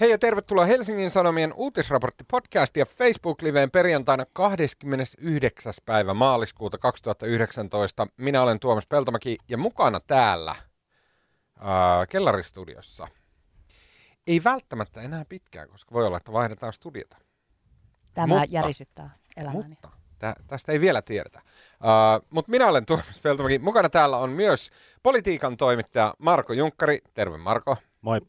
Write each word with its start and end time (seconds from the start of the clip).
Hei 0.00 0.10
ja 0.10 0.18
tervetuloa 0.18 0.64
Helsingin 0.64 1.10
Sanomien 1.10 1.52
uutisraportti 1.56 2.24
podcast 2.30 2.76
ja 2.76 2.86
Facebook-liveen 2.86 3.70
perjantaina 3.70 4.24
29. 4.32 5.72
päivä 5.84 6.14
maaliskuuta 6.14 6.78
2019. 6.78 8.06
Minä 8.16 8.42
olen 8.42 8.60
Tuomas 8.60 8.86
Peltomäki 8.86 9.36
ja 9.48 9.58
mukana 9.58 10.00
täällä 10.00 10.56
ää, 11.60 12.06
kellaristudiossa. 12.06 13.08
Ei 14.26 14.44
välttämättä 14.44 15.00
enää 15.00 15.24
pitkään, 15.28 15.68
koska 15.68 15.94
voi 15.94 16.06
olla, 16.06 16.16
että 16.16 16.32
vaihdetaan 16.32 16.72
studiota. 16.72 17.16
Tämä 18.14 18.26
mutta, 18.26 18.46
järisyttää 18.50 19.10
elämäni. 19.36 19.68
Mutta 19.68 19.90
tä, 20.18 20.34
tästä 20.46 20.72
ei 20.72 20.80
vielä 20.80 21.02
tiedetä. 21.02 21.42
Uh, 21.74 22.26
mutta 22.30 22.50
minä 22.50 22.66
olen 22.66 22.86
Tuomas 22.86 23.20
Peltomäki. 23.22 23.58
Mukana 23.58 23.88
täällä 23.88 24.16
on 24.16 24.30
myös 24.30 24.70
politiikan 25.02 25.56
toimittaja 25.56 26.14
Marko 26.18 26.52
Junkkari. 26.52 26.98
Terve 27.14 27.38
Marko. 27.38 27.76
Moi. 28.00 28.20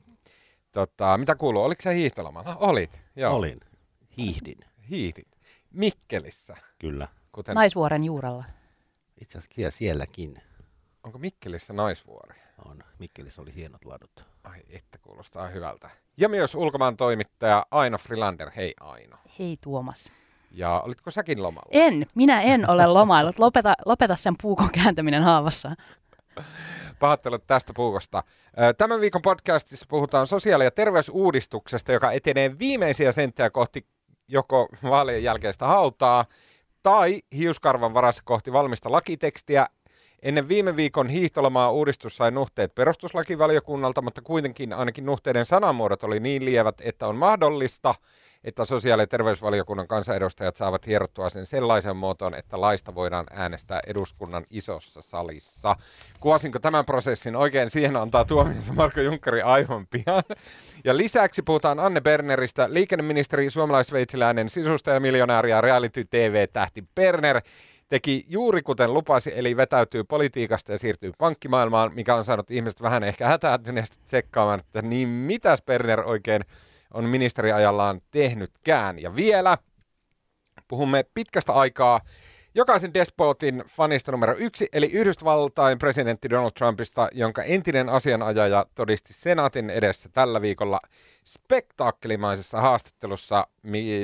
Tota, 0.76 1.18
mitä 1.18 1.36
kuuluu? 1.36 1.64
Oliko 1.64 1.82
se 1.82 1.96
hiihtolomalla? 1.96 2.56
Olit, 2.60 3.04
joo. 3.16 3.36
Olin. 3.36 3.60
Hiihdin. 4.18 4.58
Hiihdit. 4.90 5.28
Mikkelissä. 5.74 6.56
Kyllä. 6.80 7.08
Kuten... 7.32 7.56
Naisvuoren 7.56 8.04
juurella. 8.04 8.44
Itse 9.22 9.38
asiassa 9.38 9.78
sielläkin. 9.78 10.42
Onko 11.04 11.18
Mikkelissä 11.18 11.74
naisvuori? 11.74 12.36
On. 12.66 12.84
Mikkelissä 13.00 13.42
oli 13.42 13.56
hienot 13.56 13.86
ladut. 13.86 14.26
Ai, 14.44 14.62
että 14.70 14.98
kuulostaa 14.98 15.48
hyvältä. 15.48 15.90
Ja 16.18 16.30
myös 16.30 16.56
ulkomaan 16.56 16.98
toimittaja 16.98 17.66
Aino 17.72 17.98
Frilander. 17.98 18.52
Hei 18.56 18.74
Aino. 18.80 19.18
Hei 19.40 19.58
Tuomas. 19.62 20.12
Ja 20.52 20.80
olitko 20.80 21.12
säkin 21.12 21.44
lomalla? 21.44 21.70
En, 21.72 22.08
minä 22.16 22.42
en 22.42 22.70
ole 22.70 22.88
lomaillut. 22.88 23.40
Lopeta, 23.40 23.74
lopeta 23.86 24.16
sen 24.16 24.36
puukon 24.42 24.70
kääntäminen 24.72 25.24
haavassa. 25.24 25.76
Pahoittelut 27.00 27.48
tästä 27.48 27.74
puukosta. 27.76 28.24
Tämän 28.78 29.02
viikon 29.02 29.22
podcastissa 29.22 29.86
puhutaan 29.90 30.28
sosiaali- 30.28 30.64
ja 30.64 30.72
terveysuudistuksesta, 30.72 31.92
joka 31.92 32.12
etenee 32.12 32.60
viimeisiä 32.60 33.12
senttejä 33.12 33.50
kohti 33.50 33.86
joko 34.28 34.68
vaalien 34.84 35.24
jälkeistä 35.24 35.68
hautaa 35.68 36.26
tai 36.84 37.22
hiuskarvan 37.38 37.94
varassa 37.94 38.22
kohti 38.26 38.54
valmista 38.54 38.92
lakitekstiä. 38.92 39.68
Ennen 40.22 40.48
viime 40.48 40.76
viikon 40.76 41.10
hiihtolomaa 41.10 41.72
uudistus 41.72 42.18
sai 42.18 42.32
nuhteet 42.32 42.76
perustuslakivaliokunnalta, 42.76 44.02
mutta 44.02 44.22
kuitenkin 44.22 44.74
ainakin 44.74 45.06
nuhteiden 45.06 45.46
sanamuodot 45.46 46.04
oli 46.04 46.20
niin 46.20 46.46
lievät, 46.46 46.82
että 46.82 47.08
on 47.08 47.16
mahdollista, 47.16 47.96
että 48.46 48.66
sosiaali- 48.66 49.02
ja 49.02 49.08
terveysvaliokunnan 49.08 49.88
kansanedustajat 49.88 50.56
saavat 50.56 50.88
hierottua 50.88 51.30
sen 51.30 51.46
sellaisen 51.46 51.98
muotoon, 51.98 52.36
että 52.36 52.62
laista 52.62 52.96
voidaan 52.96 53.26
äänestää 53.32 53.80
eduskunnan 53.88 54.46
isossa 54.50 55.02
salissa. 55.02 55.76
Kuvasinko 56.20 56.60
tämän 56.60 56.86
prosessin 56.86 57.36
oikein? 57.36 57.70
Siihen 57.70 57.96
antaa 57.96 58.26
tuomionsa 58.26 58.74
Marko 58.74 59.02
Junkkari 59.02 59.42
aivan 59.42 59.88
pian. 59.88 60.24
Ja 60.84 60.98
lisäksi 60.98 61.42
puhutaan 61.42 61.80
Anne 61.80 62.02
Berneristä, 62.02 62.68
liikenneministeri 62.74 63.50
suomalaisveitsiläinen 63.50 64.50
sisustajamiljonääri 64.50 65.50
ja 65.50 65.62
reality 65.62 66.06
TV-tähti 66.10 66.84
Berner 66.96 67.42
teki 67.90 68.26
juuri 68.28 68.62
kuten 68.62 68.94
lupasi, 68.94 69.32
eli 69.36 69.58
vetäytyy 69.58 70.04
politiikasta 70.04 70.72
ja 70.72 70.78
siirtyy 70.78 71.12
pankkimaailmaan, 71.18 71.92
mikä 71.94 72.16
on 72.16 72.24
saanut 72.24 72.52
ihmiset 72.52 72.82
vähän 72.82 73.04
ehkä 73.04 73.28
hätääntyneesti 73.28 73.98
tsekkaamaan, 74.06 74.60
että 74.60 74.82
niin 74.82 75.08
mitäs 75.10 75.62
Berner 75.62 76.02
oikein 76.02 76.42
on 76.94 77.04
ministeriajallaan 77.04 78.02
tehnytkään. 78.12 79.00
Ja 79.00 79.16
vielä 79.16 79.58
puhumme 80.68 81.06
pitkästä 81.14 81.54
aikaa 81.54 82.00
jokaisen 82.56 82.94
despotin 82.94 83.64
fanista 83.68 84.12
numero 84.12 84.36
yksi, 84.38 84.68
eli 84.74 84.86
Yhdysvaltain 84.94 85.78
presidentti 85.80 86.30
Donald 86.30 86.52
Trumpista, 86.58 87.08
jonka 87.12 87.44
entinen 87.44 87.90
asianajaja 87.90 88.66
todisti 88.76 89.14
senaatin 89.14 89.70
edessä 89.70 90.10
tällä 90.10 90.42
viikolla 90.42 90.80
spektaakkelimaisessa 91.26 92.62
haastattelussa. 92.62 93.48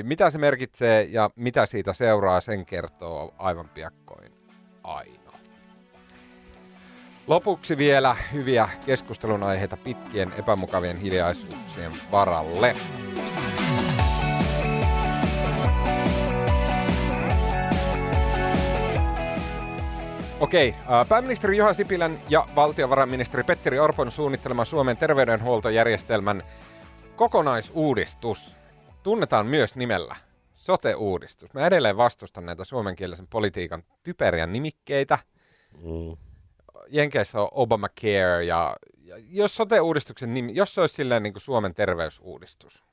Mitä 0.04 0.30
se 0.30 0.38
merkitsee 0.38 1.04
ja 1.04 1.30
mitä 1.36 1.66
siitä 1.66 1.94
seuraa, 1.94 2.42
sen 2.42 2.66
kertoo 2.66 3.34
aivan 3.38 3.70
piakkoin 3.70 4.34
aina. 4.84 5.21
Lopuksi 7.28 7.78
vielä 7.78 8.16
hyviä 8.34 8.70
keskustelun 8.86 9.44
aiheita 9.44 9.78
pitkien 9.78 10.34
epämukavien 10.40 10.98
hiljaisuuksien 10.98 11.92
varalle. 12.12 12.74
Okei, 20.40 20.76
pääministeri 21.10 21.58
Juha 21.58 21.74
Sipilän 21.74 22.22
ja 22.30 22.48
valtiovarainministeri 22.56 23.44
Petteri 23.44 23.80
Orpon 23.80 24.12
suunnittelema 24.12 24.66
Suomen 24.66 24.98
terveydenhuoltojärjestelmän 24.98 26.44
kokonaisuudistus 27.16 28.56
tunnetaan 29.04 29.46
myös 29.46 29.76
nimellä 29.76 30.16
sote-uudistus. 30.54 31.54
Mä 31.54 31.68
edelleen 31.68 31.98
vastustan 31.98 32.46
näitä 32.46 32.64
suomenkielisen 32.64 33.28
politiikan 33.28 33.84
typeriä 34.04 34.48
nimikkeitä. 34.48 35.18
Mm. 35.78 36.31
Jenkeissä 36.92 37.42
on 37.42 37.48
Obamacare 37.52 38.44
ja, 38.46 38.76
ja 38.98 39.16
jos 39.30 39.56
sote-uudistuksen 39.56 40.34
nimi, 40.34 40.56
jos 40.56 40.76
se 40.76 40.82
olisi 40.82 40.96
silleen 40.96 41.24
niin 41.24 41.34
kuin 41.34 41.42
Suomen 41.42 41.74
terveysuudistus, 41.74 42.84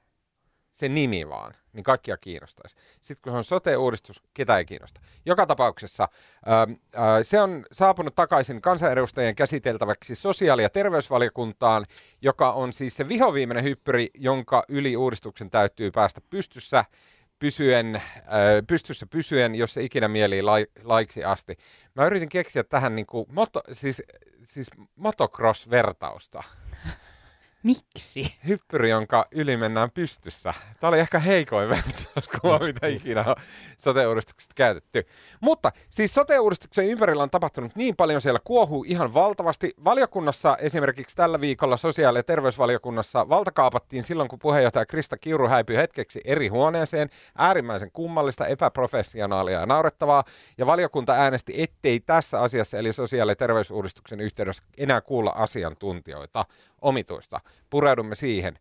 se 0.72 0.88
nimi 0.88 1.28
vaan, 1.28 1.54
niin 1.72 1.84
kaikkia 1.84 2.16
kiinnostaisi. 2.16 2.76
Sitten 3.00 3.22
kun 3.22 3.32
se 3.32 3.36
on 3.36 3.44
sote-uudistus, 3.44 4.22
ketä 4.34 4.58
ei 4.58 4.64
kiinnosta. 4.64 5.00
Joka 5.26 5.46
tapauksessa 5.46 6.08
ää, 6.46 6.66
ää, 6.94 7.22
se 7.22 7.40
on 7.40 7.64
saapunut 7.72 8.14
takaisin 8.14 8.62
kansanedustajien 8.62 9.34
käsiteltäväksi 9.34 10.14
sosiaali- 10.14 10.62
ja 10.62 10.70
terveysvaliokuntaan, 10.70 11.84
joka 12.22 12.52
on 12.52 12.72
siis 12.72 12.96
se 12.96 13.08
vihoviimeinen 13.08 13.64
hyppyri, 13.64 14.08
jonka 14.14 14.64
yli 14.68 14.96
uudistuksen 14.96 15.50
täytyy 15.50 15.90
päästä 15.90 16.20
pystyssä 16.30 16.84
pysyen, 17.38 17.96
äh, 17.96 18.02
pystyssä 18.66 19.06
pysyen, 19.06 19.54
jos 19.54 19.74
se 19.74 19.82
ikinä 19.82 20.08
mielii 20.08 20.42
lai, 20.42 20.66
laiksi 20.84 21.24
asti. 21.24 21.58
Mä 21.94 22.06
yritin 22.06 22.28
keksiä 22.28 22.64
tähän 22.64 22.96
niin 22.96 23.06
kuin 23.06 23.26
moto, 23.32 23.62
siis, 23.72 24.02
siis 24.44 24.70
motocross-vertausta. 24.96 26.42
Miksi? 27.62 28.34
Hyppyri, 28.46 28.90
jonka 28.90 29.24
yli 29.32 29.56
mennään 29.56 29.90
pystyssä. 29.90 30.54
Tämä 30.80 30.88
oli 30.88 30.98
ehkä 30.98 31.18
heikoin 31.18 31.68
vertauskuva, 31.68 32.58
mitä 32.58 32.86
ikinä 32.86 33.24
on 33.28 33.34
sote-uudistuksesta 33.78 34.54
käytetty. 34.56 35.06
Mutta 35.40 35.72
siis 35.90 36.14
sote-uudistuksen 36.14 36.86
ympärillä 36.86 37.22
on 37.22 37.30
tapahtunut 37.30 37.76
niin 37.76 37.96
paljon, 37.96 38.20
siellä 38.20 38.40
kuohuu 38.44 38.84
ihan 38.88 39.14
valtavasti. 39.14 39.74
Valiokunnassa 39.84 40.56
esimerkiksi 40.60 41.16
tällä 41.16 41.40
viikolla 41.40 41.76
sosiaali- 41.76 42.18
ja 42.18 42.22
terveysvaliokunnassa 42.22 43.28
valtakaapattiin 43.28 44.02
silloin, 44.02 44.28
kun 44.28 44.38
puheenjohtaja 44.38 44.86
Krista 44.86 45.16
Kiuru 45.16 45.48
häipyi 45.48 45.76
hetkeksi 45.76 46.20
eri 46.24 46.48
huoneeseen. 46.48 47.10
Äärimmäisen 47.38 47.90
kummallista, 47.92 48.46
epäprofessionaalia 48.46 49.60
ja 49.60 49.66
naurettavaa. 49.66 50.24
Ja 50.58 50.66
valiokunta 50.66 51.12
äänesti, 51.12 51.62
ettei 51.62 52.00
tässä 52.00 52.40
asiassa, 52.40 52.78
eli 52.78 52.92
sosiaali- 52.92 53.32
ja 53.32 53.36
terveysuudistuksen 53.36 54.20
yhteydessä 54.20 54.62
enää 54.78 55.00
kuulla 55.00 55.30
asiantuntijoita 55.30 56.44
omituista. 56.80 57.40
Pureudumme 57.70 58.14
siihen. 58.14 58.58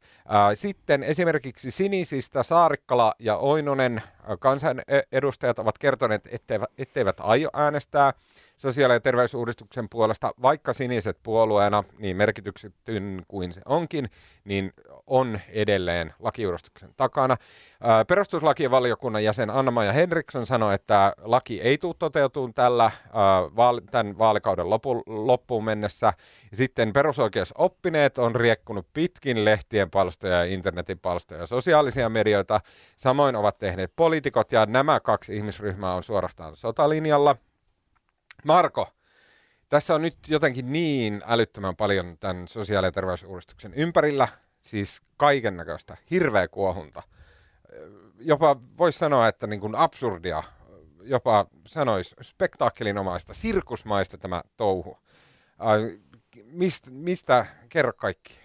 Sitten 0.55 1.03
esimerkiksi 1.03 1.71
Sinisistä 1.71 2.43
Saarikkala 2.43 3.13
ja 3.19 3.37
Oinonen 3.37 4.01
kansanedustajat 4.39 5.59
ovat 5.59 5.77
kertoneet, 5.77 6.27
etteivät, 6.31 6.69
etteivät 6.77 7.15
aio 7.19 7.49
äänestää 7.53 8.13
sosiaali- 8.57 8.93
ja 8.93 8.99
terveysuudistuksen 8.99 9.89
puolesta, 9.89 10.31
vaikka 10.41 10.73
siniset 10.73 11.17
puolueena, 11.23 11.83
niin 11.99 12.17
merkityksetyn 12.17 13.21
kuin 13.27 13.53
se 13.53 13.61
onkin, 13.65 14.09
niin 14.43 14.73
on 15.07 15.39
edelleen 15.49 16.13
lakiuudistuksen 16.19 16.93
takana. 16.97 17.37
Perustuslakien 18.07 18.71
valiokunnan 18.71 19.23
jäsen 19.23 19.49
Anna-Maja 19.49 19.91
Henriksson 19.91 20.45
sanoi, 20.45 20.75
että 20.75 21.13
laki 21.21 21.61
ei 21.61 21.77
tule 21.77 21.95
toteutumaan 21.99 22.53
tällä 22.53 22.91
tämän 23.91 24.17
vaalikauden 24.17 24.69
loppuun 25.05 25.63
mennessä. 25.63 26.13
Sitten 26.53 26.93
perusoikeusoppineet 26.93 28.17
on 28.17 28.35
riekkunut 28.35 28.87
pitkin 28.93 29.45
lehtien 29.45 29.89
palstoja 29.89 30.35
ja 30.35 30.43
internetin 30.43 30.99
palstoja 30.99 31.41
ja 31.41 31.47
sosiaalisia 31.47 32.09
medioita. 32.09 32.61
Samoin 32.95 33.35
ovat 33.35 33.57
tehneet 33.57 33.93
poliitikot 33.95 34.51
ja 34.51 34.65
nämä 34.65 34.99
kaksi 34.99 35.35
ihmisryhmää 35.35 35.93
on 35.93 36.03
suorastaan 36.03 36.55
sotalinjalla– 36.55 37.35
Marko, 38.45 38.87
tässä 39.69 39.95
on 39.95 40.01
nyt 40.01 40.17
jotenkin 40.27 40.73
niin 40.73 41.21
älyttömän 41.25 41.75
paljon 41.75 42.17
tämän 42.19 42.47
sosiaali- 42.47 42.87
ja 42.87 42.91
terveysuudistuksen 42.91 43.73
ympärillä, 43.73 44.27
siis 44.61 45.01
kaiken 45.17 45.57
näköistä, 45.57 45.97
hirveä 46.11 46.47
kuohunta. 46.47 47.03
Jopa 48.19 48.55
voisi 48.77 48.99
sanoa, 48.99 49.27
että 49.27 49.47
niin 49.47 49.59
kuin 49.59 49.75
absurdia, 49.75 50.43
jopa 51.01 51.45
sanoisi 51.67 52.15
spektaakkelinomaista, 52.21 53.33
sirkusmaista 53.33 54.17
tämä 54.17 54.43
touhu. 54.57 54.97
Mistä, 56.43 56.91
mistä 56.91 57.45
kerro 57.69 57.93
kaikki? 57.93 58.39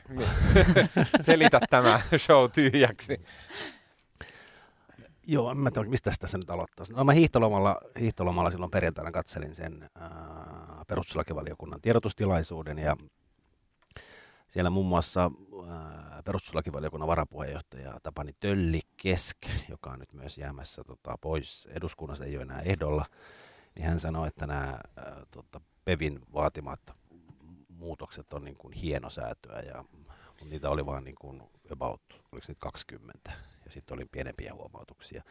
Selitä 1.27 1.61
tämä 1.71 2.01
show 2.17 2.51
tyhjäksi. 2.51 3.21
Joo, 5.27 5.55
mä 5.55 5.71
tiedä, 5.71 5.89
mistä 5.89 6.11
tässä 6.21 6.39
nyt 6.39 6.51
aloittaa. 6.51 6.87
No 6.97 7.05
mä 7.05 7.13
hiihtolomalla, 7.13 7.81
hiihtolomalla 8.01 8.51
silloin 8.51 8.71
perjantaina 8.71 9.13
katselin 9.13 9.55
sen 9.55 9.91
ää, 9.95 10.11
perustuslakivaliokunnan 10.87 11.81
tiedotustilaisuuden 11.81 12.79
ja 12.79 12.97
Siellä 14.49 14.71
muun 14.71 14.87
muassa 14.87 15.31
perustuslakivaliokunnan 16.25 17.09
varapuheenjohtaja 17.09 17.99
Tapani 18.03 18.33
Tölli 18.41 18.81
Kesk, 18.97 19.37
joka 19.69 19.91
on 19.91 19.99
nyt 19.99 20.15
myös 20.15 20.39
jäämässä 20.39 20.85
tota, 20.85 21.19
pois 21.21 21.69
eduskunnasta, 21.71 22.25
ei 22.25 22.37
ole 22.37 22.43
enää 22.43 22.61
ehdolla, 22.61 23.07
niin 23.75 23.87
hän 23.87 24.01
sanoi, 24.01 24.29
että 24.29 24.47
nämä 24.47 24.81
ää, 24.97 25.23
tota, 25.31 25.61
PEVin 25.85 26.21
vaatimat 26.35 26.81
muutokset 27.69 28.33
on 28.33 28.45
niin 28.45 28.57
kuin 28.57 28.73
hienosäätöä 28.73 29.61
ja 29.61 29.85
niitä 30.51 30.71
oli 30.71 30.87
vain 30.87 31.05
niin 31.05 31.17
kuin 31.21 31.43
about, 31.73 32.03
oliko 32.33 32.47
se 32.47 32.55
20 32.55 33.33
ja 33.33 33.52
sitten 33.73 33.95
oli 33.95 34.05
pienempiä 34.05 34.55
huomautuksia. 34.55 35.23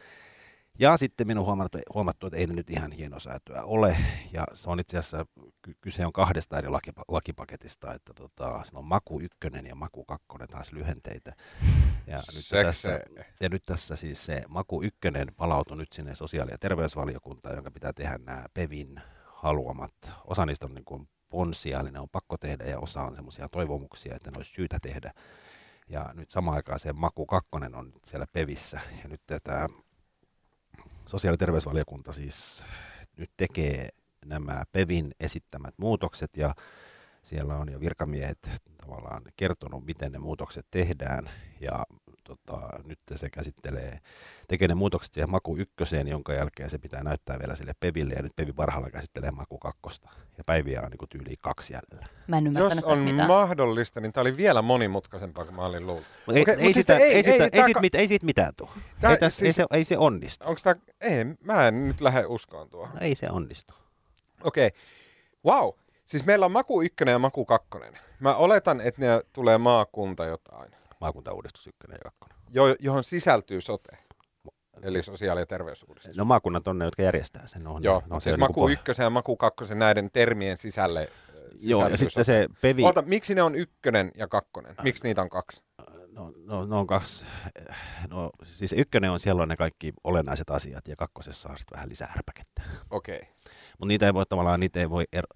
Ja 0.78 0.96
sitten 0.96 1.26
minun 1.26 1.46
huomattu, 1.46 1.78
huomattu, 1.94 2.26
että 2.26 2.36
ei 2.36 2.46
ne 2.46 2.54
nyt 2.54 2.70
ihan 2.70 2.92
hienosäätöä 2.92 3.62
ole. 3.62 3.96
Ja 4.32 4.44
se 4.54 4.70
on 4.70 4.80
itse 4.80 4.98
asiassa, 4.98 5.26
kyse 5.80 6.06
on 6.06 6.12
kahdesta 6.12 6.58
eri 6.58 6.68
lakipaketista, 7.08 7.94
että 7.94 8.14
tota, 8.14 8.60
se 8.64 8.76
on 8.76 8.84
Maku 8.84 9.20
1 9.20 9.38
ja 9.68 9.74
Maku 9.74 10.04
2 10.04 10.26
taas 10.50 10.72
lyhenteitä. 10.72 11.32
Ja 12.06 12.16
nyt, 12.16 12.64
tässä, 12.64 13.00
ja 13.40 13.48
nyt 13.48 13.62
tässä 13.66 13.96
siis 13.96 14.24
se 14.24 14.42
Maku 14.48 14.82
1 14.82 14.98
palautui 15.36 15.76
nyt 15.76 15.92
sinne 15.92 16.14
sosiaali- 16.14 16.50
ja 16.50 16.58
terveysvaliokuntaan, 16.58 17.54
jonka 17.54 17.70
pitää 17.70 17.92
tehdä 17.92 18.18
nämä 18.18 18.44
PEVin 18.54 19.00
haluamat. 19.26 19.94
Osa 20.24 20.46
niistä 20.46 20.66
on 20.66 20.74
niin 20.74 20.84
kuin 20.84 21.08
ponsia, 21.28 21.80
eli 21.80 21.90
ne 21.90 22.00
on 22.00 22.08
pakko 22.12 22.36
tehdä, 22.36 22.64
ja 22.64 22.78
osa 22.78 23.02
on 23.02 23.14
semmoisia 23.14 23.48
toivomuksia, 23.48 24.14
että 24.14 24.30
ne 24.30 24.36
olisi 24.36 24.52
syytä 24.52 24.78
tehdä. 24.82 25.12
Ja 25.88 26.10
nyt 26.14 26.30
samaan 26.30 26.56
aikaan 26.56 26.78
se 26.78 26.92
Maku 26.92 27.26
2 27.26 27.50
on 27.74 27.92
siellä 28.04 28.26
PEVissä, 28.32 28.80
ja 29.02 29.08
nyt 29.08 29.20
tämä 29.44 29.66
sosiaali- 31.06 31.34
ja 31.34 31.38
terveysvaliokunta 31.38 32.12
siis 32.12 32.66
nyt 33.16 33.30
tekee 33.36 33.88
nämä 34.24 34.62
PEVin 34.72 35.14
esittämät 35.20 35.74
muutokset. 35.76 36.36
Ja 36.36 36.54
siellä 37.22 37.56
on 37.56 37.72
jo 37.72 37.80
virkamiehet 37.80 38.50
tavallaan 38.76 39.22
kertonut, 39.36 39.84
miten 39.84 40.12
ne 40.12 40.18
muutokset 40.18 40.66
tehdään. 40.70 41.30
Ja 41.60 41.84
tota, 42.24 42.60
nyt 42.84 42.98
se 43.16 43.30
käsittelee, 43.30 43.98
tekee 44.48 44.68
ne 44.68 44.74
muutokset 44.74 45.14
siihen 45.14 45.30
maku 45.30 45.56
ykköseen, 45.56 46.08
jonka 46.08 46.32
jälkeen 46.32 46.70
se 46.70 46.78
pitää 46.78 47.02
näyttää 47.02 47.38
vielä 47.38 47.54
sille 47.54 47.72
Peville 47.80 48.14
ja 48.14 48.22
nyt 48.22 48.36
Pevi 48.36 48.52
parhaalla 48.52 48.90
käsittelee 48.90 49.30
maku 49.30 49.58
kakkosta 49.58 50.08
ja 50.38 50.44
päiviä 50.44 50.82
on 50.82 50.90
niin 50.90 51.08
tyyli 51.08 51.36
kaksi 51.40 51.74
jäljellä. 51.74 52.08
Mä 52.28 52.38
en 52.38 52.54
Jos 52.54 52.84
on 52.84 53.00
mitään. 53.00 53.28
mahdollista, 53.28 54.00
niin 54.00 54.12
tämä 54.12 54.22
oli 54.22 54.36
vielä 54.36 54.62
monimutkaisempaa 54.62 55.44
kuin 55.44 55.56
mä 55.56 55.64
olin 55.64 55.86
luullut. 55.86 56.06
Ei, 56.34 56.42
okay, 56.42 56.54
ei, 56.58 56.72
sitä, 56.72 56.96
ei, 56.96 57.02
ei, 57.02 57.22
ei, 57.26 57.48
ei, 57.52 57.64
siitä, 57.64 57.80
mit, 57.80 57.94
ei 57.94 58.08
siitä 58.08 58.26
mitään 58.26 58.52
tule. 58.56 58.70
Tää, 59.00 59.10
ei, 59.10 59.16
täs, 59.16 59.36
siis, 59.36 59.46
ei, 59.46 59.52
se, 59.52 59.64
ei 59.70 59.84
se 59.84 59.98
onnistu. 59.98 60.44
Onko 60.44 60.60
tää, 60.64 60.76
ei, 61.00 61.24
mä 61.44 61.68
en 61.68 61.88
nyt 61.88 62.00
lähde 62.00 62.24
uskoon 62.26 62.70
tuohon. 62.70 62.94
No, 62.94 63.00
ei 63.00 63.14
se 63.14 63.30
onnistu. 63.30 63.74
Okei. 64.44 64.66
Okay. 64.66 64.80
Wow. 65.44 65.70
Siis 66.04 66.24
meillä 66.24 66.46
on 66.46 66.52
Maku 66.52 66.82
1 66.82 66.96
ja 67.06 67.18
Maku 67.18 67.44
2. 67.44 67.68
Mä 68.20 68.34
oletan, 68.34 68.80
että 68.80 69.00
ne 69.00 69.08
tulee 69.32 69.58
maakunta 69.58 70.24
jotain. 70.24 70.70
Maakuntauudistus 71.02 71.66
1 71.66 71.76
ja 71.90 72.10
2. 72.20 72.36
Jo, 72.50 72.76
johon 72.80 73.04
sisältyy 73.04 73.60
sote. 73.60 73.98
Eli 74.82 75.02
sosiaali- 75.02 75.40
ja 75.40 75.46
terveysuudistus. 75.46 76.16
No 76.16 76.24
maakunnat 76.24 76.68
on 76.68 76.78
ne, 76.78 76.84
jotka 76.84 77.02
järjestää 77.02 77.46
sen. 77.46 77.66
On, 77.66 77.82
Joo, 77.82 78.02
no, 78.06 78.20
siis 78.20 78.36
Maku 78.36 78.66
niin 78.66 78.78
1 78.88 79.02
ja 79.02 79.10
Maku 79.10 79.36
2 79.36 79.74
näiden 79.74 80.10
termien 80.12 80.56
sisälle 80.56 81.08
Joo, 81.60 81.88
ja 81.88 81.96
sitten 81.96 82.24
se 82.24 82.48
Pevi... 82.60 82.84
Ota, 82.84 83.02
miksi 83.02 83.34
ne 83.34 83.42
on 83.42 83.54
ykkönen 83.54 84.10
ja 84.16 84.28
kakkonen? 84.28 84.74
Miksi 84.82 85.02
niitä 85.04 85.22
on 85.22 85.28
kaksi? 85.28 85.62
No, 86.12 86.32
no, 86.44 86.66
no 86.66 86.78
on 86.78 86.86
kaksi. 86.86 87.26
No, 88.10 88.30
siis 88.42 88.72
ykkönen 88.72 89.10
on 89.10 89.20
siellä 89.20 89.42
on 89.42 89.48
ne 89.48 89.56
kaikki 89.56 89.92
olennaiset 90.04 90.50
asiat 90.50 90.88
ja 90.88 90.96
kakkosessa 90.96 91.48
on 91.48 91.56
sitten 91.56 91.76
vähän 91.76 91.88
lisää 91.88 92.12
ärpäkettä. 92.16 92.62
Okei. 92.90 93.16
Okay. 93.16 93.28
Mutta 93.82 93.88
niitä 93.88 94.06
ei 94.06 94.14
voi 94.14 94.26
tavallaan, 94.26 94.60
niitä 94.60 94.80
ei 94.80 94.90
voi 94.90 95.04
ero... 95.12 95.26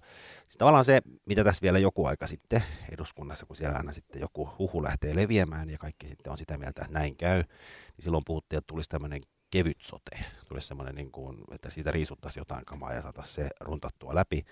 Siis 0.45 0.57
tavallaan 0.57 0.85
se, 0.85 0.99
mitä 1.25 1.43
tässä 1.43 1.61
vielä 1.61 1.79
joku 1.79 2.05
aika 2.05 2.27
sitten 2.27 2.63
eduskunnassa, 2.91 3.45
kun 3.45 3.55
siellä 3.55 3.77
aina 3.77 3.91
sitten 3.91 4.21
joku 4.21 4.49
huhu 4.59 4.83
lähtee 4.83 5.15
leviämään 5.15 5.69
ja 5.69 5.77
kaikki 5.77 6.07
sitten 6.07 6.31
on 6.31 6.37
sitä 6.37 6.57
mieltä, 6.57 6.81
että 6.81 6.99
näin 6.99 7.17
käy, 7.17 7.37
niin 7.37 8.03
silloin 8.03 8.23
puhuttiin, 8.25 8.57
että 8.57 8.67
tulisi 8.67 8.89
tämmöinen 8.89 9.21
kevyt 9.51 9.77
sote. 9.81 10.19
Tulisi 10.47 10.67
semmoinen, 10.67 10.95
niin 10.95 11.11
kuin, 11.11 11.43
että 11.51 11.69
siitä 11.69 11.91
riisuttaisiin 11.91 12.41
jotain 12.41 12.65
kamaa 12.65 12.93
ja 12.93 13.01
saataisiin 13.01 13.35
se 13.35 13.49
runtattua 13.59 14.15
läpi. 14.15 14.45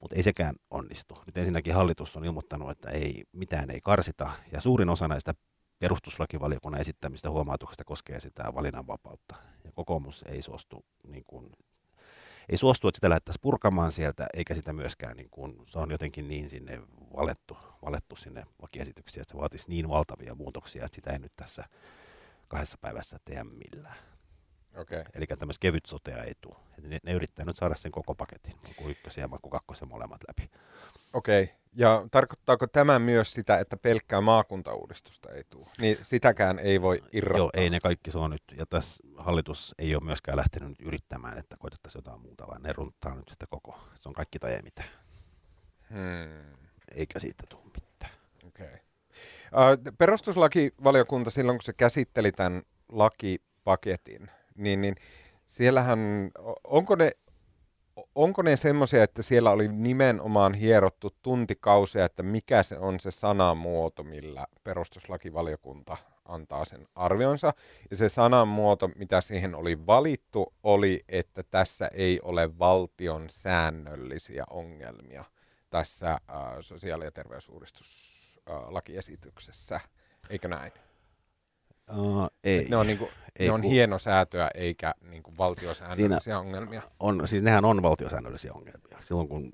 Mutta 0.00 0.16
ei 0.16 0.22
sekään 0.22 0.54
onnistu. 0.70 1.18
Nyt 1.26 1.36
ensinnäkin 1.36 1.74
hallitus 1.74 2.16
on 2.16 2.24
ilmoittanut, 2.24 2.70
että 2.70 2.90
ei, 2.90 3.24
mitään 3.32 3.70
ei 3.70 3.80
karsita, 3.80 4.30
ja 4.52 4.60
suurin 4.60 4.88
osa 4.88 5.08
näistä 5.08 5.34
perustuslakivaliokunnan 5.78 6.80
esittämistä 6.80 7.30
huomautuksista 7.30 7.84
koskee 7.84 8.20
sitä 8.20 8.54
valinnanvapautta. 8.54 9.34
Ja 9.64 9.72
kokoomus 9.72 10.24
ei 10.28 10.42
suostu, 10.42 10.84
niin 11.06 11.24
kuin, 11.26 11.52
ei 12.48 12.56
suostu, 12.56 12.88
että 12.88 12.96
sitä 12.96 13.08
lähdettäisiin 13.08 13.42
purkamaan 13.42 13.92
sieltä, 13.92 14.26
eikä 14.34 14.54
sitä 14.54 14.72
myöskään, 14.72 15.16
niin 15.16 15.30
kuin, 15.30 15.60
se 15.64 15.78
on 15.78 15.90
jotenkin 15.90 16.28
niin 16.28 16.50
sinne 16.50 16.82
valettu, 17.16 17.56
valettu 17.84 18.16
sinne 18.16 18.46
lakiesityksiä, 18.62 19.20
että 19.20 19.32
se 19.32 19.38
vaatisi 19.38 19.68
niin 19.68 19.88
valtavia 19.88 20.34
muutoksia, 20.34 20.84
että 20.84 20.94
sitä 20.94 21.10
ei 21.10 21.18
nyt 21.18 21.32
tässä 21.36 21.64
kahdessa 22.48 22.78
päivässä 22.80 23.18
tehdä 23.24 23.44
millään. 23.44 23.96
Okay. 24.78 25.04
Eli 25.14 25.26
tämmöistä 25.26 25.60
kevyt 25.60 25.86
sotea 25.86 26.22
ei 26.22 26.32
tule. 26.40 26.56
Ne, 26.82 26.98
ne 27.02 27.12
yrittää 27.12 27.44
nyt 27.44 27.56
saada 27.56 27.74
sen 27.74 27.92
koko 27.92 28.14
paketin, 28.14 28.54
maku 28.68 28.88
ykkösen 28.88 29.22
ja 29.22 29.28
maku 29.28 29.50
kakkosen 29.50 29.88
molemmat 29.88 30.20
läpi. 30.28 30.50
Okei, 31.12 31.42
okay. 31.42 31.54
ja 31.74 32.06
tarkoittaako 32.10 32.66
tämä 32.66 32.98
myös 32.98 33.32
sitä, 33.32 33.58
että 33.58 33.76
pelkkää 33.76 34.20
maakuntauudistusta 34.20 35.32
ei 35.32 35.44
tule? 35.50 35.66
Niin 35.78 35.98
sitäkään 36.02 36.58
ei 36.58 36.82
voi 36.82 37.02
irrottaa? 37.12 37.38
Joo, 37.38 37.50
ei 37.54 37.70
ne 37.70 37.80
kaikki 37.80 38.10
se 38.10 38.18
on 38.18 38.30
nyt, 38.30 38.42
ja 38.56 38.66
tässä 38.66 39.04
hallitus 39.16 39.74
ei 39.78 39.94
ole 39.94 40.04
myöskään 40.04 40.36
lähtenyt 40.36 40.68
nyt 40.68 40.80
yrittämään, 40.80 41.38
että 41.38 41.56
koitettaisiin 41.58 42.00
jotain 42.00 42.20
muuta, 42.20 42.46
vaan 42.46 42.62
ne 42.62 42.72
runttaa 42.72 43.14
nyt 43.14 43.28
sitä 43.28 43.46
koko. 43.50 43.80
Se 43.94 44.08
on 44.08 44.14
kaikki 44.14 44.38
tai 44.38 44.52
ei 44.52 44.62
mitään. 44.62 44.88
Hmm. 45.90 46.56
Eikä 46.94 47.18
siitä 47.18 47.44
tule 47.48 47.62
mitään. 47.64 48.12
Okei. 48.46 48.66
Okay. 48.66 48.78
Uh, 49.88 49.94
perustuslakivaliokunta 49.98 51.30
silloin, 51.30 51.58
kun 51.58 51.64
se 51.64 51.72
käsitteli 51.72 52.32
tämän 52.32 52.62
lakipaketin, 52.88 54.30
niin, 54.58 54.80
niin 54.80 54.94
siellähän, 55.46 56.30
onko 56.64 56.96
ne, 56.96 57.10
onko 58.14 58.42
ne 58.42 58.56
semmoisia, 58.56 59.02
että 59.02 59.22
siellä 59.22 59.50
oli 59.50 59.68
nimenomaan 59.68 60.54
hierottu 60.54 61.10
tuntikausia, 61.22 62.04
että 62.04 62.22
mikä 62.22 62.62
se 62.62 62.78
on 62.78 63.00
se 63.00 63.10
sanamuoto, 63.10 64.02
millä 64.02 64.46
perustuslakivaliokunta 64.64 65.96
antaa 66.24 66.64
sen 66.64 66.88
arvionsa. 66.94 67.52
Ja 67.90 67.96
se 67.96 68.08
sanamuoto, 68.08 68.88
mitä 68.88 69.20
siihen 69.20 69.54
oli 69.54 69.86
valittu, 69.86 70.54
oli, 70.62 71.00
että 71.08 71.42
tässä 71.42 71.90
ei 71.92 72.20
ole 72.22 72.58
valtion 72.58 73.30
säännöllisiä 73.30 74.44
ongelmia 74.50 75.24
tässä 75.70 76.10
äh, 76.10 76.18
sosiaali- 76.60 77.04
ja 77.04 77.10
terveysuudistuslakiesityksessä. 77.10 79.74
Äh, 79.74 79.88
Eikö 80.30 80.48
näin? 80.48 80.72
Uh, 81.96 82.26
ei. 82.44 82.66
Ne 82.68 82.76
on, 82.76 82.86
niinku, 82.86 83.10
ei, 83.38 83.46
ne 83.46 83.52
on 83.52 83.60
kun... 83.60 83.70
hienosäätöä 83.70 84.50
eikä 84.54 84.94
niinku 85.10 85.34
valtiosäännöllisiä 85.38 86.20
Siinä 86.20 86.38
ongelmia. 86.38 86.82
On, 87.00 87.28
siis 87.28 87.42
nehän 87.42 87.64
on 87.64 87.82
valtiosäännöllisiä 87.82 88.52
ongelmia. 88.52 88.98
Silloin 89.00 89.28
kun 89.28 89.52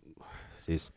siis 0.59 0.93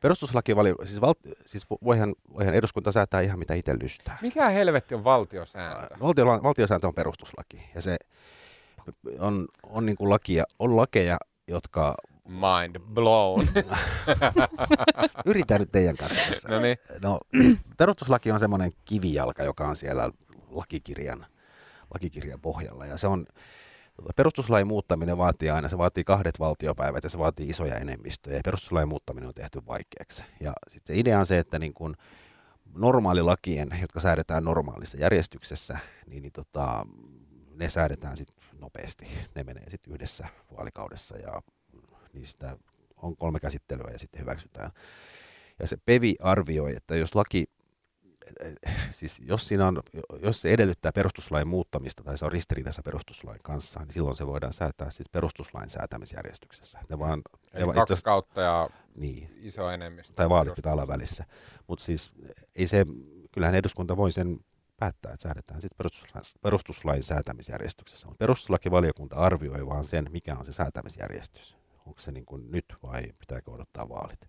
perustuslaki, 0.00 0.52
siis, 0.84 1.00
val, 1.00 1.14
siis 1.44 1.66
voihan, 1.84 2.14
voihan 2.34 2.54
eduskunta 2.54 2.92
säätää 2.92 3.20
ihan 3.20 3.38
mitä 3.38 3.54
itse 3.54 3.78
lystää. 3.78 4.18
Mikä 4.22 4.48
helvetti 4.48 4.94
on 4.94 5.04
valtiosääntö? 5.04 5.96
Valtio, 6.00 6.26
valtiosääntö 6.26 6.86
on 6.86 6.94
perustuslaki 6.94 7.62
ja 7.74 7.82
se 7.82 7.96
on, 9.18 9.46
on, 9.62 9.86
niin 9.86 9.96
kuin 9.96 10.10
lakia, 10.10 10.44
on 10.58 10.76
lakeja, 10.76 11.18
jotka 11.48 11.94
mind 12.24 12.78
blown. 12.78 13.46
Yritän 15.26 15.60
nyt 15.60 15.72
teidän 15.72 15.96
kanssa 15.96 16.20
tässä. 16.28 16.48
No, 16.48 16.60
niin. 16.60 16.78
no 17.02 17.20
siis 17.36 17.56
perustuslaki 17.76 18.32
on 18.32 18.40
semmoinen 18.40 18.72
kivijalka, 18.84 19.42
joka 19.42 19.68
on 19.68 19.76
siellä 19.76 20.10
lakikirjan, 20.52 21.26
lakikirjan 21.94 22.40
pohjalla. 22.40 22.86
Ja 22.86 22.96
se 22.96 23.06
on, 23.06 23.26
perustuslain 24.16 24.66
muuttaminen 24.66 25.18
vaatii 25.18 25.50
aina, 25.50 25.68
se 25.68 25.78
vaatii 25.78 26.04
kahdet 26.04 26.38
valtiopäivät 26.38 27.04
ja 27.04 27.10
se 27.10 27.18
vaatii 27.18 27.48
isoja 27.48 27.76
enemmistöjä. 27.76 28.36
Ja 28.36 28.42
perustuslain 28.44 28.88
muuttaminen 28.88 29.28
on 29.28 29.34
tehty 29.34 29.62
vaikeaksi. 29.66 30.24
Ja 30.40 30.52
sitten 30.68 30.94
se 30.96 31.00
idea 31.00 31.18
on 31.18 31.26
se, 31.26 31.38
että 31.38 31.58
niin 31.58 31.74
kun 31.74 31.96
normaalilakien, 32.74 33.68
jotka 33.80 34.00
säädetään 34.00 34.44
normaalissa 34.44 34.98
järjestyksessä, 34.98 35.78
niin, 36.06 36.22
niin 36.22 36.32
tota, 36.32 36.86
ne 37.54 37.68
säädetään 37.68 38.16
sitten 38.16 38.42
nopeasti. 38.60 39.06
Ne 39.34 39.44
menee 39.44 39.70
sitten 39.70 39.92
yhdessä 39.92 40.28
vaalikaudessa 40.56 41.18
ja 41.18 41.42
niistä 42.12 42.56
on 42.96 43.16
kolme 43.16 43.40
käsittelyä 43.40 43.90
ja 43.92 43.98
sitten 43.98 44.20
hyväksytään. 44.20 44.70
Ja 45.58 45.66
se 45.66 45.76
PEVI 45.86 46.16
arvioi, 46.20 46.76
että 46.76 46.96
jos 46.96 47.14
laki 47.14 47.44
siis 48.90 49.20
jos, 49.24 49.48
siinä 49.48 49.68
on, 49.68 49.82
jos 50.22 50.40
se 50.40 50.52
edellyttää 50.52 50.92
perustuslain 50.92 51.48
muuttamista 51.48 52.02
tai 52.04 52.18
se 52.18 52.24
on 52.24 52.32
ristiriidassa 52.32 52.82
perustuslain 52.82 53.40
kanssa, 53.44 53.80
niin 53.80 53.92
silloin 53.92 54.16
se 54.16 54.26
voidaan 54.26 54.52
säätää 54.52 54.90
siis 54.90 55.08
perustuslain 55.08 55.70
säätämisjärjestyksessä. 55.70 56.78
Ne 56.88 56.98
vaan, 56.98 57.22
Eli 57.52 57.66
ne 57.66 57.72
kaksi 57.72 58.04
kautta 58.04 58.40
ja 58.40 58.68
niin, 58.94 59.30
iso 59.40 59.70
enemmistö. 59.70 60.14
Tai 60.14 60.28
vaalit 60.28 60.54
pitää 60.54 60.72
olla 60.72 60.88
välissä. 60.88 61.24
Mutta 61.66 61.84
siis 61.84 62.12
ei 62.54 62.66
se, 62.66 62.84
kyllähän 63.32 63.54
eduskunta 63.54 63.96
voi 63.96 64.12
sen 64.12 64.40
päättää, 64.76 65.12
että 65.12 65.22
säädetään 65.22 65.62
sitten 65.62 65.76
perustuslain, 65.76 66.24
perustuslain 66.42 67.02
säätämisjärjestyksessä. 67.02 68.06
Mutta 68.06 68.18
perustuslakivaliokunta 68.18 69.16
arvioi 69.16 69.66
vaan 69.66 69.84
sen, 69.84 70.06
mikä 70.10 70.36
on 70.38 70.44
se 70.44 70.52
säätämisjärjestys. 70.52 71.56
Onko 71.86 72.00
se 72.00 72.12
niin 72.12 72.26
kuin 72.26 72.50
nyt 72.50 72.64
vai 72.82 73.02
pitääkö 73.18 73.50
odottaa 73.50 73.88
vaalit. 73.88 74.28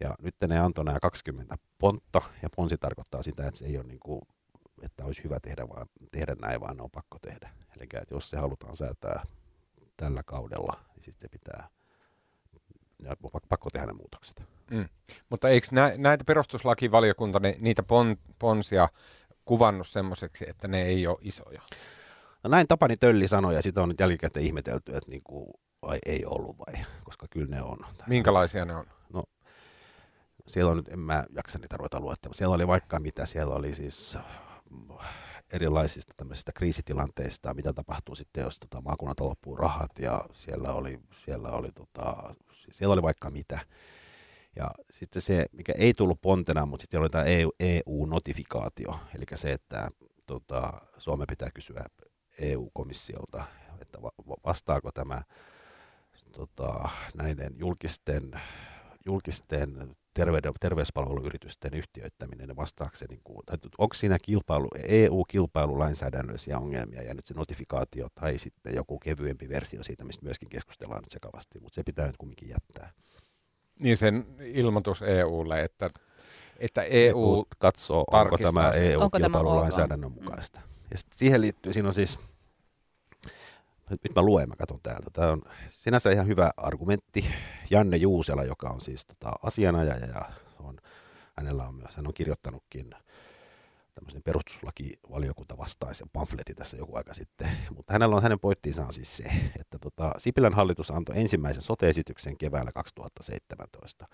Ja 0.00 0.14
nyt 0.22 0.34
ne 0.48 0.58
antoi 0.58 0.84
nämä 0.84 1.00
20 1.00 1.58
pontta, 1.78 2.22
ja 2.42 2.48
ponsi 2.56 2.78
tarkoittaa 2.78 3.22
sitä, 3.22 3.46
että 3.46 3.58
se 3.58 3.66
ei 3.66 3.76
ole 3.76 3.86
niin 3.86 4.00
kuin, 4.00 4.20
että 4.82 5.04
olisi 5.04 5.24
hyvä 5.24 5.40
tehdä, 5.40 5.68
vaan 5.68 5.86
tehdä 6.12 6.36
näin, 6.40 6.60
vaan 6.60 6.76
ne 6.76 6.82
on 6.82 6.90
pakko 6.90 7.18
tehdä. 7.22 7.50
Eli 7.76 7.84
että 7.84 8.14
jos 8.14 8.30
se 8.30 8.36
halutaan 8.36 8.76
säätää 8.76 9.22
tällä 9.96 10.22
kaudella, 10.22 10.80
niin 10.94 11.04
sitten 11.04 11.20
se 11.20 11.28
pitää, 11.28 11.68
on 13.22 13.40
pakko 13.48 13.70
tehdä 13.70 13.86
ne 13.86 13.92
muutokset. 13.92 14.42
Mm. 14.70 14.88
Mutta 15.30 15.48
eikö 15.48 15.66
nä, 15.72 15.92
näitä 15.96 16.24
perustuslakivaliokunta, 16.24 17.40
ne, 17.40 17.56
niitä 17.60 17.82
pon, 17.82 18.16
ponsia 18.38 18.88
kuvannut 19.44 19.88
semmoiseksi, 19.88 20.44
että 20.48 20.68
ne 20.68 20.82
ei 20.82 21.06
ole 21.06 21.18
isoja? 21.20 21.62
No 22.44 22.50
näin 22.50 22.68
Tapani 22.68 22.96
Tölli 22.96 23.28
sanoi, 23.28 23.54
ja 23.54 23.62
sitä 23.62 23.82
on 23.82 23.88
nyt 23.88 24.00
jälkikäteen 24.00 24.46
ihmetelty, 24.46 24.96
että 24.96 25.10
niin 25.10 25.22
kuin, 25.24 25.46
vai 25.82 25.98
ei 26.06 26.24
ollut 26.26 26.56
vai, 26.58 26.84
koska 27.04 27.26
kyllä 27.30 27.56
ne 27.56 27.62
on. 27.62 27.78
Minkälaisia 28.06 28.64
ne 28.64 28.74
on? 28.74 28.86
Siellä 30.48 30.70
on 30.70 30.76
nyt, 30.76 30.88
en 30.88 30.98
mä 30.98 31.24
jaksa 31.36 31.58
niitä 31.58 31.76
ruveta 31.76 32.00
luettamaan, 32.00 32.36
siellä 32.36 32.54
oli 32.54 32.66
vaikka 32.66 33.00
mitä, 33.00 33.26
siellä 33.26 33.54
oli 33.54 33.74
siis 33.74 34.18
erilaisista 35.52 36.14
tämmöisistä 36.16 36.52
kriisitilanteista, 36.52 37.54
mitä 37.54 37.72
tapahtuu 37.72 38.14
sitten, 38.14 38.42
jos 38.42 38.58
tota, 38.58 38.80
maakunnat 38.80 39.20
loppuu 39.20 39.56
rahat, 39.56 39.98
ja 39.98 40.24
siellä 40.32 40.72
oli, 40.72 41.00
siellä 41.14 41.48
oli, 41.48 41.72
tota, 41.72 42.34
siellä 42.52 42.92
oli 42.92 43.02
vaikka 43.02 43.30
mitä. 43.30 43.58
Ja 44.56 44.70
sitten 44.90 45.22
se, 45.22 45.46
mikä 45.52 45.72
ei 45.76 45.94
tullut 45.94 46.20
pontena, 46.20 46.66
mutta 46.66 46.82
sitten 46.82 47.00
oli 47.00 47.08
tämä 47.08 47.24
EU, 47.24 47.50
EU-notifikaatio, 47.60 49.00
eli 49.14 49.24
se, 49.34 49.52
että 49.52 49.88
tota, 50.26 50.72
Suomen 50.98 51.26
pitää 51.28 51.50
kysyä 51.54 51.84
EU-komissiolta, 52.38 53.44
että 53.80 53.98
vastaako 54.46 54.92
tämä 54.92 55.22
tota, 56.32 56.88
näiden 57.16 57.54
julkisten, 57.58 58.40
julkisten 59.06 59.96
terveyden, 60.18 60.52
terveyspalveluyritysten 60.60 61.74
yhtiöittäminen, 61.74 62.56
vastaako 62.56 62.96
se, 62.96 63.06
niin 63.08 63.20
kuin, 63.24 63.38
onko 63.78 63.94
siinä 63.94 64.18
kilpailu, 64.22 64.68
EU-kilpailulainsäädännöllisiä 64.88 66.58
ongelmia 66.58 67.02
ja 67.02 67.14
nyt 67.14 67.26
se 67.26 67.34
notifikaatio 67.34 68.08
tai 68.14 68.38
sitten 68.38 68.74
joku 68.74 68.98
kevyempi 68.98 69.48
versio 69.48 69.82
siitä, 69.82 70.04
mistä 70.04 70.24
myöskin 70.24 70.48
keskustellaan 70.48 71.02
nyt 71.02 71.10
sekavasti, 71.10 71.60
mutta 71.60 71.74
se 71.74 71.82
pitää 71.82 72.06
nyt 72.06 72.16
kumminkin 72.16 72.48
jättää. 72.48 72.92
Niin 73.80 73.96
sen 73.96 74.26
ilmoitus 74.40 75.02
EUlle, 75.02 75.60
että, 75.60 75.90
että 76.58 76.82
EU, 76.82 77.34
EU 77.34 77.44
katsoo, 77.58 78.04
onko 78.12 78.38
tämä 78.38 78.70
EU-kilpailulainsäädännön 78.70 80.12
mm. 80.12 80.22
mukaista. 80.22 80.60
Ja 80.90 80.96
siihen 81.14 81.40
liittyy, 81.40 81.72
siinä 81.72 81.88
on 81.88 81.94
siis, 81.94 82.18
nyt 83.90 84.14
mä 84.16 84.22
luen, 84.22 84.48
mä 84.48 84.56
katson 84.56 84.80
täältä. 84.82 85.10
Tämä 85.12 85.32
on 85.32 85.42
sinänsä 85.68 86.10
ihan 86.10 86.26
hyvä 86.26 86.50
argumentti. 86.56 87.24
Janne 87.70 87.96
Juusela, 87.96 88.44
joka 88.44 88.68
on 88.68 88.80
siis 88.80 89.06
tota, 89.06 89.32
asianajaja 89.42 90.06
ja 90.06 90.22
on, 90.60 90.78
hänellä 91.36 91.66
on 91.66 91.74
myös, 91.74 91.96
hän 91.96 92.06
on 92.06 92.14
kirjoittanutkin 92.14 92.94
tämmöisen 93.94 94.22
perustuslakivaliokunta 94.22 95.58
vastaisen 95.58 96.08
pamfletin 96.12 96.56
tässä 96.56 96.76
joku 96.76 96.96
aika 96.96 97.14
sitten. 97.14 97.50
Mutta 97.76 97.92
hänellä 97.92 98.16
on 98.16 98.22
hänen 98.22 98.40
pointtiinsa 98.40 98.86
on 98.86 98.92
siis 98.92 99.16
se, 99.16 99.24
että 99.60 99.78
tota, 99.78 100.12
Sipilän 100.18 100.54
hallitus 100.54 100.90
antoi 100.90 101.18
ensimmäisen 101.18 101.62
sote-esityksen 101.62 102.38
keväällä 102.38 102.72
2017. 102.72 104.06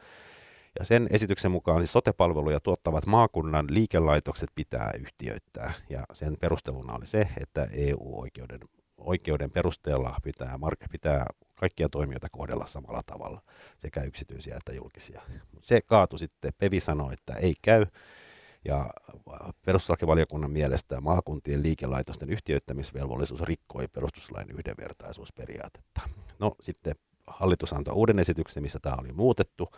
Ja 0.78 0.85
sen 0.85 1.07
esityksen 1.11 1.50
mukaan 1.50 1.81
siis 1.81 1.93
sotepalveluja 1.93 2.61
tuottavat 2.61 3.07
maakunnan 3.07 3.66
liikelaitokset 3.71 4.50
pitää 4.54 4.90
yhtiöittää. 4.99 5.73
Ja 5.90 6.04
sen 6.12 6.37
perusteluna 6.40 6.95
oli 6.95 7.07
se, 7.07 7.28
että 7.40 7.69
EU-oikeuden 7.73 8.61
oikeuden 8.98 9.50
perusteella 9.50 10.16
pitää, 10.22 10.58
pitää 10.90 11.26
kaikkia 11.54 11.88
toimijoita 11.88 12.28
kohdella 12.32 12.66
samalla 12.66 13.02
tavalla, 13.06 13.42
sekä 13.78 14.02
yksityisiä 14.02 14.56
että 14.56 14.72
julkisia. 14.72 15.22
Se 15.62 15.80
kaatui 15.80 16.18
sitten, 16.18 16.52
Pevi 16.58 16.80
sanoi, 16.80 17.12
että 17.12 17.34
ei 17.34 17.54
käy, 17.62 17.86
ja 18.64 18.90
perustuslakivaliokunnan 19.66 20.50
mielestä 20.50 21.00
maakuntien 21.00 21.62
liikelaitosten 21.62 22.30
yhtiöittämisvelvollisuus 22.30 23.40
rikkoi 23.42 23.88
perustuslain 23.88 24.50
yhdenvertaisuusperiaatetta. 24.50 26.00
No 26.38 26.54
sitten 26.60 26.94
hallitus 27.26 27.72
antoi 27.72 27.94
uuden 27.94 28.18
esityksen, 28.18 28.62
missä 28.62 28.78
tämä 28.82 28.96
oli 29.00 29.12
muutettu, 29.12 29.70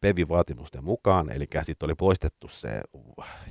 PEVI-vaatimusten 0.00 0.84
mukaan, 0.84 1.32
eli 1.32 1.46
sitten 1.62 1.86
oli 1.86 1.94
poistettu 1.94 2.48
se 2.48 2.80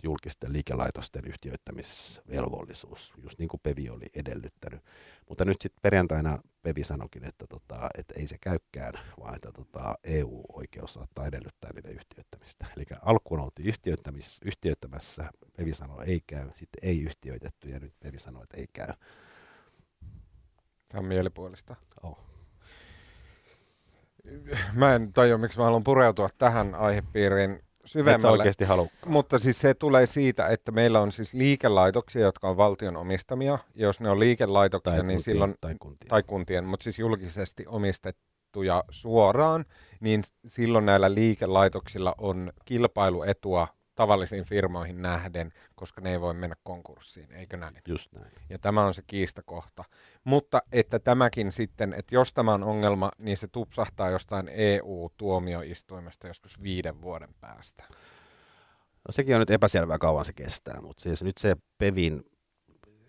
julkisten 0.04 0.54
liikelaitosten 0.54 1.26
yhtiöittämisvelvollisuus, 1.26 3.14
just 3.24 3.40
niin 3.40 3.50
kuin 3.50 3.62
PEVI 3.64 3.90
oli 3.90 4.06
edellyttänyt. 4.16 4.82
Mutta 5.30 5.46
nyt 5.46 5.58
sitten 5.62 5.82
perjantaina 5.82 6.40
PEVI 6.62 6.84
sanoikin, 6.84 7.24
että, 7.24 7.46
tota, 7.50 7.90
että 7.98 8.14
ei 8.18 8.28
se 8.28 8.38
käykään, 8.42 8.94
vaan 9.20 9.36
että 9.36 9.52
tota, 9.52 9.98
EU-oikeus 10.04 10.94
saattaa 10.94 11.28
edellyttää 11.28 11.72
niiden 11.74 11.96
yhtiöittämistä. 11.96 12.66
Eli 12.76 12.86
alkuun 13.02 13.40
oltiin 13.40 13.74
yhtiöittämässä, 14.46 15.32
PEVI 15.58 15.74
sanoi 15.74 16.06
ei 16.06 16.22
käy, 16.28 16.50
sitten 16.56 16.90
ei 16.90 17.02
yhtiöitetty 17.02 17.70
ja 17.70 17.80
nyt 17.80 17.94
PEVI 18.00 18.20
sanoi, 18.20 18.44
että 18.44 18.58
ei 18.58 18.68
käy. 18.74 18.94
Tämä 20.88 21.00
on 21.00 21.06
mielipuolista. 21.06 21.76
Oh 22.04 22.37
mä 24.74 24.96
en 24.96 25.14
tajua, 25.14 25.38
miksi 25.38 25.58
mä 25.58 25.66
haluan 25.66 25.84
pureutua 25.84 26.30
tähän 26.38 26.76
aihepiiriin 26.76 27.60
syvemmälle. 27.86 28.36
Et 28.36 28.40
oikeasti 28.40 28.66
halua. 28.66 28.88
Mutta 29.06 29.40
siis 29.40 29.60
se 29.60 29.74
tulee 29.74 30.06
siitä, 30.06 30.48
että 30.48 30.72
meillä 30.72 31.00
on 31.00 31.12
siis 31.12 31.34
liikelaitoksia, 31.34 32.22
jotka 32.22 32.50
on 32.50 32.58
valtion 32.58 32.98
omistamia. 32.98 33.60
Jos 33.76 34.02
ne 34.02 34.10
on 34.10 34.20
liikelaitoksia, 34.20 34.92
tai 34.92 35.04
niin 35.04 35.08
kuntien, 35.08 35.22
silloin... 35.22 35.56
Tai 35.62 35.76
kuntien. 35.80 36.10
Tai 36.10 36.24
kuntien, 36.24 36.66
mutta 36.66 36.84
siis 36.84 37.00
julkisesti 37.00 37.66
omistettuja 37.68 38.84
suoraan, 38.90 39.66
niin 40.00 40.24
silloin 40.46 40.86
näillä 40.86 41.14
liikelaitoksilla 41.14 42.16
on 42.18 42.52
kilpailuetua 42.66 43.68
tavallisiin 43.98 44.44
firmoihin 44.44 45.02
nähden, 45.02 45.52
koska 45.76 46.02
ne 46.02 46.12
ei 46.12 46.22
voi 46.22 46.34
mennä 46.34 46.56
konkurssiin, 46.64 47.32
eikö 47.32 47.58
näin? 47.58 47.82
Just 47.88 48.14
näin. 48.14 48.32
Ja 48.50 48.60
tämä 48.60 48.86
on 48.86 48.94
se 48.94 49.02
kiistakohta. 49.08 49.84
Mutta 50.24 50.62
että 50.72 51.00
tämäkin 51.00 51.52
sitten, 51.52 51.94
että 51.94 52.16
jos 52.16 52.34
tämä 52.34 52.54
on 52.54 52.64
ongelma, 52.64 53.12
niin 53.18 53.38
se 53.38 53.48
tupsahtaa 53.48 54.10
jostain 54.10 54.50
EU-tuomioistuimesta 54.54 56.28
joskus 56.28 56.64
viiden 56.64 57.02
vuoden 57.02 57.34
päästä. 57.40 57.84
No 59.08 59.12
sekin 59.12 59.36
on 59.36 59.40
nyt 59.40 59.50
epäselvää 59.50 59.98
kauan 59.98 60.26
se 60.26 60.34
kestää, 60.34 60.82
mutta 60.82 61.04
siis 61.04 61.24
nyt 61.24 61.38
se 61.38 61.56
Pevin 61.78 62.22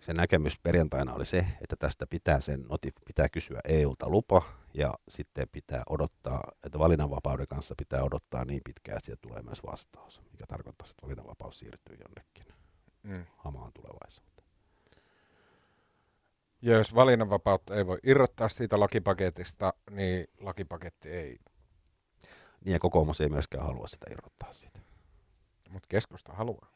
se 0.09 0.13
näkemys 0.13 0.59
perjantaina 0.63 1.13
oli 1.13 1.25
se, 1.25 1.45
että 1.61 1.75
tästä 1.75 2.07
pitää, 2.07 2.39
sen 2.39 2.61
notif- 2.61 3.03
pitää 3.05 3.29
kysyä 3.29 3.59
EUlta 3.65 4.09
lupa 4.09 4.41
ja 4.73 4.93
sitten 5.09 5.47
pitää 5.51 5.83
odottaa, 5.89 6.51
että 6.63 6.79
valinnanvapauden 6.79 7.47
kanssa 7.47 7.75
pitää 7.77 8.03
odottaa 8.03 8.45
niin 8.45 8.61
pitkään, 8.65 8.97
että 8.97 9.05
sieltä 9.05 9.21
tulee 9.21 9.41
myös 9.41 9.63
vastaus, 9.63 10.21
mikä 10.31 10.45
tarkoittaa, 10.47 10.87
että 10.89 11.05
valinnanvapaus 11.05 11.59
siirtyy 11.59 11.97
jonnekin 12.05 12.45
mm. 13.03 13.25
hamaan 13.37 13.71
tulevaisuuteen. 13.73 14.47
Ja 16.61 16.77
jos 16.77 16.95
valinnanvapautta 16.95 17.75
ei 17.75 17.87
voi 17.87 17.97
irrottaa 18.03 18.49
siitä 18.49 18.79
lakipaketista, 18.79 19.73
niin 19.91 20.27
lakipaketti 20.39 21.09
ei. 21.09 21.39
Niin 22.65 22.73
ja 22.73 22.79
kokoomus 22.79 23.21
ei 23.21 23.29
myöskään 23.29 23.65
halua 23.65 23.87
sitä 23.87 24.05
irrottaa 24.11 24.51
siitä. 24.51 24.79
Mutta 25.69 25.87
keskusta 25.89 26.33
haluaa. 26.33 26.71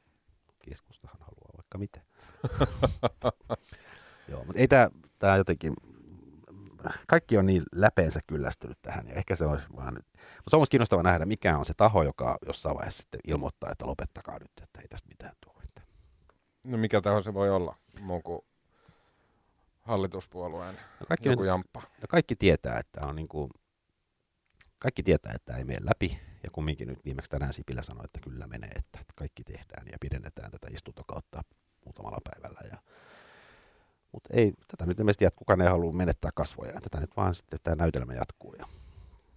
Keskustahan 0.65 1.19
haluaa 1.19 1.52
vaikka 1.73 1.77
mitä. 1.77 2.01
Joo, 4.31 4.43
mutta 4.45 4.59
ei 4.59 4.67
tämä 5.19 5.37
jotenkin, 5.37 5.73
kaikki 7.07 7.37
on 7.37 7.45
niin 7.45 7.63
läpeensä 7.75 8.19
kyllästynyt 8.27 8.77
tähän, 8.81 9.07
ja 9.07 9.13
ehkä 9.13 9.35
se 9.35 9.45
olisi 9.45 9.67
vaan 9.75 9.93
nyt, 9.93 10.05
mutta 10.13 10.49
se 10.49 10.55
on 10.55 10.65
kiinnostava 10.71 11.03
nähdä, 11.03 11.25
mikä 11.25 11.57
on 11.57 11.65
se 11.65 11.73
taho, 11.77 12.03
joka 12.03 12.37
jossain 12.47 12.75
vaiheessa 12.75 13.01
sitten 13.01 13.19
ilmoittaa, 13.27 13.71
että 13.71 13.87
lopettakaa 13.87 14.39
nyt, 14.39 14.51
että 14.63 14.81
ei 14.81 14.87
tästä 14.87 15.09
mitään 15.09 15.35
tule. 15.41 15.53
No 16.63 16.77
mikä 16.77 17.01
taho 17.01 17.21
se 17.21 17.33
voi 17.33 17.49
olla, 17.49 17.75
muu 18.01 18.21
kuin 18.21 18.41
hallituspuolueen 19.81 20.75
no 20.99 21.05
kaikki 21.07 21.29
joku 21.29 21.43
jamppa? 21.43 21.79
No 21.79 22.05
kaikki 22.09 22.35
tietää, 22.35 22.79
että 22.79 23.07
on 23.07 23.15
niin 23.15 23.27
kuin, 23.27 23.49
kaikki 24.83 25.03
tietää, 25.03 25.33
että 25.35 25.57
ei 25.57 25.63
mene 25.63 25.79
läpi, 25.81 26.19
ja 26.43 26.49
kumminkin 26.51 26.87
nyt 26.87 27.05
viimeksi 27.05 27.31
tänään 27.31 27.53
Sipilä 27.53 27.81
sanoi, 27.81 28.05
että 28.05 28.19
kyllä 28.19 28.47
menee, 28.47 28.71
että 28.75 28.99
kaikki 29.15 29.43
tehdään 29.43 29.87
ja 29.91 29.97
pidennetään 30.01 30.51
tätä 30.51 30.67
istuntokautta 30.71 31.43
muutamalla 31.85 32.17
päivällä. 32.23 32.59
Ja, 32.71 32.77
mutta 34.11 34.29
ei, 34.33 34.53
tätä 34.67 34.85
nyt 34.85 34.99
ilmeisesti 34.99 35.25
että 35.25 35.37
kukaan 35.37 35.61
ei 35.61 35.67
halua 35.67 35.93
menettää 35.93 36.31
kasvoja. 36.35 36.81
Tätä 36.81 36.99
nyt 36.99 37.17
vaan 37.17 37.35
sitten 37.35 37.59
tämä 37.63 37.75
näytelmä 37.75 38.13
jatkuu 38.13 38.53
ja 38.53 38.65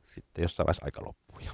sitten 0.07 0.43
jossain 0.43 0.67
vaiheessa 0.67 0.85
aika 0.85 1.05
loppuu. 1.05 1.39
Ja. 1.39 1.53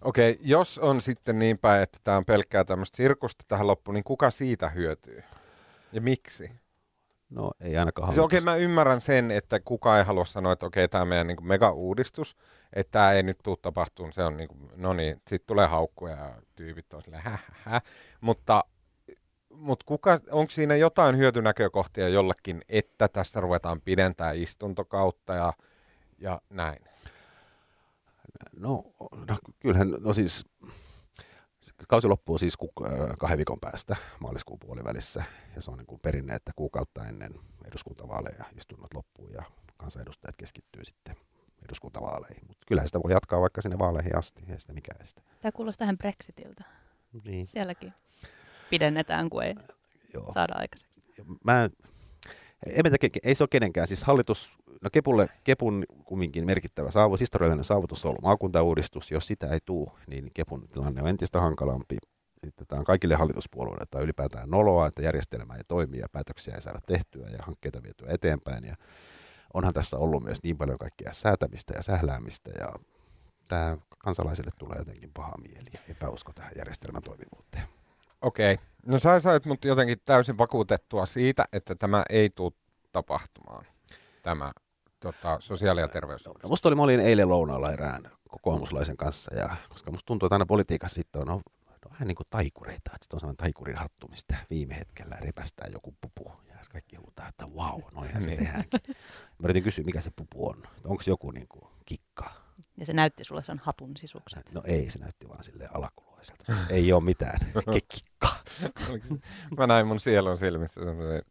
Okei, 0.00 0.38
jos 0.40 0.78
on 0.78 1.00
sitten 1.00 1.38
niin 1.38 1.58
päin, 1.58 1.82
että 1.82 1.98
tämä 2.04 2.16
on 2.16 2.24
pelkkää 2.24 2.64
tämmöistä 2.64 2.96
sirkusta 2.96 3.44
tähän 3.48 3.66
loppuun, 3.66 3.94
niin 3.94 4.04
kuka 4.04 4.30
siitä 4.30 4.68
hyötyy? 4.68 5.22
Ja 5.92 6.00
miksi? 6.00 6.50
No 7.34 7.50
ei 7.60 7.76
ainakaan 7.76 8.08
siis 8.08 8.18
Okei, 8.18 8.38
okay, 8.38 8.44
mä 8.44 8.56
ymmärrän 8.56 9.00
sen, 9.00 9.30
että 9.30 9.60
kukaan 9.60 9.98
ei 9.98 10.04
halua 10.04 10.24
sanoa, 10.24 10.52
että 10.52 10.66
okei, 10.66 10.84
okay, 10.84 10.88
tämä 10.88 11.04
meidän 11.04 11.26
niin 11.26 11.46
mega-uudistus, 11.46 12.36
että 12.72 12.90
tämä 12.90 13.12
ei 13.12 13.22
nyt 13.22 13.38
tule 13.42 13.56
tapahtumaan, 13.62 14.12
se 14.12 14.24
on 14.24 14.36
niin 14.36 14.48
kuin, 14.48 14.70
no 14.76 14.92
niin, 14.92 15.16
sitten 15.16 15.46
tulee 15.46 15.66
haukkuja 15.66 16.16
ja 16.16 16.42
tyypit 16.56 16.94
on 16.94 17.02
silleen, 17.02 17.22
hä, 17.22 17.30
hä, 17.30 17.38
hä. 17.52 17.80
Mutta 18.20 18.64
mutta 19.54 19.84
kuka, 19.86 20.18
onko 20.30 20.50
siinä 20.50 20.76
jotain 20.76 21.16
hyötynäkökohtia 21.16 22.08
jollekin, 22.08 22.60
että 22.68 23.08
tässä 23.08 23.40
ruvetaan 23.40 23.80
pidentää 23.80 24.32
istuntokautta 24.32 25.34
ja, 25.34 25.52
ja 26.18 26.40
näin? 26.50 26.84
No, 28.56 28.84
no 29.28 29.38
kyllähän, 29.60 29.94
no 30.00 30.12
siis 30.12 30.46
kausi 31.88 32.08
loppuu 32.08 32.38
siis 32.38 32.58
kahden 33.20 33.38
viikon 33.38 33.58
päästä 33.60 33.96
maaliskuun 34.20 34.58
puolivälissä 34.58 35.24
ja 35.54 35.62
se 35.62 35.70
on 35.70 35.78
niin 35.78 35.86
kuin 35.86 36.00
perinne, 36.00 36.34
että 36.34 36.52
kuukautta 36.56 37.04
ennen 37.04 37.34
eduskuntavaaleja 37.64 38.44
istunnot 38.56 38.94
loppuu 38.94 39.28
ja 39.28 39.42
kansanedustajat 39.76 40.36
keskittyy 40.36 40.84
sitten 40.84 41.16
eduskuntavaaleihin. 41.64 42.46
Mutta 42.46 42.66
kyllähän 42.66 42.88
sitä 42.88 43.00
voi 43.04 43.12
jatkaa 43.12 43.40
vaikka 43.40 43.62
sinne 43.62 43.78
vaaleihin 43.78 44.16
asti, 44.16 44.44
ei 44.48 44.60
sitä 44.60 44.72
mikään 44.72 45.06
sitä. 45.06 45.22
Tämä 45.40 45.52
kuulostaa 45.52 45.84
tähän 45.84 45.98
Brexitiltä. 45.98 46.64
Niin. 47.24 47.46
Sielläkin 47.46 47.92
pidennetään, 48.70 49.30
kun 49.30 49.42
ei 49.42 49.54
Joo. 50.14 50.32
saada 50.32 50.54
aikaiseksi. 50.56 51.00
Mä, 51.44 51.70
ei, 52.66 52.82
ei 53.22 53.34
se 53.34 53.42
ole 53.42 53.48
kenenkään. 53.48 53.86
Siis 53.86 54.04
hallitus, 54.04 54.58
no 54.82 54.90
Kepulle, 54.92 55.28
Kepun 55.44 55.84
kumminkin 56.04 56.46
merkittävä 56.46 56.90
saavutus, 56.90 57.20
historiallinen 57.20 57.64
saavutus 57.64 58.04
on 58.04 58.08
ollut 58.08 58.22
maakuntauudistus. 58.22 59.10
Jos 59.10 59.26
sitä 59.26 59.48
ei 59.48 59.60
tule, 59.64 59.90
niin 60.06 60.30
Kepun 60.34 60.68
tilanne 60.68 61.02
on 61.02 61.08
entistä 61.08 61.40
hankalampi. 61.40 61.96
Sitten 62.44 62.66
tämä 62.66 62.78
on 62.80 62.84
kaikille 62.84 63.14
hallituspuolueille, 63.14 63.82
että 63.82 63.98
ylipäätään 63.98 64.50
noloa, 64.50 64.86
että 64.86 65.02
järjestelmä 65.02 65.54
ei 65.54 65.62
toimi 65.68 65.98
ja 65.98 66.06
päätöksiä 66.12 66.54
ei 66.54 66.62
saada 66.62 66.78
tehtyä 66.86 67.28
ja 67.28 67.38
hankkeita 67.42 67.82
vietyä 67.82 68.08
eteenpäin. 68.10 68.64
Ja 68.64 68.76
onhan 69.54 69.74
tässä 69.74 69.96
ollut 69.96 70.22
myös 70.22 70.42
niin 70.42 70.58
paljon 70.58 70.78
kaikkea 70.78 71.12
säätämistä 71.12 71.74
ja 71.76 71.82
sähläämistä 71.82 72.50
ja 72.58 72.72
tämä 73.48 73.76
kansalaisille 73.98 74.50
tulee 74.58 74.78
jotenkin 74.78 75.10
paha 75.14 75.32
mieli 75.38 75.70
ja 75.72 75.80
epäusko 75.88 76.32
tähän 76.32 76.52
järjestelmän 76.56 77.02
toimivuuteen. 77.02 77.64
Okei. 78.22 78.58
No 78.86 78.98
sä 78.98 79.20
sait 79.20 79.44
mut 79.44 79.64
jotenkin 79.64 79.98
täysin 80.04 80.38
vakuutettua 80.38 81.06
siitä, 81.06 81.44
että 81.52 81.74
tämä 81.74 82.02
ei 82.10 82.30
tule 82.34 82.52
tapahtumaan, 82.92 83.66
tämä 84.22 84.52
tota, 85.02 85.40
sosiaali- 85.40 85.80
ja 85.80 85.88
terveys. 85.88 86.26
No, 86.26 86.48
musta 86.48 86.68
oli, 86.68 86.76
mä 86.76 86.82
olin 86.82 87.00
eilen 87.00 87.28
lounaalla 87.28 87.72
erään 87.72 88.02
kokoomuslaisen 88.28 88.96
kanssa, 88.96 89.34
ja 89.34 89.56
koska 89.68 89.90
musta 89.90 90.06
tuntuu, 90.06 90.26
että 90.26 90.34
aina 90.34 90.46
politiikassa 90.46 90.94
sitten 90.94 91.20
on, 91.20 91.26
no, 91.28 91.34
no 91.84 91.90
vähän 91.90 92.08
niin 92.08 92.16
kuin 92.16 92.26
taikureita, 92.30 92.90
että 92.94 92.98
sitten 93.02 93.16
on 93.16 93.20
sellainen 93.20 93.36
taikurin 93.36 93.76
hattu, 93.76 94.08
mistä 94.08 94.36
viime 94.50 94.74
hetkellä 94.74 95.16
repästää 95.20 95.66
joku 95.72 95.94
pupu, 96.00 96.32
ja 96.48 96.54
kaikki 96.72 96.96
huutaa, 96.96 97.28
että 97.28 97.46
vau, 97.56 97.80
wow, 97.80 97.94
noinhan 97.94 98.22
se 98.22 98.28
niin. 98.28 98.38
tehdäänkin. 98.38 98.80
Mä 99.38 99.44
yritin 99.44 99.62
kysyä, 99.62 99.84
mikä 99.84 100.00
se 100.00 100.10
pupu 100.16 100.48
on, 100.48 100.62
onko 100.84 101.02
joku 101.06 101.30
niin 101.30 101.48
kuin 101.48 101.64
kikka. 101.86 102.30
Ja 102.76 102.86
se 102.86 102.92
näytti 102.92 103.24
sulle 103.24 103.42
sen 103.42 103.58
hatun 103.58 103.96
sisukset. 103.96 104.52
No 104.52 104.62
ei, 104.64 104.90
se 104.90 104.98
näytti 104.98 105.28
vaan 105.28 105.44
sille 105.44 105.68
alakuluiselta. 105.74 106.52
ei 106.70 106.92
ole 106.92 107.04
mitään 107.04 107.38
kikka. 107.92 108.28
Mä 109.58 109.66
näin 109.66 109.86
mun 109.86 110.00
sielun 110.00 110.38
silmissä 110.38 110.80
semmoisen 110.84 111.22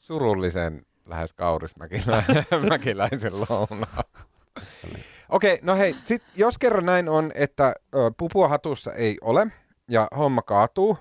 surullisen 0.00 0.86
lähes 1.06 1.34
kaurismäkiläisen 1.34 3.32
lounaan. 3.48 4.04
Okei, 5.28 5.54
okay, 5.54 5.58
no 5.62 5.76
hei, 5.76 5.96
sit, 6.04 6.22
jos 6.36 6.58
kerran 6.58 6.86
näin 6.86 7.08
on, 7.08 7.32
että 7.34 7.74
ö, 7.94 8.10
pupua 8.16 8.48
hatussa 8.48 8.92
ei 8.92 9.18
ole 9.20 9.46
ja 9.88 10.08
homma 10.16 10.42
kaatuu, 10.42 10.98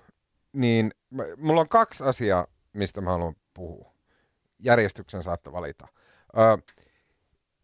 niin 0.54 0.92
mulla 1.38 1.62
on 1.62 1.70
kaksi 1.70 2.04
asiaa, 2.04 2.48
mistä 2.74 3.02
mä 3.02 3.10
haluan 3.10 3.36
puhua. 3.54 3.94
Järjestyksen 4.60 5.24
saatte 5.24 5.52
valita. 5.52 5.88
Ö, 6.38 6.74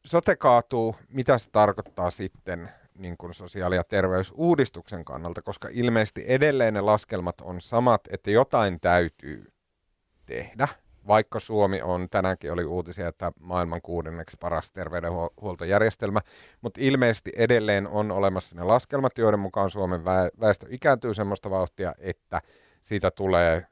sote 0.05 0.35
kaatuu, 0.35 0.95
mitä 1.09 1.37
se 1.37 1.49
tarkoittaa 1.51 2.11
sitten 2.11 2.69
niin 2.97 3.17
kuin 3.17 3.33
sosiaali- 3.33 3.75
ja 3.75 3.83
terveysuudistuksen 3.83 5.05
kannalta, 5.05 5.41
koska 5.41 5.67
ilmeisesti 5.71 6.25
edelleen 6.27 6.73
ne 6.73 6.81
laskelmat 6.81 7.41
on 7.41 7.61
samat, 7.61 8.01
että 8.09 8.31
jotain 8.31 8.79
täytyy 8.79 9.51
tehdä, 10.25 10.67
vaikka 11.07 11.39
Suomi 11.39 11.81
on, 11.81 12.07
tänäänkin 12.09 12.51
oli 12.51 12.65
uutisia, 12.65 13.07
että 13.07 13.31
maailman 13.39 13.81
kuudenneksi 13.81 14.37
paras 14.39 14.71
terveydenhuoltojärjestelmä, 14.71 16.19
mutta 16.61 16.81
ilmeisesti 16.83 17.31
edelleen 17.35 17.87
on 17.87 18.11
olemassa 18.11 18.55
ne 18.55 18.63
laskelmat, 18.63 19.17
joiden 19.17 19.39
mukaan 19.39 19.69
Suomen 19.69 20.05
väestö 20.39 20.67
ikääntyy 20.69 21.13
semmoista 21.13 21.49
vauhtia, 21.49 21.93
että 21.99 22.41
siitä 22.81 23.11
tulee 23.11 23.67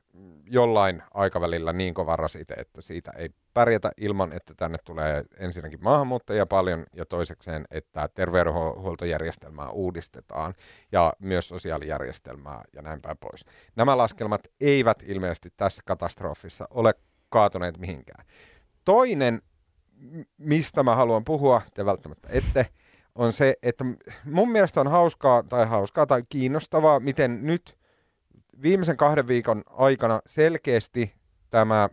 jollain 0.46 1.04
aikavälillä 1.14 1.74
niin 1.74 1.94
kova 1.94 2.16
rasite, 2.16 2.54
että 2.54 2.82
siitä 2.82 3.12
ei 3.18 3.30
pärjätä 3.54 3.92
ilman, 3.98 4.34
että 4.34 4.54
tänne 4.58 4.78
tulee 4.86 5.24
ensinnäkin 5.38 5.84
maahanmuuttajia 5.84 6.46
paljon 6.46 6.86
ja 6.94 7.06
toisekseen, 7.06 7.66
että 7.72 8.10
terveydenhuoltojärjestelmää 8.16 9.70
uudistetaan 9.70 10.54
ja 10.92 11.14
myös 11.20 11.48
sosiaalijärjestelmää 11.48 12.64
ja 12.74 12.82
näin 12.82 13.02
päin 13.02 13.18
pois. 13.18 13.46
Nämä 13.76 13.98
laskelmat 13.98 14.42
eivät 14.62 15.04
ilmeisesti 15.06 15.50
tässä 15.58 15.82
katastrofissa 15.86 16.68
ole 16.70 16.94
kaatuneet 17.30 17.78
mihinkään. 17.78 18.26
Toinen, 18.86 19.42
mistä 20.38 20.84
mä 20.84 20.96
haluan 20.96 21.26
puhua, 21.26 21.62
te 21.74 21.86
välttämättä 21.86 22.30
ette, 22.32 22.68
on 23.16 23.34
se, 23.34 23.56
että 23.64 23.86
mun 24.26 24.52
mielestä 24.52 24.82
on 24.82 24.88
hauskaa 24.88 25.44
tai 25.44 25.66
hauskaa 25.68 26.06
tai 26.06 26.24
kiinnostavaa, 26.30 27.00
miten 27.00 27.46
nyt 27.46 27.78
viimeisen 28.62 28.98
kahden 28.98 29.28
viikon 29.28 29.64
aikana 29.68 30.22
selkeästi 30.26 31.14
tämä 31.50 31.90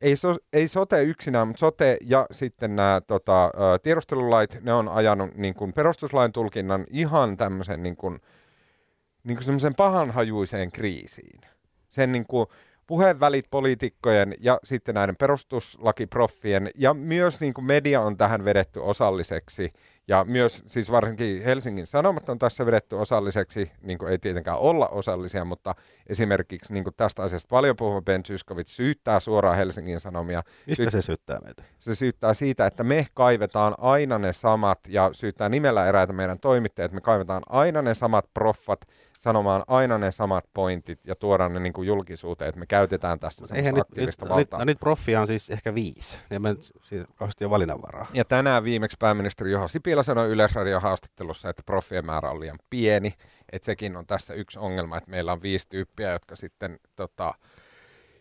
ei, 0.00 0.16
so, 0.16 0.36
ei 0.52 0.68
sote 0.68 1.02
yksinään, 1.02 1.48
mutta 1.48 1.60
sote 1.60 1.96
ja 2.00 2.26
sitten 2.30 2.76
nämä 2.76 3.00
tota, 3.06 3.50
tiedustelulait, 3.82 4.58
ne 4.62 4.72
on 4.72 4.88
ajanut 4.88 5.34
niin 5.34 5.54
kuin 5.54 5.72
perustuslain 5.72 6.32
tulkinnan 6.32 6.86
ihan 6.90 7.36
tämmöisen 7.36 7.82
niin 7.82 7.96
kuin, 7.96 8.20
niin 9.24 9.38
kuin 9.38 9.74
pahanhajuiseen 9.76 10.72
kriisiin. 10.72 11.40
Sen 11.88 12.12
niin 12.12 12.26
kuin, 12.26 12.46
puheenvälit 12.86 13.44
poliitikkojen 13.50 14.34
ja 14.40 14.58
sitten 14.64 14.94
näiden 14.94 15.16
perustuslakiproffien 15.16 16.70
ja 16.78 16.94
myös 16.94 17.40
niin 17.40 17.54
kuin 17.54 17.64
media 17.64 18.00
on 18.00 18.16
tähän 18.16 18.44
vedetty 18.44 18.80
osalliseksi 18.80 19.72
ja 20.08 20.24
myös 20.24 20.62
siis 20.66 20.90
varsinkin 20.90 21.42
Helsingin 21.42 21.86
Sanomat 21.86 22.28
on 22.28 22.38
tässä 22.38 22.66
vedetty 22.66 22.96
osalliseksi, 22.96 23.72
niin 23.82 23.98
kuin 23.98 24.12
ei 24.12 24.18
tietenkään 24.18 24.58
olla 24.58 24.88
osallisia, 24.88 25.44
mutta 25.44 25.74
esimerkiksi 26.06 26.72
niin 26.72 26.84
kuin 26.84 26.94
tästä 26.96 27.22
asiasta 27.22 27.48
paljon 27.50 27.76
puhuva 27.76 28.02
Ben 28.02 28.22
Zyskowicz 28.24 28.68
syyttää 28.68 29.20
suoraan 29.20 29.56
Helsingin 29.56 30.00
Sanomia. 30.00 30.42
Mistä 30.66 30.90
se 30.90 31.02
syyttää 31.02 31.38
meitä? 31.44 31.62
Se 31.78 31.94
syyttää 31.94 32.34
siitä, 32.34 32.66
että 32.66 32.84
me 32.84 33.06
kaivetaan 33.14 33.74
aina 33.78 34.18
ne 34.18 34.32
samat 34.32 34.78
ja 34.88 35.10
syyttää 35.12 35.48
nimellä 35.48 35.86
eräitä 35.86 36.12
meidän 36.12 36.38
toimittajat, 36.38 36.92
me 36.92 37.00
kaivetaan 37.00 37.42
aina 37.48 37.82
ne 37.82 37.94
samat 37.94 38.24
proffat 38.34 38.80
sanomaan 39.22 39.62
aina 39.66 39.98
ne 39.98 40.12
samat 40.12 40.44
pointit 40.54 41.06
ja 41.06 41.16
tuodaan 41.16 41.52
ne 41.52 41.60
niin 41.60 41.72
kuin 41.72 41.88
julkisuuteen, 41.88 42.48
että 42.48 42.58
me 42.58 42.66
käytetään 42.66 43.18
tässä 43.18 43.54
Eihän 43.54 43.80
aktiivista 43.80 44.24
nyt, 44.24 44.30
valtaa. 44.30 44.58
Nyt, 44.58 44.60
no 44.60 44.64
nyt 44.64 44.80
proffia 44.80 45.20
on 45.20 45.26
siis 45.26 45.50
ehkä 45.50 45.74
viisi, 45.74 46.20
ja 46.30 46.40
me 46.40 46.56
siitä 46.82 47.06
kauheasti 47.16 47.50
valinnanvaraa. 47.50 48.06
Ja 48.14 48.24
tänään 48.24 48.64
viimeksi 48.64 48.96
pääministeri 49.00 49.52
Juha 49.52 49.68
Sipilä 49.68 50.02
sanoi 50.02 50.28
Yleisradion 50.28 50.82
haastattelussa, 50.82 51.50
että 51.50 51.62
proffien 51.66 52.06
määrä 52.06 52.30
on 52.30 52.40
liian 52.40 52.58
pieni, 52.70 53.14
että 53.52 53.66
sekin 53.66 53.96
on 53.96 54.06
tässä 54.06 54.34
yksi 54.34 54.58
ongelma, 54.58 54.96
että 54.96 55.10
meillä 55.10 55.32
on 55.32 55.42
viisi 55.42 55.68
tyyppiä, 55.68 56.12
jotka 56.12 56.36
sitten, 56.36 56.78
tota, 56.96 57.34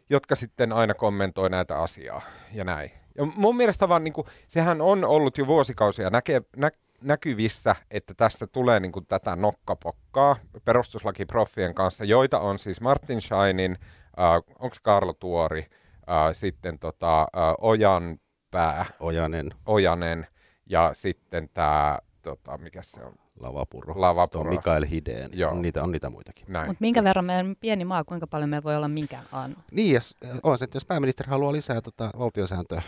jotka 0.09 0.35
sitten 0.35 0.73
aina 0.73 0.93
kommentoi 0.93 1.49
näitä 1.49 1.77
asiaa 1.77 2.21
ja 2.53 2.63
näin. 2.63 2.91
Ja 3.17 3.25
mun 3.25 3.57
mielestä 3.57 3.89
vaan, 3.89 4.03
niin 4.03 4.13
kuin, 4.13 4.27
sehän 4.47 4.81
on 4.81 5.05
ollut 5.05 5.37
jo 5.37 5.47
vuosikausia 5.47 6.09
näke, 6.09 6.41
nä, 6.57 6.71
näkyvissä, 7.03 7.75
että 7.91 8.13
tässä 8.13 8.47
tulee 8.47 8.79
niin 8.79 8.91
kuin 8.91 9.05
tätä 9.05 9.35
nokkapokkaa 9.35 10.35
perustuslakiproffien 10.65 11.73
kanssa, 11.73 12.05
joita 12.05 12.39
on 12.39 12.59
siis 12.59 12.81
Martin 12.81 13.21
Scheinin, 13.21 13.77
äh, 14.19 14.55
onko 14.59 14.75
Karlo 14.83 15.13
Tuori, 15.13 15.65
äh, 16.09 16.33
sitten 16.33 16.79
tota, 16.79 17.21
äh, 17.21 17.27
Ojan 17.61 18.19
pää, 18.51 18.85
Ojanen. 18.99 19.51
Ojanen 19.65 20.27
ja 20.65 20.89
sitten 20.93 21.49
tämä, 21.53 21.99
tota, 22.21 22.57
mikä 22.57 22.81
se 22.81 23.03
on? 23.03 23.13
Lavapuro. 23.39 23.93
Lavapuro. 23.97 24.51
Mikael 24.51 24.85
Hideen. 24.91 25.29
Joo. 25.33 25.51
On, 25.51 25.61
niitä, 25.61 25.83
on 25.83 25.91
niitä 25.91 26.09
muitakin. 26.09 26.45
Mutta 26.47 26.75
minkä 26.79 27.03
verran 27.03 27.25
meidän 27.25 27.55
pieni 27.59 27.85
maa, 27.85 28.03
kuinka 28.03 28.27
paljon 28.27 28.49
meillä 28.49 28.63
voi 28.63 28.75
olla 28.75 28.87
minkään 28.87 29.23
aanu? 29.31 29.55
Niin, 29.71 29.93
jos, 29.93 30.15
on 30.43 30.57
se, 30.57 30.65
että 30.65 30.75
jos 30.75 30.85
pääministeri 30.85 31.29
haluaa 31.29 31.51
lisää 31.51 31.81
tota, 31.81 32.09
valtiosääntöä 32.19 32.81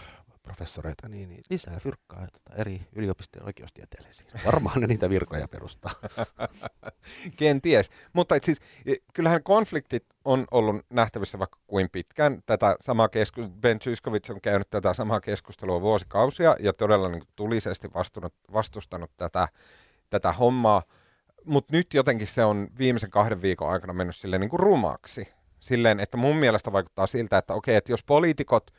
professoreita, 0.44 1.10
niin, 1.10 1.30
niin 1.30 1.44
lisää 1.50 1.80
fyrkkaa 1.80 2.28
tota, 2.28 2.56
eri 2.56 2.82
yliopistojen 2.96 3.46
oikeustieteellisiin. 3.46 4.30
Varmaan 4.46 4.82
ne 4.82 4.88
niitä 4.88 5.10
virkoja 5.10 5.48
perustaa. 5.48 5.92
Kenties. 7.38 7.90
Mutta 8.14 8.36
siis, 8.44 8.62
kyllähän 9.14 9.44
konfliktit 9.44 10.06
on 10.26 10.46
ollut 10.52 10.86
nähtävissä 10.90 11.40
vaikka 11.40 11.60
kuin 11.68 11.90
pitkään. 11.92 12.44
Tätä 12.46 12.76
samaa 12.82 13.08
kesku- 13.08 13.50
ben 13.62 13.80
Zyskowicz 13.80 14.30
on 14.30 14.42
käynyt 14.42 14.70
tätä 14.70 14.94
samaa 14.94 15.22
keskustelua 15.22 15.82
vuosikausia 15.82 16.56
ja 16.60 16.74
todella 16.74 17.10
niin 17.10 17.24
tulisesti 17.36 17.94
vastunut, 17.94 18.34
vastustanut 18.54 19.12
tätä, 19.18 19.48
tätä 20.10 20.32
hommaa. 20.32 20.84
Mutta 21.46 21.74
nyt 21.76 21.94
jotenkin 21.94 22.28
se 22.28 22.46
on 22.46 22.68
viimeisen 22.78 23.10
kahden 23.10 23.42
viikon 23.42 23.70
aikana 23.70 23.94
mennyt 23.94 24.16
silleen 24.16 24.40
niin 24.40 24.50
kuin 24.50 24.60
rumaksi 24.60 25.28
silleen, 25.64 26.00
että 26.00 26.18
mun 26.18 26.36
mielestä 26.36 26.72
vaikuttaa 26.72 27.08
siltä, 27.08 27.38
että 27.38 27.54
okei, 27.54 27.76
että 27.76 27.92
jos 27.92 28.04
poliitikot 28.04 28.72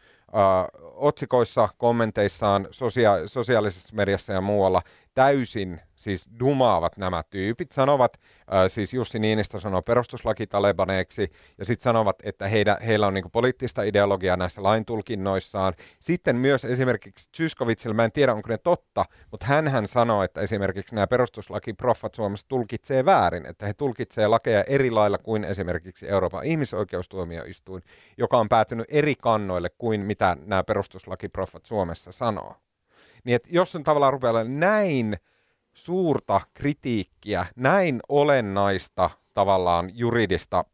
otsikoissa, 0.94 1.68
kommenteissaan, 1.78 2.68
sosia- 2.70 3.26
sosiaalisessa 3.28 3.94
mediassa 3.94 4.32
ja 4.32 4.40
muualla 4.40 4.82
täysin 5.14 5.80
siis 5.96 6.28
dumaavat 6.40 6.96
nämä 6.96 7.22
tyypit, 7.30 7.72
sanovat, 7.72 8.16
äh, 8.54 8.64
siis 8.68 8.94
Jussi 8.94 9.18
Niinistö 9.18 9.60
sanoo 9.60 9.82
perustuslakitalebaneeksi, 9.82 11.32
ja 11.58 11.64
sitten 11.64 11.82
sanovat, 11.82 12.16
että 12.22 12.48
heidän, 12.48 12.76
heillä 12.86 13.06
on 13.06 13.14
niinku 13.14 13.28
poliittista 13.28 13.82
ideologiaa 13.82 14.36
näissä 14.36 14.62
laintulkinnoissaan. 14.62 15.74
Sitten 16.00 16.36
myös 16.36 16.64
esimerkiksi 16.64 17.28
Zyskovitsilla, 17.36 17.94
mä 17.94 18.04
en 18.04 18.12
tiedä 18.12 18.34
onko 18.34 18.48
ne 18.48 18.58
totta, 18.58 19.04
mutta 19.30 19.46
hän 19.46 19.68
hän 19.68 19.88
sanoo, 19.88 20.22
että 20.22 20.40
esimerkiksi 20.40 20.94
nämä 20.94 21.06
perustuslakiproffat 21.06 22.14
Suomessa 22.14 22.48
tulkitsee 22.48 23.04
väärin, 23.04 23.46
että 23.46 23.66
he 23.66 23.74
tulkitsee 23.74 24.26
lakeja 24.26 24.64
eri 24.64 24.90
lailla 24.90 25.18
kuin 25.18 25.44
esimerkiksi 25.44 26.08
Euroopan 26.08 26.44
ihmisoikeustuomioistuin, 26.44 27.82
joka 28.18 28.38
on 28.38 28.48
päätynyt 28.48 28.86
eri 28.88 29.14
kannoille 29.14 29.70
kuin 29.78 30.00
mitä 30.00 30.36
nämä 30.46 30.64
perustuslakiproffat 30.64 31.66
Suomessa 31.66 32.12
sanoo. 32.12 32.63
Niin 33.24 33.36
että 33.36 33.48
jos 33.52 33.76
on 33.76 33.84
tavallaan 33.84 34.12
rupeaa 34.12 34.44
näin 34.44 35.16
suurta 35.74 36.40
kritiikkiä, 36.54 37.46
näin 37.56 38.00
olennaista 38.08 39.10
tavallaan 39.34 39.90
juridista 39.94 40.64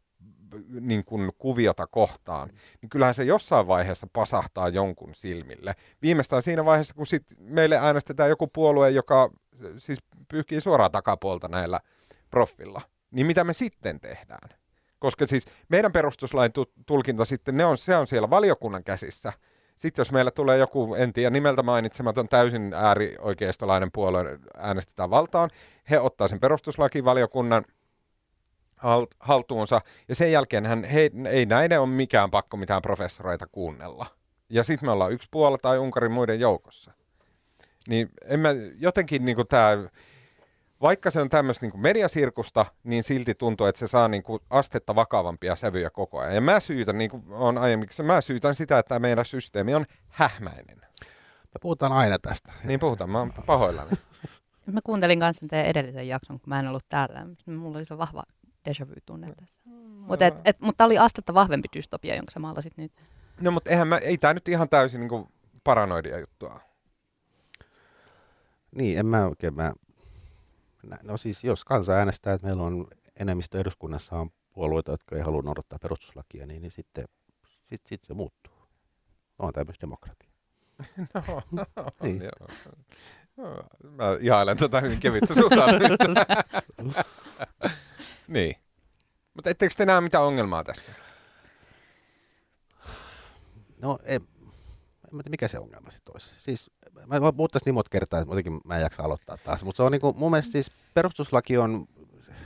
niin 0.79 1.05
kuin 1.05 1.31
kuviota 1.37 1.87
kohtaan, 1.87 2.49
niin 2.81 2.89
kyllähän 2.89 3.15
se 3.15 3.23
jossain 3.23 3.67
vaiheessa 3.67 4.07
pasahtaa 4.13 4.69
jonkun 4.69 5.15
silmille. 5.15 5.75
Viimeistään 6.01 6.43
siinä 6.43 6.65
vaiheessa, 6.65 6.93
kun 6.93 7.07
sit 7.07 7.23
meille 7.39 7.77
äänestetään 7.77 8.29
joku 8.29 8.47
puolue, 8.47 8.89
joka 8.89 9.29
siis 9.77 9.99
pyyhkii 10.27 10.61
suoraan 10.61 10.91
takapuolta 10.91 11.47
näillä 11.47 11.79
proffilla, 12.29 12.81
niin 13.11 13.25
mitä 13.25 13.43
me 13.43 13.53
sitten 13.53 13.99
tehdään? 13.99 14.49
Koska 14.99 15.27
siis 15.27 15.45
meidän 15.69 15.91
perustuslain 15.91 16.51
tulkinta 16.85 17.25
sitten, 17.25 17.57
ne 17.57 17.65
on, 17.65 17.77
se 17.77 17.95
on 17.95 18.07
siellä 18.07 18.29
valiokunnan 18.29 18.83
käsissä– 18.83 19.33
sitten 19.81 20.01
jos 20.01 20.11
meillä 20.11 20.31
tulee 20.31 20.57
joku, 20.57 20.95
en 20.95 21.13
tiedä, 21.13 21.29
nimeltä 21.29 21.63
mainitsematon 21.63 22.29
täysin 22.29 22.73
äärioikeistolainen 22.73 23.89
puolue 23.93 24.39
äänestetään 24.57 25.09
valtaan, 25.09 25.49
he 25.89 25.99
ottaa 25.99 26.27
sen 26.27 26.39
perustuslakivaliokunnan 26.39 27.65
haltuunsa, 29.19 29.81
ja 30.07 30.15
sen 30.15 30.31
jälkeen 30.31 30.65
hän, 30.65 30.83
he, 30.83 31.11
ei 31.29 31.45
näiden 31.45 31.81
ole 31.81 31.89
mikään 31.89 32.31
pakko 32.31 32.57
mitään 32.57 32.81
professoreita 32.81 33.47
kuunnella. 33.51 34.05
Ja 34.49 34.63
sitten 34.63 34.87
me 34.87 34.91
ollaan 34.91 35.11
yksi 35.11 35.27
puolella 35.31 35.57
tai 35.57 35.79
Unkarin 35.79 36.11
muiden 36.11 36.39
joukossa. 36.39 36.91
Niin 37.87 38.09
en 38.25 38.39
mä, 38.39 38.49
jotenkin 38.77 39.25
niin 39.25 39.47
tämä 39.49 39.77
vaikka 40.81 41.11
se 41.11 41.21
on 41.21 41.29
tämmöistä 41.29 41.65
niin 41.65 41.81
mediasirkusta, 41.81 42.65
niin 42.83 43.03
silti 43.03 43.35
tuntuu, 43.35 43.67
että 43.67 43.79
se 43.79 43.87
saa 43.87 44.07
niin 44.07 44.23
kuin 44.23 44.39
astetta 44.49 44.95
vakavampia 44.95 45.55
sävyjä 45.55 45.89
koko 45.89 46.19
ajan. 46.19 46.35
Ja 46.35 46.41
mä 46.41 46.59
syytän, 46.59 46.97
niin 46.97 47.11
kuin 47.11 47.23
on 47.29 47.57
aiemmin, 47.57 47.89
mä 48.03 48.21
syytän 48.21 48.55
sitä, 48.55 48.79
että 48.79 48.89
tämä 48.89 48.99
meidän 48.99 49.25
systeemi 49.25 49.75
on 49.75 49.85
hähmäinen. 50.07 50.81
Me 51.53 51.59
puhutaan 51.61 51.91
aina 51.91 52.19
tästä. 52.19 52.51
Niin 52.63 52.79
puhutaan, 52.79 53.09
mä 53.09 53.19
oon 53.19 53.33
pahoillani. 53.45 53.91
Mä 54.71 54.79
kuuntelin 54.83 55.19
kanssa 55.19 55.47
teidän 55.49 55.69
edellisen 55.69 56.07
jakson, 56.07 56.39
kun 56.39 56.49
mä 56.49 56.59
en 56.59 56.67
ollut 56.67 56.85
täällä. 56.89 57.25
Mulla 57.45 57.77
oli 57.77 57.85
se 57.85 57.97
vahva 57.97 58.23
déjà 58.69 58.89
vu-tunne 58.89 59.27
tässä. 59.39 59.61
Mm. 59.65 59.73
Mutta 59.73 60.25
mut 60.59 60.77
tämä 60.77 60.85
oli 60.85 60.97
astetta 60.97 61.33
vahvempi 61.33 61.67
dystopia, 61.75 62.15
jonka 62.15 62.31
sä 62.31 62.39
maalasit 62.39 62.77
nyt. 62.77 62.91
No 63.41 63.51
mutta 63.51 63.69
eihän 63.69 63.87
mä, 63.87 63.97
ei 63.97 64.17
tämä 64.17 64.33
nyt 64.33 64.47
ihan 64.47 64.69
täysin 64.69 64.99
niin 64.99 65.09
kuin 65.09 65.27
paranoidia 65.63 66.19
juttua. 66.19 66.59
Niin, 68.75 68.99
en 68.99 69.05
mä 69.05 69.25
oikein, 69.25 69.53
mä 69.53 69.73
No 71.03 71.17
siis 71.17 71.43
jos 71.43 71.65
kansa 71.65 71.93
äänestää, 71.93 72.33
että 72.33 72.47
meillä 72.47 72.63
on 72.63 72.87
enemmistö 73.19 73.59
eduskunnassa 73.59 74.15
on 74.15 74.29
puolueita, 74.53 74.91
jotka 74.91 75.15
ei 75.15 75.21
halua 75.21 75.41
noudattaa 75.41 75.79
perustuslakia, 75.79 76.45
niin, 76.45 76.61
niin 76.61 76.71
sitten 76.71 77.05
sit, 77.69 77.85
sit 77.85 78.03
se 78.03 78.13
muuttuu. 78.13 78.53
On 79.39 79.53
tämmöistä 79.53 79.81
demokratia. 79.81 80.29
no, 81.13 81.41
no, 81.75 81.85
niin. 82.01 82.21
joo. 82.21 82.47
No, 83.37 83.63
mä 83.89 84.17
ihailen 84.19 84.57
tätä 84.57 84.81
hyvin 84.81 84.99
kevyttä 84.99 85.35
suhtautumista. 85.35 86.05
niin. 88.27 88.55
Mutta 89.33 89.49
etteikö 89.49 89.75
te 89.77 89.85
näe 89.85 90.01
mitään 90.01 90.23
ongelmaa 90.23 90.63
tässä? 90.63 90.91
No 93.81 93.99
ei, 94.03 94.19
en 95.19 95.23
tiedä, 95.23 95.29
mikä 95.29 95.47
se 95.47 95.59
ongelma 95.59 95.89
sitten 95.89 96.13
olisi. 96.13 96.41
Siis, 96.41 96.71
mä, 97.05 97.33
puhuttaisiin 97.33 97.65
niin 97.65 97.73
monta 97.73 97.89
kertaa, 97.89 98.19
että 98.19 98.31
jotenkin 98.31 98.61
mä 98.65 98.75
en 98.75 98.81
jaksa 98.81 99.03
aloittaa 99.03 99.37
taas. 99.37 99.63
Mutta 99.63 99.77
se 99.77 99.83
on 99.83 99.91
niinku, 99.91 100.13
mun 100.17 100.31
mielestä 100.31 100.51
siis 100.51 100.71
perustuslaki 100.93 101.57
on, 101.57 101.85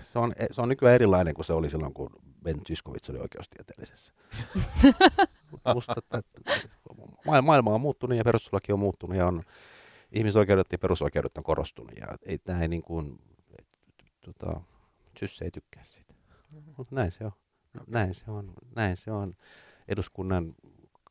se 0.02 0.20
on, 0.20 0.34
se 0.52 0.62
on 0.62 0.70
nykyään 0.70 0.96
erilainen 0.96 1.34
kuin 1.34 1.46
se 1.46 1.54
oli 1.54 1.70
silloin, 1.70 1.94
kun 1.94 2.10
Ben 2.44 2.64
Tyskovits 2.64 3.10
oli 3.10 3.20
oikeustieteellisessä. 3.20 4.14
Musta, 5.74 5.96
maailma 7.42 7.74
on 7.74 7.82
muuttunut 7.82 8.18
ja 8.18 8.24
perustuslaki 8.24 8.72
on 8.72 8.80
muuttunut 8.80 9.18
ja 9.18 9.28
on, 9.28 9.42
ihmisoikeudet 10.12 10.72
ja 10.72 10.78
perusoikeudet 10.78 11.38
on 11.38 11.44
korostunut. 11.44 11.92
Ja 11.98 12.08
ei, 12.26 12.38
tämä 12.38 12.62
ei 12.62 12.68
niin 12.68 12.82
kuin, 12.82 13.20
tota, 14.22 14.62
Sysse 15.20 15.46
ei 15.46 15.52
tykkää 15.52 15.84
siitä. 15.84 16.14
Mutta 16.78 16.96
näin 16.96 17.12
se 17.12 17.26
on. 17.26 17.32
Näin 17.88 18.14
se 18.14 18.32
on. 18.32 18.54
Näin 18.76 18.98
se 18.98 19.12
on. 19.12 19.34
Eduskunnan 19.88 20.56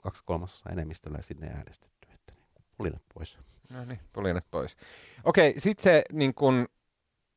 kaksi 0.04 0.22
kolmasosa 0.26 0.70
enemmistöllä 0.70 1.18
sinne 1.20 1.46
äänestetty. 1.46 2.08
Että 2.14 2.32
niin, 2.34 2.64
pulinet 2.76 3.02
pois. 3.14 3.38
No 3.70 3.84
niin, 3.84 4.00
pulinet 4.12 4.44
pois. 4.50 4.76
Okei, 5.24 5.54
sitten 5.58 5.82
se 5.82 6.04
niin 6.12 6.34
kun, 6.34 6.66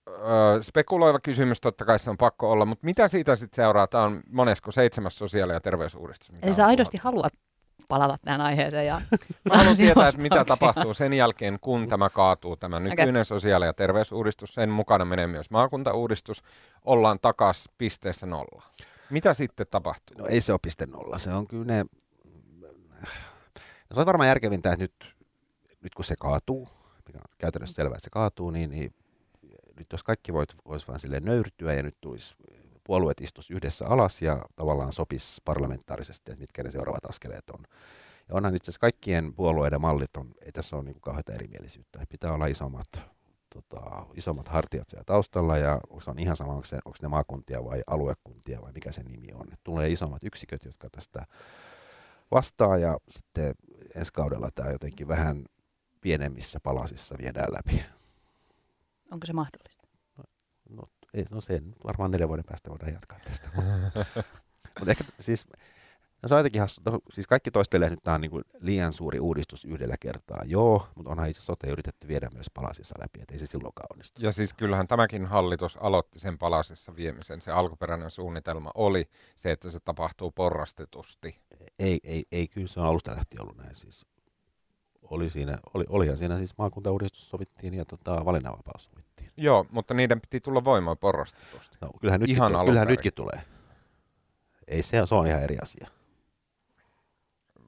ö, 0.07 0.63
spekuloiva 0.63 1.19
kysymys, 1.19 1.61
totta 1.61 1.85
kai 1.85 1.99
se 1.99 2.09
on 2.09 2.17
pakko 2.17 2.51
olla, 2.51 2.65
mutta 2.65 2.85
mitä 2.85 3.07
siitä 3.07 3.35
sitten 3.35 3.55
seuraa? 3.63 3.87
Tämä 3.87 4.03
on 4.03 4.21
monesko 4.29 4.71
seitsemäs 4.71 5.17
sosiaali- 5.17 5.53
ja 5.53 5.59
terveysuudistus. 5.59 6.29
Eli 6.41 6.53
sä 6.53 6.65
aidosti 6.65 6.97
haluat 7.01 7.33
palata 7.87 8.17
tähän 8.25 8.41
aiheeseen. 8.41 8.85
Ja 8.85 9.01
Mä 9.49 9.57
haluan 9.57 9.77
tietää, 9.77 10.07
että 10.07 10.21
mitä 10.21 10.45
tapahtuu 10.45 10.93
sen 10.93 11.13
jälkeen, 11.13 11.57
kun 11.61 11.87
tämä 11.87 12.09
kaatuu, 12.09 12.55
tämä 12.55 12.79
nykyinen 12.79 13.09
okay. 13.09 13.25
sosiaali- 13.25 13.65
ja 13.65 13.73
terveysuudistus. 13.73 14.53
Sen 14.53 14.69
mukana 14.69 15.05
menee 15.05 15.27
myös 15.27 15.49
maakuntauudistus. 15.49 16.43
Ollaan 16.83 17.19
takas 17.19 17.69
pisteessä 17.77 18.25
nolla. 18.25 18.63
Mitä 19.09 19.33
sitten 19.33 19.67
tapahtuu? 19.71 20.17
No 20.17 20.25
ei 20.27 20.41
se 20.41 20.51
ole 20.51 20.59
piste 20.63 20.85
nolla. 20.85 21.17
Se 21.17 21.29
on 21.33 21.47
kyllä 21.47 21.65
ne 21.65 21.85
se 23.93 23.99
on 23.99 24.05
varmaan 24.05 24.27
järkevintä, 24.27 24.71
että 24.71 24.83
nyt, 24.83 25.15
nyt 25.83 25.95
kun 25.95 26.05
se 26.05 26.15
kaatuu, 26.19 26.69
mikä 27.07 27.17
on 27.17 27.35
käytännössä 27.37 27.75
selvää, 27.75 27.95
että 27.95 28.03
se 28.03 28.09
kaatuu, 28.09 28.51
niin, 28.51 28.69
niin 28.69 28.93
nyt 29.77 29.87
jos 29.91 30.03
kaikki 30.03 30.33
voit, 30.33 30.49
vois 30.65 30.87
vaan 30.87 30.99
sille 30.99 31.19
nöyrtyä 31.19 31.73
ja 31.73 31.83
nyt 31.83 31.97
tulisi 32.01 32.35
puolueet 32.83 33.21
istus 33.21 33.51
yhdessä 33.51 33.87
alas 33.87 34.21
ja 34.21 34.45
tavallaan 34.55 34.93
sopisi 34.93 35.41
parlamentaarisesti, 35.45 36.31
että 36.31 36.41
mitkä 36.41 36.63
ne 36.63 36.71
seuraavat 36.71 37.05
askeleet 37.05 37.49
on. 37.49 37.63
Ja 38.29 38.35
onhan 38.35 38.55
itse 38.55 38.71
asiassa 38.71 38.79
kaikkien 38.79 39.33
puolueiden 39.33 39.81
mallit, 39.81 40.17
on, 40.17 40.31
ei 40.45 40.51
tässä 40.51 40.75
ole 40.75 40.83
niin 40.83 41.01
kauheita 41.01 41.33
erimielisyyttä. 41.33 41.99
Pitää 42.09 42.33
olla 42.33 42.45
isommat, 42.45 42.87
tota, 43.53 44.05
isommat 44.13 44.47
hartiat 44.47 44.89
siellä 44.89 45.03
taustalla 45.03 45.57
ja 45.57 45.81
se 46.01 46.09
on 46.09 46.19
ihan 46.19 46.35
sama, 46.35 46.51
onko, 46.51 46.65
se, 46.65 46.75
onko 46.85 46.97
ne 47.01 47.07
maakuntia 47.07 47.65
vai 47.65 47.81
aluekuntia 47.87 48.61
vai 48.61 48.71
mikä 48.71 48.91
se 48.91 49.03
nimi 49.03 49.33
on. 49.33 49.53
Et 49.53 49.59
tulee 49.63 49.89
isommat 49.89 50.23
yksiköt, 50.23 50.65
jotka 50.65 50.89
tästä 50.89 51.25
vastaa 52.31 52.77
ja 52.77 52.97
sitten 53.09 53.55
ensi 53.95 54.13
kaudella 54.13 54.49
tämä 54.55 54.69
jotenkin 54.69 55.07
vähän 55.07 55.45
pienemmissä 56.01 56.59
palasissa 56.59 57.15
viedään 57.21 57.53
läpi. 57.53 57.83
Onko 59.11 59.25
se 59.25 59.33
mahdollista? 59.33 59.87
No, 60.17 60.23
no, 60.69 60.83
ei, 61.13 61.25
no 61.31 61.41
sen 61.41 61.75
varmaan 61.83 62.11
neljän 62.11 62.29
vuoden 62.29 62.45
päästä 62.45 62.69
voidaan 62.69 62.93
jatkaa 62.93 63.19
tästä. 63.19 63.49
Mutta 64.79 64.91
ehkä 64.91 65.03
siis, 65.19 65.45
no 66.21 66.29
se 66.29 66.35
on 66.35 66.39
jotenkin 66.39 66.61
hassu. 66.61 66.81
No, 66.85 66.99
siis 67.13 67.27
kaikki 67.27 67.51
toistelee 67.51 67.89
nyt, 67.89 68.03
tämä 68.03 68.15
on 68.15 68.21
niin 68.21 68.31
kuin 68.31 68.43
liian 68.59 68.93
suuri 68.93 69.19
uudistus 69.19 69.65
yhdellä 69.65 69.95
kertaa. 69.99 70.41
Joo, 70.45 70.87
mutta 70.95 71.11
onhan 71.11 71.29
itse 71.29 71.41
sote 71.41 71.67
yritetty 71.67 72.07
viedä 72.07 72.29
myös 72.33 72.49
palasissa 72.53 72.95
läpi, 72.99 73.21
että 73.21 73.33
ei 73.33 73.39
se 73.39 73.45
silloinkaan 73.45 73.87
onnistu. 73.91 74.21
Ja 74.21 74.31
siis 74.31 74.53
kyllähän 74.53 74.87
tämäkin 74.87 75.25
hallitus 75.25 75.77
aloitti 75.77 76.19
sen 76.19 76.37
palasissa 76.37 76.95
viemisen. 76.95 77.41
Se 77.41 77.51
alkuperäinen 77.51 78.11
suunnitelma 78.11 78.71
oli 78.75 79.09
se, 79.35 79.51
että 79.51 79.71
se 79.71 79.79
tapahtuu 79.79 80.31
porrastetusti 80.31 81.41
ei, 81.79 81.99
ei, 82.03 82.23
ei, 82.31 82.47
kyllä 82.47 82.67
se 82.67 82.79
on 82.79 82.85
alusta 82.85 83.15
lähtien 83.15 83.41
ollut 83.41 83.57
näin. 83.57 83.75
Siis 83.75 84.05
oli 85.01 85.29
siinä, 85.29 85.59
oli, 85.73 85.85
olihan 85.89 86.17
siinä 86.17 86.37
siis 86.37 86.57
maakuntauudistus 86.57 87.29
sovittiin 87.29 87.73
ja 87.73 87.85
tota, 87.85 88.25
valinnanvapaus 88.25 88.85
sovittiin. 88.85 89.31
Joo, 89.37 89.65
mutta 89.71 89.93
niiden 89.93 90.21
piti 90.21 90.39
tulla 90.39 90.63
voimaan 90.63 90.97
porrastetusti. 90.97 91.77
No, 91.81 91.89
kyllähän, 92.01 92.19
nytkin, 92.19 92.35
ihan 92.35 92.65
kyllähän 92.65 92.87
nytkin 92.87 93.13
tulee. 93.13 93.41
Ei 94.67 94.81
se, 94.81 95.01
se 95.05 95.15
on 95.15 95.27
ihan 95.27 95.43
eri 95.43 95.57
asia. 95.61 95.87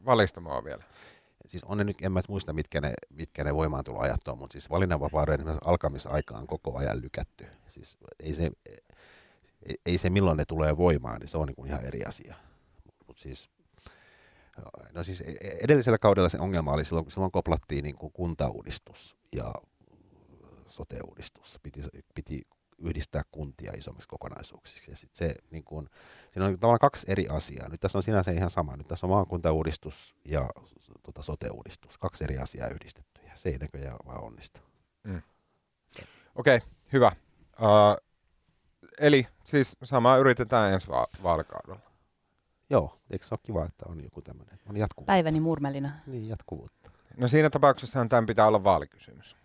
Valista 0.06 0.42
mua 0.42 0.64
vielä. 0.64 0.84
Siis 1.46 1.64
on 1.64 1.78
ne 1.78 1.84
nyt, 1.84 1.98
en 2.02 2.12
mä 2.12 2.22
muista 2.30 2.54
mitkä 2.54 2.82
ne, 2.82 2.94
mitkä 3.10 3.44
ne 3.44 3.56
voimaantuloajat 3.56 4.28
on, 4.28 4.38
mutta 4.38 4.54
siis 4.54 4.70
valinnanvapauden 4.70 5.46
alkamisaika 5.66 6.38
on 6.38 6.48
koko 6.48 6.78
ajan 6.78 7.02
lykätty. 7.02 7.48
Siis 7.68 7.98
ei 8.20 8.34
se, 8.34 8.52
ei, 9.66 9.76
ei 9.86 9.98
se 9.98 10.10
milloin 10.10 10.38
ne 10.38 10.46
tulee 10.46 10.78
voimaan, 10.78 11.20
niin 11.20 11.28
se 11.28 11.38
on 11.38 11.48
niin 11.48 11.56
kuin 11.56 11.68
ihan 11.68 11.86
eri 11.86 12.04
asia. 12.04 12.36
Mutta 13.08 13.22
siis 13.22 13.50
No 14.94 15.04
siis 15.04 15.22
e-, 15.22 15.36
e-, 15.42 15.58
edellisellä 15.64 15.98
kaudella 15.98 16.30
se 16.30 16.40
ongelma 16.40 16.74
oli 16.74 16.86
silloin, 16.86 17.06
kun 17.06 17.12
silloin 17.12 17.32
koplattiin 17.32 17.84
niin 17.84 17.96
kuin 17.96 18.14
kuntauudistus 18.14 19.18
ja 19.36 19.54
sote-uudistus. 20.68 21.60
Piti, 21.64 21.82
piti 22.16 22.42
yhdistää 22.82 23.22
kuntia 23.32 23.72
isommiksi 23.78 24.08
kokonaisuuksiksi. 24.08 24.92
Ja 24.92 24.98
sit 24.98 25.14
se, 25.14 25.36
niin 25.52 25.64
kun, 25.64 25.90
siinä 26.32 26.46
on 26.46 26.60
tavallaan 26.60 26.80
kaksi 26.80 27.06
eri 27.10 27.28
asiaa. 27.28 27.70
Nyt 27.70 27.80
tässä 27.80 27.98
on 27.98 28.04
sinänsä 28.04 28.32
ihan 28.32 28.50
sama. 28.50 28.78
Nyt 28.78 28.88
tässä 28.88 29.06
on 29.06 29.12
maakuntauudistus 29.12 30.16
ja 30.26 30.50
tota, 31.04 31.22
sote-uudistus. 31.22 31.98
Kaksi 31.98 32.24
eri 32.24 32.38
asiaa 32.38 32.68
yhdistetty. 32.68 33.22
Ja 33.22 33.32
se 33.36 33.50
ei 33.50 33.58
näköjään 33.58 33.98
vaan 34.06 34.24
onnistu. 34.24 34.60
Mm. 35.04 35.22
Okei, 36.36 36.60
hyvä. 36.94 37.12
Uh, 37.62 38.10
eli 39.00 39.28
siis 39.44 39.78
samaa 39.84 40.18
yritetään 40.18 40.74
ensi 40.74 40.88
va- 40.88 41.08
vaalikaudella. 41.24 41.89
Joo, 42.70 43.00
eikö 43.10 43.26
se 43.26 43.34
ole 43.34 43.40
kiva, 43.44 43.66
että 43.66 43.86
on 43.90 44.04
joku 44.04 44.22
tämmöinen, 44.22 44.60
on 44.70 44.78
jatkuvuutta. 44.78 45.12
Päiväni 45.12 45.40
murmelina. 45.40 45.92
Niin, 46.08 46.28
jatkuvuutta. 46.28 46.92
No 47.18 47.28
siinä 47.28 47.50
tapauksessa 47.50 48.06
tämän 48.10 48.26
pitää 48.26 48.48
olla 48.48 48.64
vaalikysymys. 48.64 49.36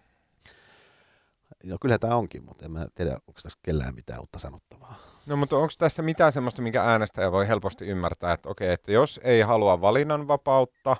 No 1.64 1.76
kyllä 1.80 1.98
tämä 1.98 2.16
onkin, 2.16 2.44
mutta 2.44 2.64
en 2.64 2.70
mä 2.72 2.86
tiedä, 2.94 3.12
onko 3.12 3.40
tässä 3.42 3.58
kellään 3.62 3.94
mitään 3.94 4.20
uutta 4.20 4.38
sanottavaa. 4.38 4.98
No 5.26 5.36
mutta 5.36 5.56
onko 5.56 5.72
tässä 5.78 6.02
mitään 6.02 6.32
semmoista, 6.32 6.62
minkä 6.62 6.82
äänestäjä 6.84 7.32
voi 7.32 7.48
helposti 7.48 7.86
ymmärtää, 7.86 8.32
että 8.32 8.48
okei, 8.48 8.72
että 8.72 8.92
jos 8.92 9.20
ei 9.22 9.40
halua 9.40 9.80
valinnanvapautta 9.80 10.96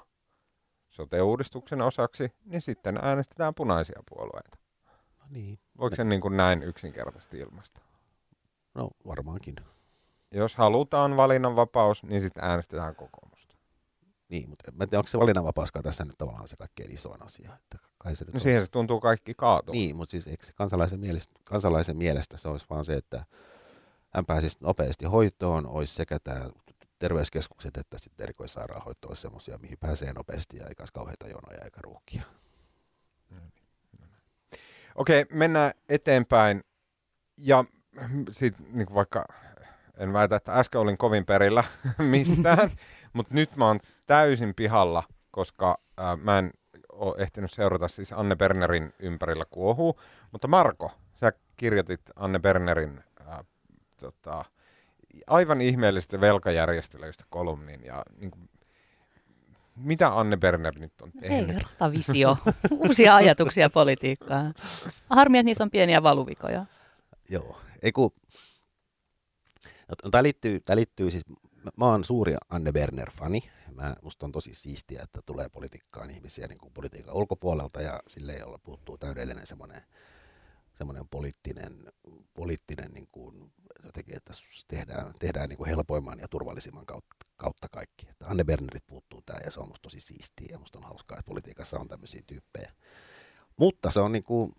sote-uudistuksen 0.91 1.83
osaksi, 1.83 2.33
niin 2.45 2.61
sitten 2.61 2.99
äänestetään 3.03 3.55
punaisia 3.55 4.03
puolueita. 4.09 4.59
No 5.19 5.25
niin, 5.31 5.59
Voiko 5.79 5.97
sen 5.97 6.09
niin 6.09 6.21
kuin 6.21 6.37
näin 6.37 6.63
yksinkertaisesti 6.63 7.39
ilmaista? 7.39 7.81
no 8.75 8.91
varmaankin. 9.07 9.57
Jos 10.35 10.57
halutaan 10.57 11.17
valinnanvapaus, 11.17 12.03
niin 12.03 12.23
sitten 12.23 12.45
äänestetään 12.45 12.95
kokoomusta. 12.95 13.55
Niin, 14.29 14.49
mutta 14.49 14.65
en 14.71 14.89
tiedä, 14.89 14.99
onko 14.99 15.09
se 15.09 15.19
valinnanvapauskaan 15.19 15.83
tässä 15.83 16.05
nyt 16.05 16.19
tavallaan 16.19 16.49
se 16.49 16.57
kaikkein 16.57 16.93
isoin 16.93 17.23
asia. 17.23 17.51
Että 17.55 17.79
kai 17.99 18.17
se 18.17 18.25
nyt 18.25 18.35
No 18.35 18.41
siihen 18.41 18.65
se 18.65 18.71
tuntuu 18.71 19.01
kaikki 19.01 19.35
kaatua. 19.35 19.73
Niin, 19.73 19.97
mutta 19.97 20.11
siis 20.11 20.27
eikö 20.27 20.47
se 20.47 20.53
kansalaisen 20.53 21.01
mielestä, 21.01 21.41
kansalaisen 21.45 21.97
mielestä 21.97 22.37
se 22.37 22.49
olisi 22.49 22.67
vaan 22.71 22.85
se, 22.85 22.95
että 22.95 23.25
hän 24.15 24.27
pääsisi 24.27 24.57
nopeasti 24.61 25.05
hoitoon, 25.05 25.67
olisi 25.67 25.95
sekä 25.95 26.19
tämä 26.19 26.51
terveyskeskukset 26.99 27.77
että 27.77 27.99
sitten 27.99 28.25
erikoissairaanhoito 28.25 29.09
olisi 29.09 29.23
semmoisia, 29.23 29.59
mihin 29.59 29.79
pääsee 29.79 30.13
nopeasti 30.13 30.57
ja 30.57 30.67
eikä 30.67 30.83
olisi 30.83 30.93
kauheita 30.93 31.29
jonoja 31.29 31.65
eikä 31.65 31.81
ruuhkia. 31.83 32.23
Okei, 34.95 35.27
mennään 35.31 35.73
eteenpäin. 35.89 36.65
Ja 37.37 37.65
sitten 38.31 38.67
niin 38.73 38.95
vaikka 38.95 39.25
en 39.99 40.13
väitä, 40.13 40.37
että 40.37 40.55
äsken 40.55 40.81
olin 40.81 40.99
kovin 40.99 41.27
perillä 41.27 41.65
mistään, 41.99 42.71
mutta 43.13 43.35
nyt 43.35 43.57
mä 43.57 43.67
oon 43.67 43.81
täysin 44.07 44.55
pihalla, 44.55 45.03
koska 45.31 45.79
ää, 45.97 46.17
mä 46.17 46.39
en 46.39 46.51
ole 46.93 47.15
ehtinyt 47.19 47.53
seurata 47.53 47.89
siis 47.89 48.13
Anne 48.13 48.37
Bernerin 48.37 48.93
ympärillä 48.99 49.45
kuohuu. 49.51 50.01
Mutta 50.33 50.49
Marko, 50.49 50.93
sä 51.15 51.33
kirjoitit 51.57 52.01
Anne 52.17 52.39
Bernerin 52.39 53.05
ää, 53.27 53.45
tota, 54.01 54.45
aivan 55.27 55.61
ihmeellisestä 55.61 56.21
velkajärjestelyistä 56.21 57.25
kolumnin. 57.31 57.85
Ja 57.85 58.03
niin 58.17 58.31
kuin, 58.31 58.51
mitä 59.77 60.19
Anne 60.19 60.37
Berner 60.37 60.75
nyt 60.79 60.93
on 61.03 61.13
tehnyt? 61.21 61.49
Hei, 61.49 61.59
ratavisio. 61.59 62.37
Uusia 62.71 63.17
ajatuksia 63.17 63.71
politiikkaan. 63.71 64.55
Harmi, 65.11 65.39
että 65.39 65.45
niissä 65.45 65.65
on 65.65 65.71
pieniä 65.71 66.03
valuvikoja. 66.03 66.67
Joo, 67.29 67.61
ei 67.83 67.93
kun... 67.93 68.11
No, 70.05 70.11
tämä 70.11 70.23
liittyy, 70.23 70.61
tää 70.61 70.77
liittyy 70.77 71.11
siis, 71.11 71.25
mä, 71.77 71.87
oon 71.87 72.05
suuri 72.05 72.35
Anne 72.49 72.73
Berner-fani. 72.73 73.51
Mä, 73.73 73.97
musta 74.03 74.27
on 74.27 74.33
tosi 74.33 74.55
siistiä, 74.55 75.03
että 75.03 75.21
tulee 75.27 75.49
politiikkaan 75.49 76.11
ihmisiä 76.11 76.47
niin 76.47 76.59
kuin 76.59 76.73
politiikan 76.73 77.15
ulkopuolelta 77.15 77.83
ja 77.83 78.01
sille 78.09 78.33
ei 78.33 78.43
olla 78.43 78.59
puuttuu 78.59 78.99
täydellinen 78.99 79.47
semmoinen 79.47 79.83
semmoinen 80.75 81.09
poliittinen, 81.09 81.93
poliittinen 82.35 82.93
niin 82.93 83.09
kuin, 83.13 83.53
jotenkin, 83.85 84.17
että 84.17 84.33
tehdään, 84.69 85.15
tehdään 85.19 85.49
niin 85.49 85.57
kuin 85.57 85.69
helpoimman 85.69 86.19
ja 86.19 86.29
turvallisimman 86.29 86.87
kautta, 86.87 87.17
kautta 87.37 87.69
kaikki. 87.69 88.07
Että 88.11 88.27
Anne 88.27 88.45
Bernerit 88.45 88.87
puuttuu 88.87 89.23
tämä 89.27 89.39
ja 89.45 89.51
se 89.51 89.61
on 89.61 89.69
musta 89.69 89.83
tosi 89.83 90.01
siistiä 90.01 90.49
ja 90.51 90.59
musta 90.59 90.79
on 90.79 90.85
hauskaa, 90.85 91.19
että 91.19 91.29
politiikassa 91.29 91.79
on 91.79 91.89
tämmöisiä 91.89 92.23
tyyppejä. 92.27 92.73
Mutta 93.57 93.91
se 93.91 94.01
on 94.01 94.13
niin 94.13 94.25
kuin, 94.25 94.53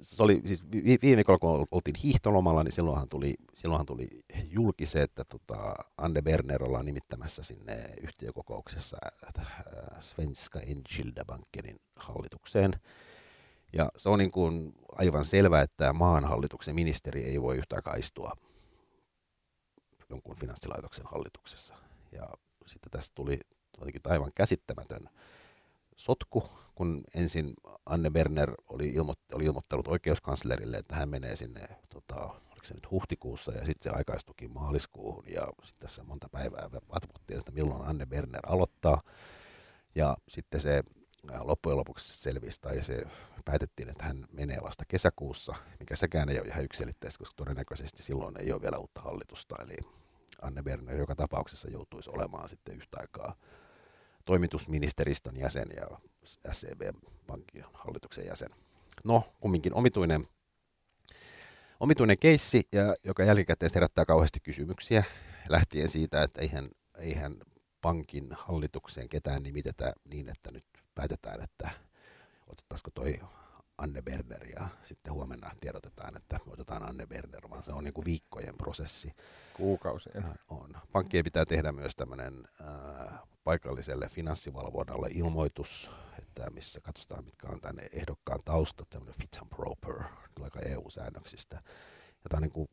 se 0.00 0.22
oli 0.22 0.42
siis 0.46 0.64
vi- 0.72 0.84
vi- 0.84 0.98
viime 1.02 1.16
viikolla, 1.16 1.38
kun 1.38 1.66
oltiin 1.70 1.96
hiihtolomalla, 2.02 2.64
niin 2.64 2.72
silloinhan 2.72 3.08
tuli, 3.08 3.34
silloinhan 3.54 3.86
tuli 3.86 4.08
julki 4.50 4.86
se, 4.86 5.02
että 5.02 5.24
tota 5.24 5.74
Anne 5.96 6.22
Berner 6.22 6.62
ollaan 6.62 6.86
nimittämässä 6.86 7.42
sinne 7.42 7.84
yhtiökokouksessa 8.00 8.96
äh, 9.38 9.46
Svenska 10.00 10.60
Enskilda 10.60 11.24
Bankenin 11.24 11.76
hallitukseen. 11.96 12.72
Ja 13.72 13.88
se 13.96 14.08
on 14.08 14.18
niin 14.18 14.30
kuin 14.32 14.74
aivan 14.98 15.24
selvä, 15.24 15.60
että 15.60 15.92
maan 15.92 16.24
hallituksen 16.24 16.74
ministeri 16.74 17.22
ei 17.24 17.42
voi 17.42 17.56
yhtä 17.56 17.76
aikaa 17.76 17.94
istua 17.94 18.32
jonkun 20.10 20.36
finanssilaitoksen 20.36 21.06
hallituksessa. 21.06 21.74
Ja 22.12 22.26
sitten 22.66 22.90
tästä 22.90 23.12
tuli 23.14 23.40
jotenkin 23.78 24.00
aivan 24.04 24.32
käsittämätön 24.34 25.08
sotku, 26.02 26.48
kun 26.74 27.04
ensin 27.14 27.54
Anne 27.86 28.10
Berner 28.10 28.54
oli, 28.68 28.92
ilmo- 28.92 29.34
oli 29.34 29.44
ilmoittanut 29.44 29.88
oikeuskanslerille, 29.88 30.76
että 30.76 30.96
hän 30.96 31.08
menee 31.08 31.36
sinne, 31.36 31.68
tota, 31.88 32.16
oliko 32.24 32.64
se 32.64 32.74
nyt 32.74 32.90
huhtikuussa, 32.90 33.52
ja 33.52 33.64
sitten 33.64 33.82
se 33.82 33.90
aikaistukin 33.90 34.52
maaliskuuhun, 34.52 35.24
ja 35.28 35.46
sitten 35.62 35.86
tässä 35.86 36.02
monta 36.04 36.28
päivää 36.32 36.70
vatvottiin, 36.94 37.38
että 37.38 37.52
milloin 37.52 37.82
Anne 37.82 38.06
Berner 38.06 38.40
aloittaa, 38.46 39.02
ja 39.94 40.16
sitten 40.28 40.60
se 40.60 40.82
ää, 41.32 41.46
loppujen 41.46 41.78
lopuksi 41.78 42.18
selvisi, 42.18 42.60
tai 42.60 42.82
se 42.82 43.02
päätettiin, 43.44 43.88
että 43.88 44.04
hän 44.04 44.26
menee 44.32 44.58
vasta 44.62 44.84
kesäkuussa, 44.88 45.54
mikä 45.80 45.96
sekään 45.96 46.28
ei 46.28 46.40
ole 46.40 46.48
ihan 46.48 46.64
yksilitteistä, 46.64 47.18
koska 47.18 47.34
todennäköisesti 47.36 48.02
silloon 48.02 48.40
ei 48.40 48.52
ole 48.52 48.62
vielä 48.62 48.78
uutta 48.78 49.00
hallitusta, 49.00 49.56
eli 49.62 49.76
Anne 50.42 50.62
Berner 50.62 50.96
joka 50.96 51.14
tapauksessa 51.14 51.70
joutuisi 51.70 52.10
olemaan 52.10 52.48
sitten 52.48 52.76
yhtä 52.76 52.96
aikaa 53.00 53.34
toimitusministeristön 54.24 55.36
jäsen 55.36 55.66
ja 55.76 55.98
SCB-pankin 56.52 57.64
hallituksen 57.72 58.26
jäsen. 58.26 58.50
No, 59.04 59.24
kumminkin 59.40 59.74
omituinen, 59.74 60.26
omituinen 61.80 62.16
keissi, 62.20 62.68
ja 62.72 62.94
joka 63.04 63.24
jälkikäteen 63.24 63.70
herättää 63.74 64.04
kauheasti 64.04 64.40
kysymyksiä, 64.40 65.04
lähtien 65.48 65.88
siitä, 65.88 66.22
että 66.22 66.40
eihän, 66.40 66.68
eihän 66.98 67.36
pankin 67.80 68.28
hallitukseen 68.32 69.08
ketään 69.08 69.42
nimitetä 69.42 69.92
niin, 70.04 70.28
että 70.28 70.50
nyt 70.52 70.64
päätetään, 70.94 71.42
että 71.42 71.70
otettaisiko 72.46 72.90
toi 72.90 73.20
Anne 73.82 74.02
Berner 74.02 74.46
ja 74.56 74.68
sitten 74.82 75.12
huomenna 75.12 75.50
tiedotetaan, 75.60 76.16
että 76.16 76.40
otetaan 76.46 76.82
Anne 76.82 77.06
Berner, 77.06 77.50
vaan 77.50 77.64
se 77.64 77.72
on 77.72 77.84
niin 77.84 77.94
kuin 77.94 78.04
viikkojen 78.04 78.56
prosessi. 78.58 79.12
Kuukausien. 79.54 80.24
On. 80.48 80.76
Pankkien 80.92 81.24
pitää 81.24 81.44
tehdä 81.44 81.72
myös 81.72 81.96
tämmöinen 81.96 82.48
äh, 82.60 83.18
paikalliselle 83.44 84.08
finanssivalvonnalle 84.08 85.08
ilmoitus, 85.10 85.90
että 86.18 86.50
missä 86.50 86.80
katsotaan, 86.80 87.24
mitkä 87.24 87.48
on 87.48 87.60
tänne 87.60 87.82
ehdokkaan 87.92 88.40
taustat, 88.44 88.90
tämmöinen 88.90 89.20
fit 89.20 89.38
and 89.42 89.50
proper, 89.56 90.02
aika 90.42 90.60
EU-säännöksistä. 90.60 91.56
Ja 92.24 92.28
tämä 92.28 92.38
on 92.38 92.42
niin 92.42 92.52
kuin 92.52 92.68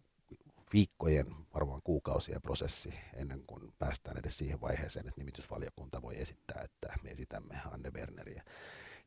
viikkojen, 0.74 1.36
varmaan 1.54 1.82
kuukausien 1.84 2.42
prosessi 2.42 2.94
ennen 3.14 3.44
kuin 3.48 3.74
päästään 3.80 4.18
edes 4.18 4.38
siihen 4.38 4.62
vaiheeseen, 4.62 5.08
että 5.08 5.22
nimitysvaliokunta 5.22 6.02
voi 6.02 6.22
esittää, 6.22 6.62
että 6.64 6.94
me 7.04 7.10
esitämme 7.10 7.62
Anne 7.72 7.92
Berneriä. 7.92 8.44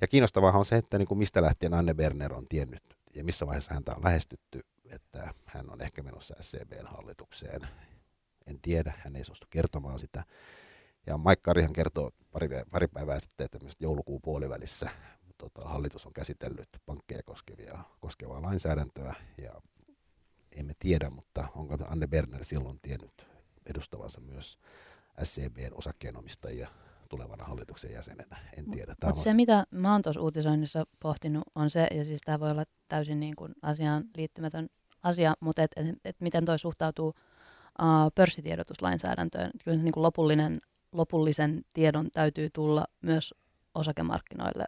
Ja 0.02 0.08
kiinnostavaa 0.08 0.58
on 0.58 0.64
se, 0.64 0.76
että 0.76 0.98
niin 0.98 1.08
kuin 1.08 1.18
mistä 1.18 1.42
lähtien 1.42 1.74
Anne 1.74 1.94
Berner 1.94 2.32
on 2.32 2.48
tiennyt 2.48 2.82
ja 3.14 3.24
missä 3.24 3.46
vaiheessa 3.46 3.74
häntä 3.74 3.94
on 3.94 4.04
lähestytty, 4.04 4.60
että 4.90 5.34
hän 5.46 5.70
on 5.70 5.80
ehkä 5.80 6.02
menossa 6.02 6.34
SCBn 6.40 6.86
hallitukseen. 6.86 7.68
En 8.46 8.60
tiedä, 8.62 8.92
hän 8.98 9.16
ei 9.16 9.24
suostu 9.24 9.46
kertomaan 9.50 9.98
sitä. 9.98 10.24
Ja 11.06 11.18
Mike 11.18 11.40
Karihan 11.42 11.72
kertoo 11.72 12.10
pari, 12.32 12.48
pari 12.70 12.88
päivää 12.88 13.20
sitten, 13.20 13.44
että 13.44 13.58
joulukuun 13.80 14.22
puolivälissä 14.22 14.90
tota, 15.38 15.68
hallitus 15.68 16.06
on 16.06 16.12
käsitellyt 16.12 16.68
pankkeja 16.86 17.22
koskevia, 17.22 17.84
koskevaa 18.00 18.42
lainsäädäntöä 18.42 19.14
ja 19.38 19.52
emme 20.56 20.72
tiedä, 20.78 21.10
mutta 21.10 21.48
onko 21.54 21.76
Anne 21.88 22.06
Berner 22.06 22.44
silloin 22.44 22.78
tiennyt 22.82 23.26
edustavansa 23.66 24.20
myös 24.20 24.58
SCBn 25.22 25.74
osakkeenomistajia 25.74 26.68
tulevana 27.12 27.44
hallituksen 27.44 27.92
jäsenenä, 27.92 28.36
en 28.58 28.70
tiedä. 28.70 28.94
Mutta 29.04 29.20
se, 29.20 29.34
mitä 29.34 29.64
mä 29.70 29.92
oon 29.92 30.02
tuossa 30.02 30.20
uutisoinnissa 30.20 30.84
pohtinut, 31.00 31.44
on 31.56 31.70
se, 31.70 31.86
ja 31.94 32.04
siis 32.04 32.20
tämä 32.20 32.40
voi 32.40 32.50
olla 32.50 32.64
täysin 32.88 33.20
niin 33.20 33.36
kuin 33.36 33.52
asiaan 33.62 34.04
liittymätön 34.16 34.68
asia, 35.02 35.34
mutta 35.40 35.62
et, 35.62 35.70
et, 35.76 35.86
et 36.04 36.16
miten 36.20 36.44
toi 36.44 36.58
suhtautuu 36.58 37.08
uh, 37.08 38.12
pörssitiedotuslainsäädäntöön. 38.14 39.50
Kyllä 39.64 39.76
se 39.76 39.82
niin 39.82 39.92
kuin 39.92 40.02
lopullinen, 40.02 40.60
lopullisen 40.92 41.62
tiedon 41.72 42.10
täytyy 42.12 42.50
tulla 42.52 42.84
myös 43.02 43.34
osakemarkkinoille, 43.74 44.64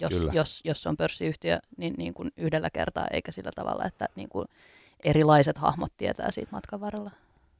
jos, 0.00 0.12
Kyllä. 0.12 0.32
jos, 0.32 0.60
jos 0.64 0.82
se 0.82 0.88
on 0.88 0.96
pörssiyhtiö, 0.96 1.58
niin, 1.76 1.94
niin 1.98 2.14
kuin 2.14 2.30
yhdellä 2.36 2.70
kertaa, 2.70 3.06
eikä 3.12 3.32
sillä 3.32 3.50
tavalla, 3.54 3.84
että 3.84 4.08
niin 4.16 4.28
kuin 4.28 4.46
erilaiset 5.04 5.58
hahmot 5.58 5.92
tietää 5.96 6.30
siitä 6.30 6.52
matkan 6.52 6.80
varrella. 6.80 7.10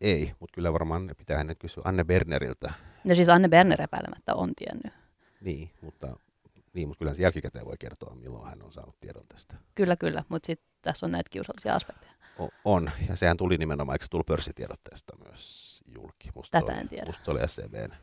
Ei, 0.01 0.33
mutta 0.41 0.55
kyllä 0.55 0.73
varmaan 0.73 1.11
pitää 1.19 1.37
hänet 1.37 1.59
kysyä 1.59 1.83
Anne 1.87 2.05
Berneriltä. 2.05 2.73
No 3.07 3.15
siis 3.15 3.29
Anne 3.29 3.49
Berner 3.49 3.83
epäilemättä 3.83 4.35
on 4.35 4.53
tiennyt. 4.57 4.93
Niin, 5.41 5.71
mutta, 5.81 6.17
niin, 6.73 6.89
mutta 6.89 6.99
kyllä 6.99 7.15
se 7.15 7.23
jälkikäteen 7.23 7.67
voi 7.67 7.77
kertoa, 7.79 8.15
milloin 8.15 8.49
hän 8.49 8.63
on 8.63 8.73
saanut 8.73 9.01
tiedon 9.01 9.25
tästä. 9.29 9.55
Kyllä, 9.75 9.97
kyllä, 9.97 10.25
mutta 10.29 10.47
sitten 10.47 10.69
tässä 10.83 11.07
on 11.07 11.13
näitä 11.13 11.31
kiusallisia 11.31 11.75
aspekteja. 11.75 12.13
O- 12.39 12.49
on, 12.65 12.91
ja 13.09 13.17
sehän 13.17 13.37
tuli 13.37 13.59
nimenomaan, 13.59 13.95
eikö 13.95 14.05
se 14.05 14.11
tullut 14.11 14.27
pörssitiedotteesta 14.27 15.17
myös 15.25 15.81
julki? 15.87 16.31
Musta 16.35 16.61
Tätä 16.61 16.73
oli, 16.73 16.81
en 16.81 16.89
tiedä. 16.89 17.07
Musta 17.07 17.25
se 17.25 17.31
oli 17.31 17.49
SCBn. 17.49 17.95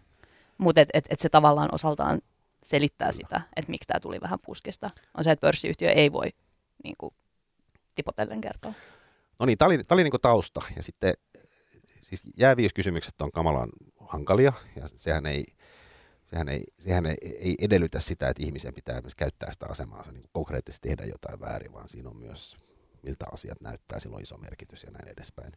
Mutta 0.58 0.82
et, 0.82 0.90
et, 0.94 1.06
et 1.10 1.20
se 1.20 1.30
tavallaan 1.30 1.70
osaltaan 1.72 2.22
selittää 2.64 3.12
sitä, 3.12 3.42
että 3.56 3.72
miksi 3.72 3.88
tämä 3.88 4.00
tuli 4.00 4.22
vähän 4.22 4.40
puskista. 4.46 4.90
On 5.18 5.24
se, 5.24 5.32
että 5.32 5.48
pörssiyhtiö 5.48 5.92
ei 5.92 6.12
voi 6.12 6.28
niin 6.84 6.96
kuin, 6.98 7.14
tipotellen 7.96 8.42
kertoa. 8.42 8.74
No 9.40 9.46
niin, 9.46 9.58
tämä 9.58 9.68
oli, 9.68 9.84
tää 9.84 9.96
oli 9.96 10.04
niin 10.04 10.22
tausta. 10.22 10.62
Ja 10.76 10.84
sitten 10.84 11.14
siis 12.02 12.24
jääviyskysymykset 12.38 13.22
on 13.22 13.32
kamalan 13.32 13.70
hankalia, 14.08 14.54
ja 14.76 14.88
sehän 14.96 15.26
ei, 15.26 15.46
sehän 16.26 16.50
ei, 16.50 16.64
sehän 16.80 17.06
ei, 17.06 17.18
ei 17.22 17.56
edellytä 17.60 18.00
sitä, 18.00 18.30
että 18.30 18.44
ihmisen 18.44 18.74
pitää 18.74 19.02
myös 19.02 19.16
käyttää 19.16 19.54
sitä 19.54 19.66
asemaansa 19.70 20.12
niin 20.12 20.24
konkreettisesti 20.32 20.90
tehdä 20.90 21.06
jotain 21.06 21.40
väärin, 21.40 21.74
vaan 21.74 21.90
siinä 21.90 22.10
on 22.10 22.18
myös, 22.18 22.58
miltä 23.04 23.26
asiat 23.32 23.62
näyttää, 23.62 24.00
sillä 24.00 24.16
on 24.16 24.22
iso 24.22 24.38
merkitys 24.38 24.84
ja 24.84 24.92
näin 24.92 25.08
edespäin. 25.08 25.54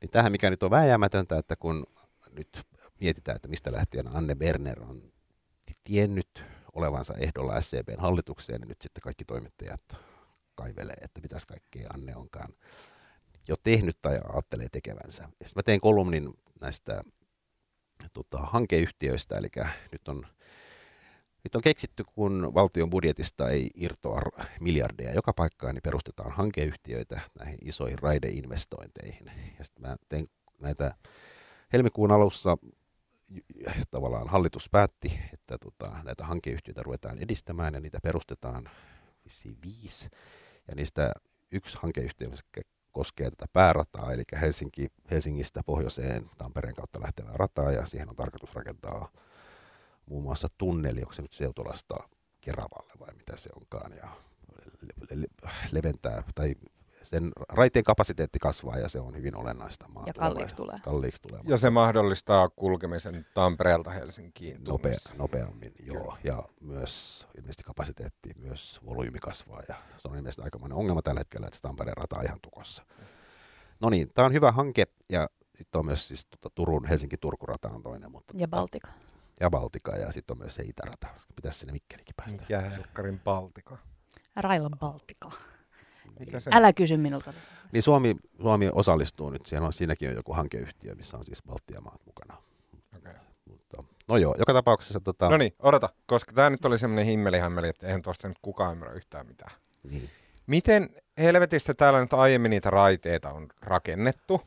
Niin 0.00 0.10
tähän, 0.10 0.32
mikä 0.32 0.50
nyt 0.50 0.62
on 0.62 0.70
vääjäämätöntä, 0.70 1.38
että 1.38 1.56
kun 1.56 1.86
nyt 2.30 2.66
mietitään, 3.00 3.36
että 3.36 3.48
mistä 3.48 3.72
lähtien 3.72 4.16
Anne 4.16 4.34
Berner 4.34 4.82
on 4.82 5.12
tiennyt 5.84 6.44
olevansa 6.72 7.14
ehdolla 7.18 7.60
SCBn 7.60 8.00
hallitukseen, 8.00 8.60
niin 8.60 8.68
nyt 8.68 8.82
sitten 8.82 9.02
kaikki 9.02 9.24
toimittajat 9.24 9.96
kaivelee, 10.54 10.96
että 11.02 11.20
mitäs 11.20 11.46
kaikkea 11.46 11.88
Anne 11.94 12.16
onkaan 12.16 12.54
jo 13.48 13.56
tehnyt 13.62 13.98
tai 14.02 14.20
ajattelee 14.32 14.66
tekevänsä. 14.72 15.22
Ja 15.22 15.46
mä 15.56 15.62
tein 15.62 15.80
kolumnin 15.80 16.30
näistä 16.60 17.02
tota, 18.12 18.38
hankeyhtiöistä, 18.38 19.36
eli 19.36 19.48
nyt 19.92 20.08
on, 20.08 20.26
nyt 21.44 21.54
on 21.54 21.62
keksitty, 21.62 22.04
kun 22.04 22.50
valtion 22.54 22.90
budjetista 22.90 23.48
ei 23.48 23.70
irtoa 23.74 24.20
miljardeja 24.60 25.14
joka 25.14 25.32
paikkaan, 25.32 25.74
niin 25.74 25.82
perustetaan 25.82 26.32
hankeyhtiöitä 26.32 27.20
näihin 27.38 27.58
isoihin 27.62 27.98
raideinvestointeihin. 27.98 29.32
Ja 29.58 29.64
sitten 29.64 29.82
mä 29.82 29.96
tein 30.08 30.30
näitä 30.60 30.94
helmikuun 31.72 32.12
alussa 32.12 32.56
tavallaan 33.90 34.28
hallitus 34.28 34.68
päätti, 34.70 35.20
että 35.32 35.58
tota, 35.58 35.96
näitä 36.02 36.24
hankeyhtiöitä 36.24 36.82
ruvetaan 36.82 37.18
edistämään 37.18 37.74
ja 37.74 37.80
niitä 37.80 37.98
perustetaan 38.02 38.70
viisi. 39.64 40.08
Ja 40.68 40.74
niistä 40.74 41.12
yksi 41.52 41.78
hankeyhtiö 41.82 42.28
koskee 42.92 43.30
tätä 43.30 43.46
päärataa, 43.52 44.12
eli 44.12 44.22
Helsinki, 44.40 44.92
Helsingistä 45.10 45.62
pohjoiseen 45.66 46.30
Tampereen 46.38 46.74
kautta 46.74 47.00
lähtevää 47.00 47.32
rataa, 47.34 47.72
ja 47.72 47.86
siihen 47.86 48.08
on 48.08 48.16
tarkoitus 48.16 48.54
rakentaa 48.54 49.08
muun 50.06 50.22
muassa 50.22 50.48
tunneli, 50.58 51.00
onko 51.00 51.12
se 51.12 51.22
nyt 51.22 51.32
Seutolasta 51.32 51.94
Keravalle 52.40 52.92
vai 53.00 53.14
mitä 53.14 53.36
se 53.36 53.50
onkaan, 53.56 53.92
ja 53.92 54.08
leventää 55.72 56.22
tai 56.34 56.54
sen 57.02 57.32
raiteen 57.48 57.84
kapasiteetti 57.84 58.38
kasvaa 58.38 58.78
ja 58.78 58.88
se 58.88 59.00
on 59.00 59.16
hyvin 59.16 59.36
olennaista. 59.36 59.86
Ja 60.06 60.12
kalliiksi 60.12 60.56
tulee. 60.56 60.78
Kalliiksi 60.84 61.22
tulee. 61.22 61.40
Ja 61.44 61.58
se 61.58 61.70
mahdollistaa 61.70 62.48
kulkemisen 62.48 63.26
Tampereelta 63.34 63.90
Helsinkiin. 63.90 64.64
Nopea, 64.64 64.98
nopeammin, 65.18 65.72
joo. 65.82 66.02
Kyllä. 66.02 66.16
Ja 66.24 66.42
myös 66.60 67.26
ilmeisesti 67.38 67.64
kapasiteetti, 67.64 68.30
myös 68.36 68.80
volyymi 68.86 69.18
kasvaa. 69.18 69.62
Ja 69.68 69.74
se 69.96 70.08
on 70.08 70.16
ilmeisesti 70.16 70.42
aikamoinen 70.42 70.78
ongelma 70.78 71.02
tällä 71.02 71.20
hetkellä, 71.20 71.46
että 71.46 71.58
Tampereen 71.62 71.96
rata 71.96 72.18
on 72.18 72.24
ihan 72.24 72.38
tukossa. 72.42 72.84
No 73.80 73.90
niin, 73.90 74.10
tämä 74.14 74.26
on 74.26 74.32
hyvä 74.32 74.52
hanke 74.52 74.84
ja 75.08 75.28
sitten 75.54 75.78
on 75.78 75.86
myös 75.86 76.08
siis, 76.08 76.26
tuota, 76.26 76.54
Turun 76.54 76.86
Helsinki-Turku-rata 76.86 77.68
on 77.68 77.82
toinen. 77.82 78.12
Mutta, 78.12 78.34
ja 78.36 78.48
Baltika. 78.48 78.88
Ja 79.40 79.50
Baltika 79.50 79.96
ja 79.96 80.12
sitten 80.12 80.34
on 80.34 80.38
myös 80.38 80.54
se 80.54 80.62
itärata, 80.62 81.06
koska 81.12 81.32
pitäisi 81.36 81.58
sinne 81.58 81.72
Mikkelikin 81.72 82.14
päästä. 82.16 82.40
Mikä 82.42 82.60
Helkkarin 82.60 83.20
Baltika? 83.20 83.78
Railon 84.36 84.78
Baltika. 84.80 85.30
Se 86.38 86.50
Älä 86.54 86.72
kysy 86.72 86.96
minulta. 86.96 87.32
Niin 87.72 87.82
Suomi, 87.82 88.16
Suomi 88.42 88.68
osallistuu 88.72 89.30
nyt, 89.30 89.46
siellä 89.46 89.66
on, 89.66 89.72
siinäkin 89.72 90.08
on 90.08 90.14
joku 90.14 90.32
hankeyhtiö, 90.32 90.94
missä 90.94 91.16
on 91.16 91.24
siis 91.24 91.42
Baltian 91.42 91.84
maat 91.84 92.00
mukana. 92.06 92.36
Okay. 92.96 93.14
Mutta, 93.50 93.84
no 94.08 94.16
joo, 94.16 94.34
joka 94.38 94.52
tapauksessa... 94.52 95.00
Tota... 95.00 95.30
No 95.30 95.36
niin, 95.36 95.54
odota, 95.58 95.88
koska 96.06 96.32
tämä 96.32 96.50
nyt 96.50 96.64
oli 96.64 96.78
semmoinen 96.78 97.06
himmelihämmeli, 97.06 97.68
että 97.68 97.86
eihän 97.86 98.02
tuosta 98.02 98.28
nyt 98.28 98.38
kukaan 98.42 98.72
ymmärrä 98.72 98.94
yhtään 98.94 99.26
mitään. 99.26 99.52
Niin. 99.90 100.10
Miten 100.46 100.90
helvetissä 101.18 101.74
täällä 101.74 102.00
nyt 102.00 102.12
aiemmin 102.12 102.50
niitä 102.50 102.70
raiteita 102.70 103.32
on 103.32 103.48
rakennettu? 103.60 104.40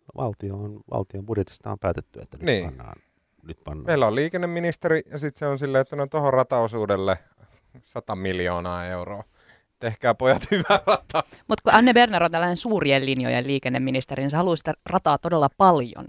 No, 0.00 0.22
valtio 0.24 0.56
on, 0.56 0.80
valtion 0.90 1.26
budjetista 1.26 1.70
on 1.70 1.78
päätetty, 1.78 2.20
että 2.20 2.36
nyt 2.36 2.46
niin. 2.46 2.64
pannaan 2.64 2.96
nyt 3.42 3.58
pannaan. 3.64 3.86
Meillä 3.86 4.06
on 4.06 4.14
liikenneministeri 4.14 5.02
ja 5.10 5.18
sitten 5.18 5.38
se 5.38 5.46
on 5.46 5.58
silleen, 5.58 5.82
että 5.82 5.96
no 5.96 6.06
tuohon 6.06 6.34
rataosuudelle 6.34 7.18
100 7.84 8.16
miljoonaa 8.16 8.86
euroa 8.86 9.24
tehkää 9.82 10.14
pojat 10.14 10.42
hyvää 10.50 10.80
rataa. 10.86 11.22
Mutta 11.48 11.62
kun 11.62 11.74
Anne 11.74 11.92
Berner 11.92 12.22
on 12.22 12.30
tällainen 12.30 12.56
suurien 12.56 13.06
linjojen 13.06 13.46
liikenneministeri, 13.46 14.22
niin 14.22 14.30
se 14.30 14.36
haluaa 14.36 14.56
sitä 14.56 14.74
rataa 14.86 15.18
todella 15.18 15.48
paljon. 15.56 16.06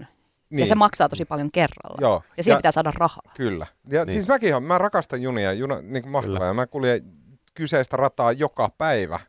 Niin. 0.50 0.60
Ja 0.60 0.66
se 0.66 0.74
maksaa 0.74 1.08
tosi 1.08 1.24
paljon 1.24 1.50
kerralla. 1.52 1.98
Joo. 2.00 2.22
Ja 2.36 2.42
siihen 2.42 2.54
ja, 2.54 2.58
pitää 2.58 2.72
saada 2.72 2.92
rahaa. 2.94 3.32
Kyllä. 3.36 3.66
Ja 3.88 4.04
niin. 4.04 4.14
siis 4.14 4.28
mäkin 4.28 4.54
on, 4.54 4.62
mä 4.62 4.78
rakastan 4.78 5.22
junia, 5.22 5.52
juna, 5.52 5.80
niin 5.82 6.08
mahtavaa. 6.08 6.46
Ja 6.46 6.54
mä 6.54 6.66
kuljen 6.66 7.02
kyseistä 7.54 7.96
rataa 7.96 8.32
joka 8.32 8.70
päivä 8.78 9.20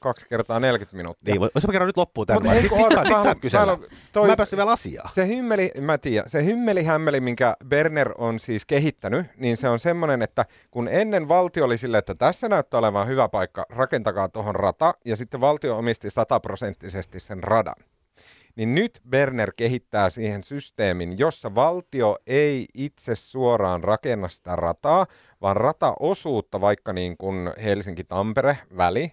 kaksi 0.00 0.26
kertaa 0.28 0.60
40 0.60 0.96
minuuttia. 0.96 1.34
Niin, 1.34 1.40
voisi 1.54 1.68
kerran 1.72 1.86
nyt 1.86 1.96
loppuun 1.96 2.26
tämän. 2.26 2.42
Sitten 2.42 2.78
sit, 2.78 2.88
sit, 2.98 3.06
sit 3.06 3.22
saat 3.22 3.40
kysellä. 3.40 3.78
Toi, 4.12 4.28
mä 4.28 4.36
päässyt 4.36 4.56
vielä 4.56 4.70
asiaan. 4.70 5.10
Se 5.12 5.26
hymmeli, 5.26 5.70
mä 5.80 5.98
tiedän, 5.98 6.30
se 6.30 6.44
hymmelihämmeli, 6.44 7.20
minkä 7.20 7.56
Berner 7.68 8.12
on 8.18 8.40
siis 8.40 8.66
kehittänyt, 8.66 9.26
niin 9.36 9.56
se 9.56 9.68
on 9.68 9.78
semmoinen, 9.78 10.22
että 10.22 10.44
kun 10.70 10.88
ennen 10.88 11.28
valtio 11.28 11.64
oli 11.64 11.78
sille, 11.78 11.98
että 11.98 12.14
tässä 12.14 12.48
näyttää 12.48 12.78
olevan 12.78 13.08
hyvä 13.08 13.28
paikka, 13.28 13.66
rakentakaa 13.68 14.28
tuohon 14.28 14.54
rata, 14.54 14.94
ja 15.04 15.16
sitten 15.16 15.40
valtio 15.40 15.78
omisti 15.78 16.10
sataprosenttisesti 16.10 17.20
sen 17.20 17.42
radan. 17.42 17.84
Niin 18.56 18.74
nyt 18.74 19.00
Berner 19.08 19.52
kehittää 19.56 20.10
siihen 20.10 20.44
systeemin, 20.44 21.18
jossa 21.18 21.54
valtio 21.54 22.16
ei 22.26 22.66
itse 22.74 23.16
suoraan 23.16 23.84
rakenna 23.84 24.28
sitä 24.28 24.56
rataa, 24.56 25.06
vaan 25.42 25.56
rataosuutta, 25.56 26.60
vaikka 26.60 26.92
niin 26.92 27.16
kuin 27.16 27.52
Helsinki-Tampere-väli, 27.64 29.12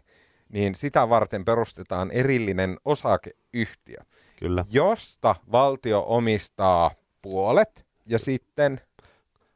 niin 0.53 0.75
sitä 0.75 1.09
varten 1.09 1.45
perustetaan 1.45 2.11
erillinen 2.11 2.77
osakeyhtiö, 2.85 3.97
Kyllä. 4.39 4.65
josta 4.69 5.35
valtio 5.51 6.03
omistaa 6.07 6.91
puolet 7.21 7.85
ja 8.05 8.19
sitten... 8.19 8.81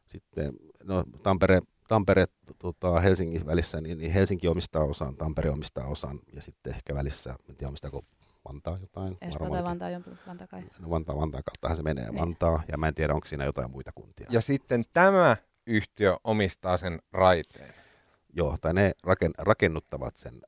Sitten 0.08 0.54
no, 0.84 1.04
Tampere, 1.24 1.60
Tampere 1.88 2.26
tota, 2.60 3.00
Helsingin 3.00 3.46
välissä, 3.46 3.82
niin, 3.82 3.98
niin 3.98 4.12
Helsinki 4.12 4.48
omistaa 4.48 4.84
osan, 4.84 5.16
Tampere 5.16 5.50
omistaa 5.50 5.88
osan 5.88 6.20
ja 6.34 6.42
sitten 6.42 6.74
ehkä 6.74 6.96
välissä, 6.96 7.36
en 7.50 7.56
tiedä 7.56 7.70
omistaako 7.70 8.02
Vantaa 8.48 8.78
jotain. 8.82 9.18
Espoo 9.22 9.50
tai 9.50 9.64
Vantaa, 9.64 9.90
Vantaa 10.28 10.48
kai. 10.48 10.64
No, 10.80 10.90
Vantaa, 10.90 11.16
Vantaa 11.16 11.42
kauttahan 11.44 11.78
se 11.78 11.84
menee, 11.84 12.06
niin. 12.06 12.22
Vantaa, 12.22 12.64
ja 12.72 12.78
mä 12.78 12.88
en 12.88 12.94
tiedä, 12.94 13.14
onko 13.14 13.28
siinä 13.28 13.46
jotain 13.46 13.72
muita 13.72 13.92
kuntia. 13.96 14.28
Ja 14.30 14.42
sitten 14.42 14.84
tämä 14.94 15.38
yhtiö 15.66 16.18
omistaa 16.24 16.78
sen 16.78 17.00
raiteen. 17.12 17.74
Joo, 18.34 18.56
tai 18.62 18.74
ne 18.74 18.92
raken, 19.04 19.32
rakennuttavat 19.38 20.16
sen 20.16 20.42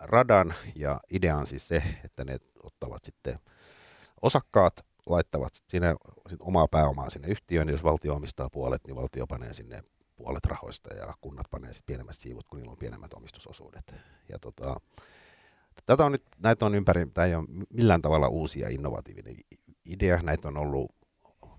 radan 0.00 0.54
ja 0.74 1.00
idea 1.10 1.36
on 1.36 1.46
siis 1.46 1.68
se, 1.68 1.82
että 2.04 2.24
ne 2.24 2.36
ottavat 2.62 3.04
sitten 3.04 3.38
osakkaat, 4.22 4.86
laittavat 5.06 5.52
sinne 5.68 5.94
sit 6.28 6.40
omaa 6.40 6.68
pääomaa 6.68 7.10
sinne 7.10 7.28
yhtiöön, 7.28 7.68
jos 7.68 7.84
valtio 7.84 8.14
omistaa 8.14 8.50
puolet, 8.50 8.80
niin 8.86 8.96
valtio 8.96 9.26
panee 9.26 9.52
sinne 9.52 9.82
puolet 10.16 10.44
rahoista 10.44 10.94
ja 10.94 11.14
kunnat 11.20 11.46
panee 11.50 11.72
sitten 11.72 11.86
pienemmät 11.86 12.16
siivut, 12.18 12.48
kun 12.48 12.58
niillä 12.58 12.70
on 12.70 12.78
pienemmät 12.78 13.14
omistusosuudet. 13.14 13.94
Ja 14.28 14.38
tota, 14.38 14.80
tätä 15.86 16.04
on 16.04 16.12
nyt, 16.12 16.22
näitä 16.38 16.66
on 16.66 16.74
ympäri, 16.74 17.06
tämä 17.14 17.26
ei 17.26 17.34
ole 17.34 17.44
millään 17.70 18.02
tavalla 18.02 18.28
uusi 18.28 18.60
ja 18.60 18.68
innovatiivinen 18.68 19.36
idea, 19.84 20.20
näitä 20.22 20.48
on 20.48 20.56
ollut 20.56 20.94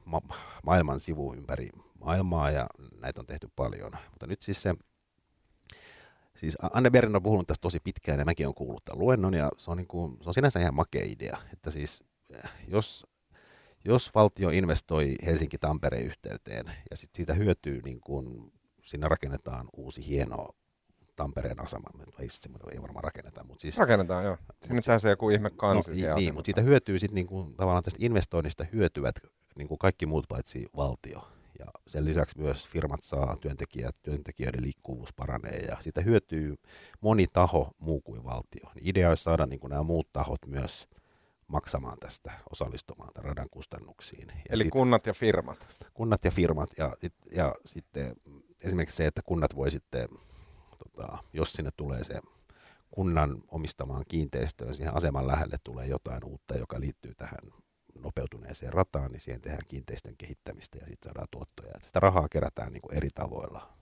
ma- 0.06 0.36
maailman 0.63 1.00
sivu 1.00 1.34
ympäri 1.34 1.70
maailmaa 2.00 2.52
ja 2.52 2.68
näitä 3.02 3.20
on 3.20 3.26
tehty 3.26 3.50
paljon, 3.56 3.92
mutta 4.10 4.28
nyt 4.28 4.42
siis 4.42 4.62
se 4.62 4.76
Siis 6.38 6.58
Anne 6.73 6.89
Berin 6.89 7.15
on 7.15 7.23
puhunut 7.23 7.47
tästä 7.47 7.62
tosi 7.62 7.80
pitkään 7.80 8.19
ja 8.19 8.26
mäkin 8.26 8.45
olen 8.45 8.56
kuullut 8.56 8.86
tämän 8.86 9.00
luennon 9.00 9.34
ja 9.34 9.52
se 9.58 9.71
on, 9.71 9.78
niin 9.78 9.88
kuin, 9.88 10.17
se 10.21 10.30
on 10.30 10.34
sinänsä 10.34 10.60
ihan 10.60 10.76
makea 10.76 11.06
idea, 11.06 11.38
että 11.54 11.71
siis 11.71 12.04
eh, 12.34 12.50
jos, 12.67 13.06
jos 13.86 14.12
valtio 14.15 14.50
investoi 14.50 15.15
Helsinki-Tampereen 15.26 16.06
yhteyteen 16.06 16.65
ja 16.89 16.97
sit 16.97 17.10
siitä 17.15 17.34
hyötyy, 17.34 17.82
niin 17.86 18.02
kuin 18.02 18.54
sinne 18.84 19.08
rakennetaan 19.08 19.67
uusi 19.78 20.08
hieno 20.08 20.47
Tampereen 21.15 21.60
asema, 21.60 21.89
ei, 22.19 22.28
ei 22.71 22.82
varmaan 22.82 23.04
rakenneta, 23.04 23.43
mutta 23.43 23.62
siis... 23.62 23.78
Rakennetaan, 23.78 24.26
joo. 24.26 24.38
Sinne 24.67 25.00
se 25.00 25.10
joku 25.10 25.30
ihme 25.30 25.50
kansi. 25.50 26.08
No, 26.08 26.15
niin, 26.15 26.34
mutta 26.34 26.45
siitä 26.47 26.62
hyötyy 26.62 27.00
sitten 27.00 27.15
niin 27.15 27.28
kuin, 27.28 27.56
tavallaan 27.56 27.84
tästä 27.84 27.97
investoinnista 28.02 28.65
hyötyvät 28.73 29.15
niin 29.58 29.67
kuin 29.67 29.78
kaikki 29.78 30.06
muut 30.06 30.26
paitsi 30.30 30.65
valtio. 30.76 31.28
Ja 31.60 31.65
sen 31.88 32.06
lisäksi 32.06 32.39
myös 32.39 32.67
firmat 32.67 33.04
saa 33.04 33.38
työntekijät, 33.41 33.96
työntekijöiden 34.02 34.63
liikkuvuus 34.63 35.13
paranee 35.13 35.58
ja 35.58 35.78
sitä 35.80 36.02
hyötyy 36.02 36.56
moni 37.02 37.28
taho 37.34 37.72
muu 37.78 38.02
kuin 38.02 38.24
valtio. 38.24 38.72
Idea 38.82 39.10
olisi 39.10 39.23
saada 39.23 39.46
niin 39.46 39.60
kuin 39.60 39.69
nämä 39.69 39.84
muut 39.84 40.10
tahot 40.13 40.46
myös 40.46 40.88
maksamaan 41.48 41.98
tästä, 42.00 42.32
osallistumaan 42.52 43.13
tämän 43.13 43.29
radan 43.29 43.50
kustannuksiin. 43.52 44.27
Ja 44.27 44.44
Eli 44.50 44.63
sit, 44.63 44.71
kunnat 44.71 45.06
ja 45.06 45.13
firmat. 45.13 45.67
Kunnat 45.94 46.25
ja 46.25 46.32
firmat 46.32 46.69
ja, 46.77 46.94
sit, 46.98 47.13
ja 47.32 47.56
sitten 47.65 48.15
esimerkiksi 48.63 48.98
se, 48.98 49.06
että 49.06 49.21
kunnat 49.25 49.56
voi 49.56 49.71
sitten, 49.71 50.08
tota, 50.77 51.17
jos 51.34 51.54
sinne 51.54 51.71
tulee 51.77 52.04
se 52.04 52.19
kunnan 52.92 53.44
omistamaan 53.48 54.04
kiinteistöön, 54.08 54.75
siihen 54.75 54.96
aseman 54.96 55.27
lähelle 55.27 55.56
tulee 55.63 55.88
jotain 55.88 56.23
uutta, 56.23 56.58
joka 56.58 56.79
liittyy 56.79 57.13
tähän 57.15 57.40
nopeutuneeseen 58.48 58.73
rataan, 58.73 59.12
niin 59.12 59.19
siihen 59.19 59.41
tehdään 59.41 59.67
kiinteistön 59.67 60.17
kehittämistä 60.17 60.77
ja 60.77 60.87
sitten 60.87 61.10
saadaan 61.10 61.27
tuottoja. 61.31 61.71
Että 61.75 61.87
sitä 61.87 62.00
rahaa 62.00 62.27
kerätään 62.29 62.71
niin 62.71 62.81
kuin 62.81 62.98
eri 62.98 63.10
tavoilla 63.15 63.73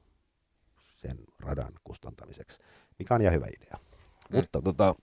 sen 0.95 1.17
radan 1.39 1.73
kustantamiseksi, 1.83 2.61
mikä 2.99 3.15
on 3.15 3.21
ihan 3.21 3.33
hyvä 3.33 3.47
idea. 3.47 3.79
Mm. 4.29 4.35
Mutta 4.35 4.61
tota, 4.61 4.95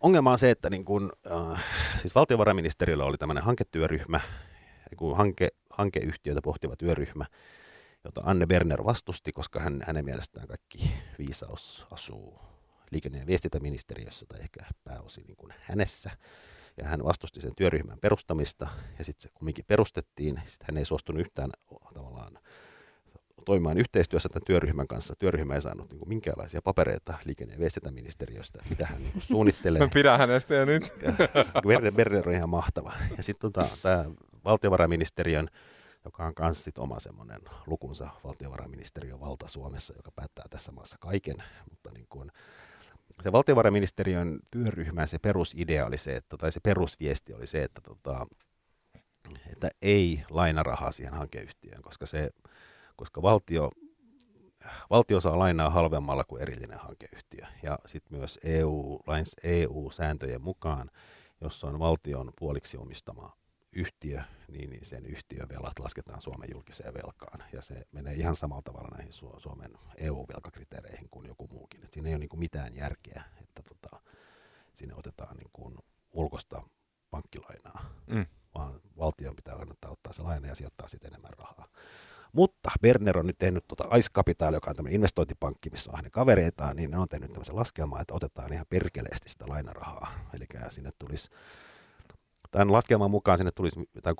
ongelma 0.00 0.32
on 0.32 0.38
se, 0.38 0.50
että 0.50 0.70
niin 0.70 0.84
kun, 0.84 1.12
äh, 1.30 1.64
siis 1.98 2.14
valtiovarainministeriöllä 2.14 3.04
oli 3.04 3.18
tämmöinen 3.18 3.44
hanketyöryhmä, 3.44 4.20
kun 4.96 5.16
hanke, 5.16 5.48
hankeyhtiöitä 5.70 6.42
pohtiva 6.42 6.76
työryhmä, 6.76 7.24
jota 8.04 8.20
Anne 8.24 8.46
Berner 8.46 8.84
vastusti, 8.84 9.32
koska 9.32 9.60
hän, 9.60 9.82
hänen 9.86 10.04
mielestään 10.04 10.48
kaikki 10.48 10.90
viisaus 11.18 11.86
asuu 11.90 12.38
liikenne- 12.90 13.18
ja 13.18 13.26
viestintäministeriössä 13.26 14.26
tai 14.26 14.40
ehkä 14.40 14.60
pääosin 14.84 15.24
niin 15.26 15.36
kuin 15.36 15.54
hänessä. 15.60 16.10
Ja 16.76 16.84
hän 16.84 17.04
vastusti 17.04 17.40
sen 17.40 17.52
työryhmän 17.56 17.98
perustamista 18.00 18.68
ja 18.98 19.04
sitten 19.04 19.22
se 19.22 19.28
kumminkin 19.34 19.64
perustettiin. 19.68 20.42
Sitten 20.46 20.66
hän 20.70 20.78
ei 20.78 20.84
suostunut 20.84 21.20
yhtään 21.20 21.50
tavallaan 21.94 22.38
toimimaan 23.44 23.78
yhteistyössä 23.78 24.28
tämän 24.28 24.44
työryhmän 24.46 24.86
kanssa. 24.86 25.14
Työryhmä 25.18 25.54
ei 25.54 25.60
saanut 25.60 25.90
niin 25.90 25.98
kuin, 25.98 26.08
minkäänlaisia 26.08 26.62
papereita 26.62 27.14
liikenne- 27.24 27.54
ja 27.54 27.60
viestintäministeriöstä, 27.60 28.62
mitä 28.70 28.86
hän 28.86 28.98
niin 28.98 29.12
kuin, 29.12 29.22
suunnittelee. 29.22 29.80
Mä 29.80 29.88
pidän 29.94 30.18
hänestä 30.18 30.54
jo 30.54 30.64
nyt. 30.64 30.82
Berner, 31.66 31.92
Berner 31.92 32.28
on 32.28 32.34
ihan 32.34 32.48
mahtava. 32.48 32.92
Ja 33.16 33.22
sitten 33.22 33.52
tota, 33.52 33.68
tämä 33.82 34.04
valtiovarainministeriön 34.44 35.48
joka 36.04 36.24
on 36.24 36.32
myös 36.40 36.68
oma 36.78 37.00
semmoinen 37.00 37.40
lukunsa 37.66 38.10
valtiovarainministeriön 38.24 39.20
valta 39.20 39.48
Suomessa, 39.48 39.94
joka 39.96 40.10
päättää 40.10 40.44
tässä 40.50 40.72
maassa 40.72 40.96
kaiken. 41.00 41.36
Mutta 41.70 41.90
niin 41.94 42.06
kuin, 42.08 42.32
se 43.20 43.32
valtiovarainministeriön 43.32 44.38
työryhmän 44.50 45.08
se 45.08 45.18
perusidea 45.18 45.86
oli 45.86 45.96
se, 45.96 46.16
että, 46.16 46.36
tai 46.36 46.52
se 46.52 46.60
perusviesti 46.60 47.34
oli 47.34 47.46
se, 47.46 47.62
että, 47.62 47.80
tota, 47.80 48.26
että 49.52 49.68
ei 49.82 50.22
laina 50.30 50.62
rahaa 50.62 50.92
siihen 50.92 51.14
hankeyhtiöön, 51.14 51.82
koska, 51.82 52.06
se, 52.06 52.30
koska 52.96 53.22
valtio, 53.22 53.70
valtio 54.90 55.20
saa 55.20 55.38
lainaa 55.38 55.70
halvemmalla 55.70 56.24
kuin 56.24 56.42
erillinen 56.42 56.78
hankeyhtiö. 56.78 57.46
Ja 57.62 57.78
sitten 57.86 58.18
myös 58.18 58.38
EU, 58.44 59.00
EU-sääntöjen 59.42 60.42
mukaan, 60.42 60.90
jos 61.40 61.64
on 61.64 61.78
valtion 61.78 62.32
puoliksi 62.38 62.76
omistama 62.76 63.43
yhtiö, 63.74 64.22
niin, 64.48 64.70
niin 64.70 64.84
sen 64.84 65.06
yhtiön 65.06 65.48
velat 65.48 65.78
lasketaan 65.78 66.22
Suomen 66.22 66.48
julkiseen 66.52 66.94
velkaan. 66.94 67.44
Ja 67.52 67.62
se 67.62 67.86
menee 67.92 68.14
ihan 68.14 68.36
samalla 68.36 68.62
tavalla 68.62 68.96
näihin 68.96 69.12
Suomen 69.12 69.70
EU-velkakriteereihin 69.96 71.08
kuin 71.10 71.26
joku 71.26 71.48
muukin. 71.52 71.84
Et 71.84 71.92
siinä 71.92 72.08
ei 72.08 72.14
ole 72.14 72.18
niin 72.18 72.28
kuin 72.28 72.40
mitään 72.40 72.76
järkeä, 72.76 73.24
että 73.42 73.62
tota, 73.62 74.00
sinne 74.74 74.94
otetaan 74.94 75.36
niin 75.36 75.50
kuin 75.52 75.78
ulkosta 76.12 76.62
pankkilainaa, 77.10 77.90
mm. 78.06 78.26
vaan 78.54 78.80
valtion 78.98 79.36
pitää 79.36 79.56
kannattaa 79.56 79.90
ottaa 79.90 80.12
se 80.12 80.22
laina 80.22 80.48
ja 80.48 80.54
sijoittaa 80.54 80.88
sitten 80.88 81.10
enemmän 81.10 81.32
rahaa. 81.38 81.68
Mutta 82.32 82.70
Berner 82.82 83.18
on 83.18 83.26
nyt 83.26 83.38
tehnyt 83.38 83.64
tuota 83.68 83.96
Ice 83.96 84.08
Capital, 84.14 84.54
joka 84.54 84.70
on 84.70 84.76
tämmöinen 84.76 84.94
investointipankki, 84.94 85.70
missä 85.70 85.90
on 85.90 85.96
hänen 85.96 86.10
kavereitaan, 86.10 86.76
niin 86.76 86.90
ne 86.90 86.98
on 86.98 87.08
tehnyt 87.08 87.32
tämmöisen 87.32 87.56
laskelman, 87.56 88.00
että 88.00 88.14
otetaan 88.14 88.52
ihan 88.52 88.66
perkeleesti 88.70 89.28
sitä 89.28 89.44
lainarahaa. 89.48 90.12
Eli 90.34 90.46
sinne 90.70 90.90
tulisi 90.98 91.30
Tämän 92.54 92.72
laskelman 92.72 93.10
mukaan 93.10 93.38
sinne 93.38 93.50
tulisi 93.54 93.88
jotain 93.94 94.16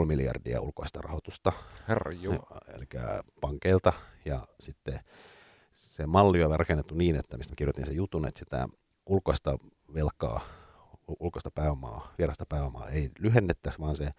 3,5 0.00 0.06
miljardia 0.06 0.60
ulkoista 0.60 1.00
rahoitusta. 1.00 1.52
Herra 1.88 2.12
Eli 2.74 2.84
pankeilta. 3.40 3.92
Ja 4.24 4.44
sitten 4.60 5.00
se 5.72 6.06
malli 6.06 6.44
on 6.44 6.58
rakennettu 6.58 6.94
niin, 6.94 7.16
että 7.16 7.36
mistä 7.36 7.56
kirjoitin 7.56 7.86
sen 7.86 7.96
jutun, 7.96 8.26
että 8.26 8.38
sitä 8.38 8.68
ulkoista 9.06 9.58
velkaa, 9.94 10.40
ulkoista 11.20 11.50
pääomaa, 11.50 12.12
vierasta 12.18 12.46
pääomaa 12.48 12.88
ei 12.88 13.10
lyhennettäisi, 13.18 13.78
vaan 13.78 13.96
se 13.96 14.10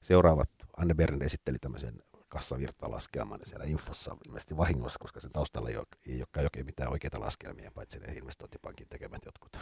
seuraavat, 0.00 0.50
Anne 0.76 0.94
Bernd 0.94 1.22
esitteli 1.22 1.58
tämmöisen 1.58 2.02
kassavirtalaskelman 2.30 3.40
siellä 3.44 3.64
infossa 3.64 4.16
ilmeisesti 4.26 4.56
vahingossa, 4.56 4.98
koska 4.98 5.20
sen 5.20 5.32
taustalla 5.32 5.68
ei, 5.68 5.76
ole, 5.76 5.86
ei 6.06 6.16
olekaan 6.16 6.46
oikein 6.46 6.66
mitään 6.66 6.92
oikeita 6.92 7.20
laskelmia, 7.20 7.70
paitsi 7.74 7.98
ne 7.98 8.12
investointipankin 8.12 8.88
tekemät 8.88 9.22
jotkut 9.24 9.56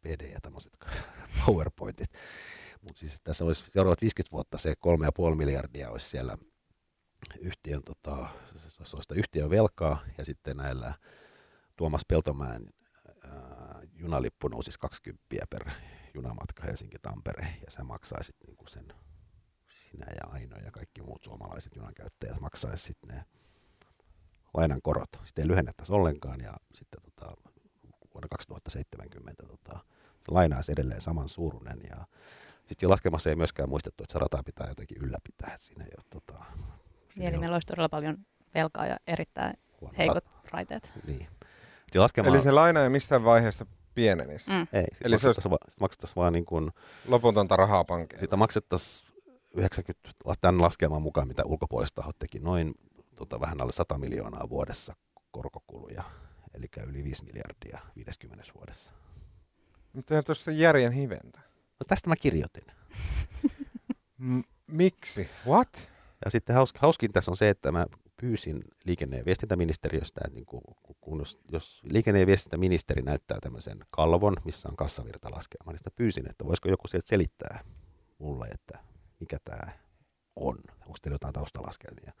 PD 0.00 0.30
ja 0.32 0.40
tämmöiset 0.42 0.78
PowerPointit. 1.46 2.10
Mutta 2.82 3.00
siis 3.00 3.20
tässä 3.24 3.44
olisi 3.44 3.64
seuraavat 3.72 4.02
50 4.02 4.32
vuotta 4.32 4.58
se 4.58 4.74
3,5 5.30 5.34
miljardia 5.34 5.90
olisi 5.90 6.08
siellä 6.08 6.38
yhtiön, 7.40 7.82
tota, 7.84 8.28
se 8.44 9.14
yhtiön 9.14 9.50
velkaa 9.50 10.00
ja 10.18 10.24
sitten 10.24 10.56
näillä 10.56 10.94
Tuomas 11.76 12.02
Peltomäen 12.08 12.70
ää, 13.24 13.80
junalippu 13.94 14.48
nousisi 14.48 14.78
20 14.78 15.24
per 15.50 15.70
junamatka 16.14 16.62
Helsinki-Tampere 16.66 17.46
ja 17.64 17.70
se 17.70 17.82
maksaisi 17.82 18.32
niinku 18.46 18.66
sen 18.68 18.92
sinä 19.92 20.06
ja 20.10 20.32
Aino 20.32 20.56
ja 20.56 20.70
kaikki 20.70 21.02
muut 21.02 21.24
suomalaiset 21.24 21.76
junankäyttäjät 21.76 22.40
maksaisi 22.40 22.84
sitten 22.84 23.16
ne 23.16 23.24
lainan 24.54 24.82
korot. 24.82 25.10
Sitten 25.24 25.42
ei 25.42 25.48
lyhennettäisi 25.48 25.92
ollenkaan 25.92 26.40
ja 26.40 26.52
sitten 26.74 27.00
tota, 27.02 27.36
vuonna 28.14 28.28
2070 28.30 29.46
tota, 29.46 29.78
se 30.24 30.32
lainaisi 30.32 30.72
edelleen 30.72 31.00
saman 31.00 31.28
suuruinen 31.28 31.78
ja 31.90 32.06
sitten 32.66 32.90
laskemassa 32.90 33.30
ei 33.30 33.36
myöskään 33.36 33.68
muistettu, 33.68 34.04
että 34.04 34.12
se 34.12 34.18
rata 34.18 34.42
pitää 34.44 34.68
jotenkin 34.68 34.98
ylläpitää. 34.98 35.56
Siinä 35.58 35.84
ei 35.84 35.90
ole, 35.96 36.04
tota, 36.10 36.44
siinä 37.10 37.28
Eli 37.28 37.38
meillä 37.38 37.56
olisi 37.56 37.66
todella 37.66 37.88
paljon 37.88 38.18
velkaa 38.54 38.86
ja 38.86 38.96
erittäin 39.06 39.54
huono. 39.80 39.94
heikot 39.98 40.24
raiteet. 40.50 40.92
Niin. 41.06 41.28
Laskema... 41.94 42.28
Eli 42.28 42.42
se 42.42 42.50
laina 42.50 42.82
ei 42.82 42.88
missään 42.88 43.24
vaiheessa 43.24 43.66
pienenisi. 43.94 44.50
Mm. 44.50 44.66
Ei, 44.72 44.84
Eli 45.04 45.18
se 45.18 45.26
olisi... 45.26 45.48
maksettaisiin 45.80 46.16
vaan 46.16 46.32
niin 46.32 46.44
kuin... 46.44 46.70
Loputonta 47.06 47.56
rahaa 47.56 47.84
pankille. 47.84 48.20
Sitä 48.20 48.36
maksettaisiin 48.36 49.11
90, 49.56 50.10
tämän 50.40 50.62
laskelman 50.62 51.02
mukaan, 51.02 51.28
mitä 51.28 51.44
ulkopuoliset 51.44 51.94
tahot 51.94 52.18
teki, 52.18 52.38
noin 52.38 52.74
tota, 53.16 53.40
vähän 53.40 53.60
alle 53.60 53.72
100 53.72 53.98
miljoonaa 53.98 54.48
vuodessa 54.48 54.94
korkokuluja, 55.30 56.02
eli 56.54 56.66
yli 56.86 57.04
5 57.04 57.24
miljardia 57.24 57.78
50 57.96 58.44
vuodessa. 58.54 58.92
Mutta 59.92 60.22
tuossa 60.22 60.50
järjen 60.50 60.92
hiventä. 60.92 61.40
No 61.80 61.84
tästä 61.86 62.08
mä 62.08 62.14
kirjoitin. 62.16 62.64
M- 64.18 64.40
miksi? 64.66 65.28
What? 65.46 65.90
Ja 66.24 66.30
sitten 66.30 66.56
haus, 66.56 66.74
hauskin 66.78 67.12
tässä 67.12 67.30
on 67.30 67.36
se, 67.36 67.48
että 67.48 67.72
mä 67.72 67.86
pyysin 68.20 68.64
liikenne- 68.84 69.18
ja 69.18 69.24
viestintäministeriöstä, 69.24 70.20
että 70.24 70.34
niin 70.34 70.46
kun, 70.46 70.60
kun 71.00 71.18
jos, 71.18 71.38
jos 71.52 71.80
liikenne- 71.84 72.20
ja 72.20 72.26
viestintäministeri 72.26 73.02
näyttää 73.02 73.38
tämmöisen 73.40 73.78
kalvon, 73.90 74.36
missä 74.44 74.68
on 74.68 74.76
kassavirtalaskelma, 74.76 75.72
niin 75.72 75.80
mä 75.84 75.92
pyysin, 75.96 76.30
että 76.30 76.44
voisiko 76.44 76.68
joku 76.68 76.88
sieltä 76.88 77.08
selittää 77.08 77.64
mulle, 78.18 78.46
että 78.46 78.91
mikä 79.22 79.36
tämä 79.44 79.72
on. 80.36 80.56
Onko 80.86 80.98
teillä 81.02 81.14
jotain 81.14 81.34
taustalaskelmia? 81.34 82.12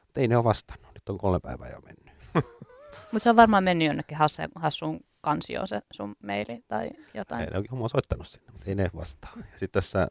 Mutta 0.00 0.20
ei 0.20 0.28
ne 0.28 0.36
ole 0.36 0.44
vastannut. 0.44 0.94
Nyt 0.94 1.08
on 1.08 1.18
kolme 1.18 1.40
päivää 1.40 1.70
jo 1.70 1.80
mennyt. 1.80 2.14
Mutta 3.12 3.22
se 3.22 3.30
on 3.30 3.36
varmaan 3.36 3.64
mennyt 3.64 3.86
jonnekin 3.86 4.18
hassuun 4.54 5.00
kansioon 5.20 5.68
se 5.68 5.82
sun 5.92 6.16
maili 6.22 6.64
tai 6.68 6.88
jotain. 7.14 7.40
Ei, 7.40 7.60
ne 7.60 7.68
on 7.70 7.90
soittanut 7.90 8.26
sinne, 8.26 8.52
mutta 8.52 8.70
ei 8.70 8.74
ne 8.74 8.90
vastaa. 8.96 9.32
Ja 9.36 9.58
sitten 9.58 9.82
tässä 9.82 10.08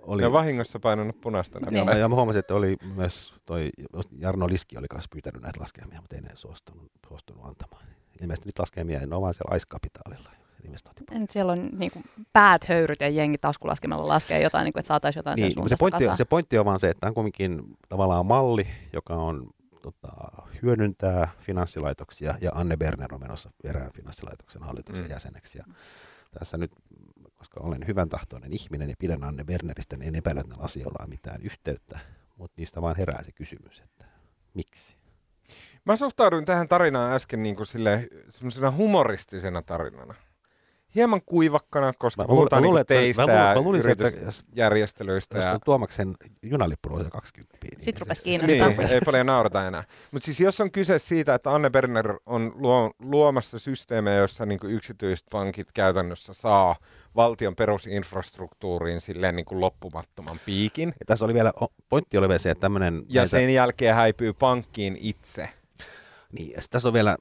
oli... 0.00 0.22
Ne 0.22 0.32
vahingossa 0.32 0.80
painanut 0.80 1.20
punaista. 1.20 1.60
Niin. 1.60 1.86
Ja, 1.86 1.96
ja 1.96 2.08
mä 2.08 2.14
huomasin, 2.14 2.40
että 2.40 2.54
oli 2.54 2.76
myös 2.96 3.34
toi 3.46 3.70
Jarno 4.18 4.48
Liski 4.48 4.78
oli 4.78 4.88
kanssa 4.88 5.08
pyytänyt 5.12 5.42
näitä 5.42 5.60
laskelmia, 5.60 6.00
mutta 6.00 6.16
ei 6.16 6.22
ne 6.22 6.30
suostunut, 6.34 6.92
suostunut 7.08 7.44
antamaan. 7.44 7.84
Ilmeisesti 8.20 8.48
nyt 8.48 8.58
laskelmia, 8.58 9.06
ne 9.06 9.16
on 9.16 9.22
vaan 9.22 9.34
siellä 9.34 9.52
Aiskapitaalilla 9.52 10.37
En, 11.10 11.26
siellä 11.30 11.52
on 11.52 11.70
niin 11.72 11.90
kuin, 11.90 12.04
päät 12.32 12.64
höyryt 12.64 13.00
ja 13.00 13.08
jengi 13.08 13.38
taskulaskemalla 13.38 14.08
laskee 14.08 14.42
jotain, 14.42 14.64
niin 14.64 14.72
kuin, 14.72 14.80
että 14.80 14.88
saataisiin 14.88 15.18
jotain 15.20 15.36
niin, 15.36 15.52
sen 15.52 15.68
se 15.68 15.76
pointti, 15.78 16.08
on, 16.08 16.16
se 16.16 16.24
pointti 16.24 16.58
on 16.58 16.64
vaan 16.64 16.80
se, 16.80 16.88
että 16.90 17.00
tämä 17.00 17.08
on 17.08 17.14
kuitenkin 17.14 17.76
tavallaan 17.88 18.26
malli, 18.26 18.66
joka 18.92 19.14
on 19.14 19.50
tota, 19.82 20.12
hyödyntää 20.62 21.28
finanssilaitoksia 21.40 22.34
ja 22.40 22.50
Anne 22.54 22.76
Berner 22.76 23.14
on 23.14 23.20
menossa 23.20 23.50
erään 23.64 23.92
finanssilaitoksen 23.94 24.62
hallituksen 24.62 25.04
mm. 25.04 25.10
jäseneksi. 25.10 25.58
Ja 25.58 25.64
tässä 26.38 26.56
nyt, 26.56 26.72
koska 27.36 27.60
olen 27.60 27.86
hyvän 27.86 28.08
tahtoinen 28.08 28.52
ihminen 28.52 28.88
ja 28.88 28.94
pidän 28.98 29.24
Anne 29.24 29.44
Berneristä, 29.44 29.96
niin 29.96 30.08
en 30.08 30.14
epäile, 30.14 30.40
että 30.40 30.54
asioilla 30.58 31.02
on 31.02 31.10
mitään 31.10 31.42
yhteyttä, 31.42 31.98
mutta 32.36 32.54
niistä 32.56 32.82
vaan 32.82 32.96
herää 32.96 33.22
se 33.22 33.32
kysymys, 33.32 33.80
että 33.80 34.04
miksi? 34.54 34.96
Mä 35.84 35.96
suhtauduin 35.96 36.44
tähän 36.44 36.68
tarinaan 36.68 37.12
äsken 37.12 37.42
niin 37.42 37.56
kuin 37.56 37.66
sille, 37.66 38.08
humoristisena 38.76 39.62
tarinana 39.62 40.14
hieman 40.98 41.22
kuivakkana, 41.26 41.92
koska 41.98 42.22
mä 42.22 42.26
puhutaan 42.26 42.62
luulen, 42.62 42.84
niinku 42.88 43.02
teistä 43.02 43.22
mä 43.22 43.26
luulen, 43.26 43.54
mä 43.54 43.60
luulen, 43.60 43.82
ja 43.84 43.90
yritysjärjestelyistä. 43.90 45.38
Jos 45.38 45.44
ja... 45.44 45.58
Tuomaksen 45.64 46.14
junalippu 46.42 46.94
on 46.94 47.10
20. 47.10 47.56
Niin 47.62 47.84
Sitten 47.84 48.00
rupesi 48.00 48.22
kiinnostaa. 48.22 48.68
Niin, 48.68 48.94
ei 48.94 49.00
paljon 49.04 49.26
naurata 49.26 49.66
enää. 49.66 49.84
Mutta 50.10 50.24
siis 50.24 50.40
jos 50.40 50.60
on 50.60 50.70
kyse 50.70 50.98
siitä, 50.98 51.34
että 51.34 51.54
Anne 51.54 51.70
Berner 51.70 52.14
on 52.26 52.52
luo, 52.54 52.90
luomassa 52.98 53.58
systeemejä, 53.58 54.16
joissa 54.16 54.46
niinku 54.46 54.66
yksityiset 54.66 55.26
pankit 55.30 55.72
käytännössä 55.72 56.32
saa 56.32 56.76
valtion 57.16 57.56
perusinfrastruktuuriin 57.56 59.00
silleen 59.00 59.36
niin 59.36 59.46
kuin 59.46 59.60
loppumattoman 59.60 60.40
piikin. 60.46 60.88
Ja 60.88 61.06
tässä 61.06 61.24
oli 61.24 61.34
vielä, 61.34 61.52
pointti 61.88 62.18
oli 62.18 62.28
vielä 62.28 62.38
se, 62.38 62.50
että 62.50 62.60
tämmöinen... 62.60 63.02
Ja 63.08 63.20
näitä... 63.20 63.30
sen 63.30 63.54
jälkeen 63.54 63.94
häipyy 63.94 64.32
pankkiin 64.32 64.96
itse. 65.00 65.48
Niin, 66.32 66.50
ja 66.50 66.60
tässä 66.70 66.88
on 66.88 66.94
vielä 66.94 67.16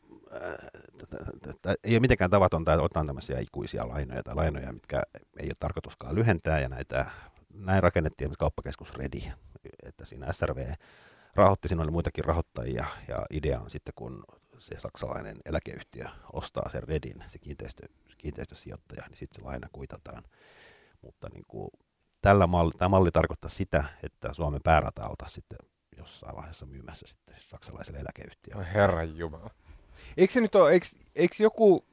ei 1.83 1.93
ole 1.93 1.99
mitenkään 1.99 2.29
tavatonta, 2.29 2.73
että 2.73 2.83
otetaan 2.83 3.07
tämmöisiä 3.07 3.39
ikuisia 3.39 3.87
lainoja 3.87 4.23
tai 4.23 4.35
lainoja, 4.35 4.73
mitkä 4.73 5.03
ei 5.39 5.47
ole 5.47 5.55
tarkoituskaan 5.59 6.15
lyhentää 6.15 6.59
ja 6.59 6.69
näitä 6.69 7.05
näin 7.53 7.83
rakennettiin 7.83 8.31
kauppakeskus 8.39 8.93
Redi, 8.93 9.31
että 9.83 10.05
siinä 10.05 10.33
SRV 10.33 10.73
rahoitti, 11.35 11.67
siinä 11.67 11.83
oli 11.83 11.91
muitakin 11.91 12.25
rahoittajia 12.25 12.85
ja 13.07 13.25
idea 13.29 13.59
on 13.59 13.69
sitten, 13.69 13.93
kun 13.95 14.23
se 14.57 14.79
saksalainen 14.79 15.37
eläkeyhtiö 15.45 16.05
ostaa 16.33 16.69
sen 16.69 16.83
Redin, 16.83 17.23
se 17.27 17.39
kiinteistö, 17.39 17.87
kiinteistösijoittaja, 18.17 19.03
niin 19.07 19.17
sitten 19.17 19.41
se 19.41 19.47
laina 19.47 19.67
kuitataan. 19.71 20.23
Mutta 21.01 21.29
niin 21.33 21.43
kuin, 21.47 21.69
tällä 22.21 22.47
malli, 22.47 22.71
tämä 22.77 22.89
malli 22.89 23.11
tarkoittaa 23.11 23.49
sitä, 23.49 23.83
että 24.03 24.33
Suomen 24.33 24.61
päärata 24.63 25.09
sitten 25.27 25.57
jossain 25.97 26.35
vaiheessa 26.35 26.65
myymässä 26.65 27.07
sitten 27.07 27.35
saksalaiselle 27.39 27.99
eläkeyhtiölle. 27.99 28.67
Herran 28.73 29.17
jumala. 29.17 29.49
Eikö 30.17 30.33
se 30.33 30.41
nyt 30.41 30.55
ole, 30.55 30.71
eikö, 30.71 30.85
eikö 31.15 31.35
joku, 31.39 31.85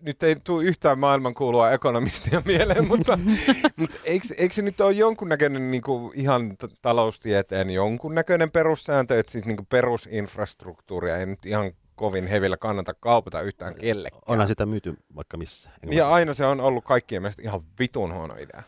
nyt 0.00 0.22
ei 0.22 0.36
tule 0.44 0.64
yhtään 0.64 0.98
maailmankuulua 0.98 1.72
ekonomistia 1.72 2.42
mieleen, 2.46 2.88
mutta, 2.88 3.18
mutta 3.76 3.96
eikö, 4.04 4.26
eikö 4.36 4.54
se 4.54 4.62
nyt 4.62 4.80
ole 4.80 4.92
jonkunnäköinen 4.92 5.70
niin 5.70 5.82
kuin 5.82 6.12
ihan 6.14 6.56
t- 6.56 6.78
taloustieteen 6.82 7.70
jonkunnäköinen 7.70 8.50
perussääntö, 8.50 9.18
että 9.18 9.32
siis 9.32 9.44
niin 9.44 9.56
kuin 9.56 9.66
perusinfrastruktuuria 9.66 11.16
ei 11.16 11.26
nyt 11.26 11.46
ihan 11.46 11.72
kovin 11.94 12.26
hevillä 12.26 12.56
kannata 12.56 12.94
kaupata 12.94 13.40
yhtään 13.40 13.74
kellekään. 13.74 14.22
Onhan 14.26 14.48
sitä 14.48 14.66
myyty 14.66 14.96
vaikka 15.16 15.36
missä. 15.36 15.70
Ja 15.90 16.08
aina 16.08 16.34
se 16.34 16.46
on 16.46 16.60
ollut 16.60 16.84
kaikkien 16.84 17.22
mielestä 17.22 17.42
ihan 17.42 17.62
vitun 17.78 18.14
huono 18.14 18.34
idea. 18.34 18.62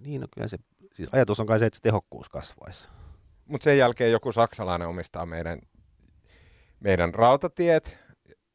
Niin, 0.00 0.20
no 0.20 0.26
kyllä 0.34 0.48
se, 0.48 0.56
siis 0.94 1.08
ajatus 1.12 1.40
on 1.40 1.46
kai 1.46 1.58
se, 1.58 1.66
että 1.66 1.76
se 1.76 1.82
tehokkuus 1.82 2.28
kasvaisi. 2.28 2.88
Mutta 3.46 3.64
sen 3.64 3.78
jälkeen 3.78 4.12
joku 4.12 4.32
saksalainen 4.32 4.88
omistaa 4.88 5.26
meidän, 5.26 5.58
meidän 6.84 7.14
rautatiet. 7.14 7.98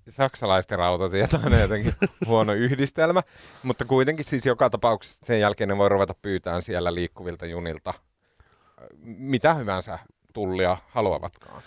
Saksalaisten 0.09 0.77
rautatiet 0.77 1.33
on 1.33 1.59
jotenkin 1.61 1.93
huono 2.27 2.53
yhdistelmä. 2.53 3.23
Mutta 3.63 3.85
kuitenkin 3.85 4.25
siis 4.25 4.45
joka 4.45 4.69
tapauksessa 4.69 5.25
sen 5.25 5.39
jälkeen 5.39 5.67
ne 5.67 5.77
voi 5.77 5.89
ruveta 5.89 6.13
pyytämään 6.21 6.61
siellä 6.61 6.93
liikkuvilta 6.93 7.45
junilta 7.45 7.89
äh, 7.89 8.87
mitä 9.03 9.53
hyvänsä 9.53 9.99
tullia 10.33 10.77
haluavatkaan. 10.87 11.63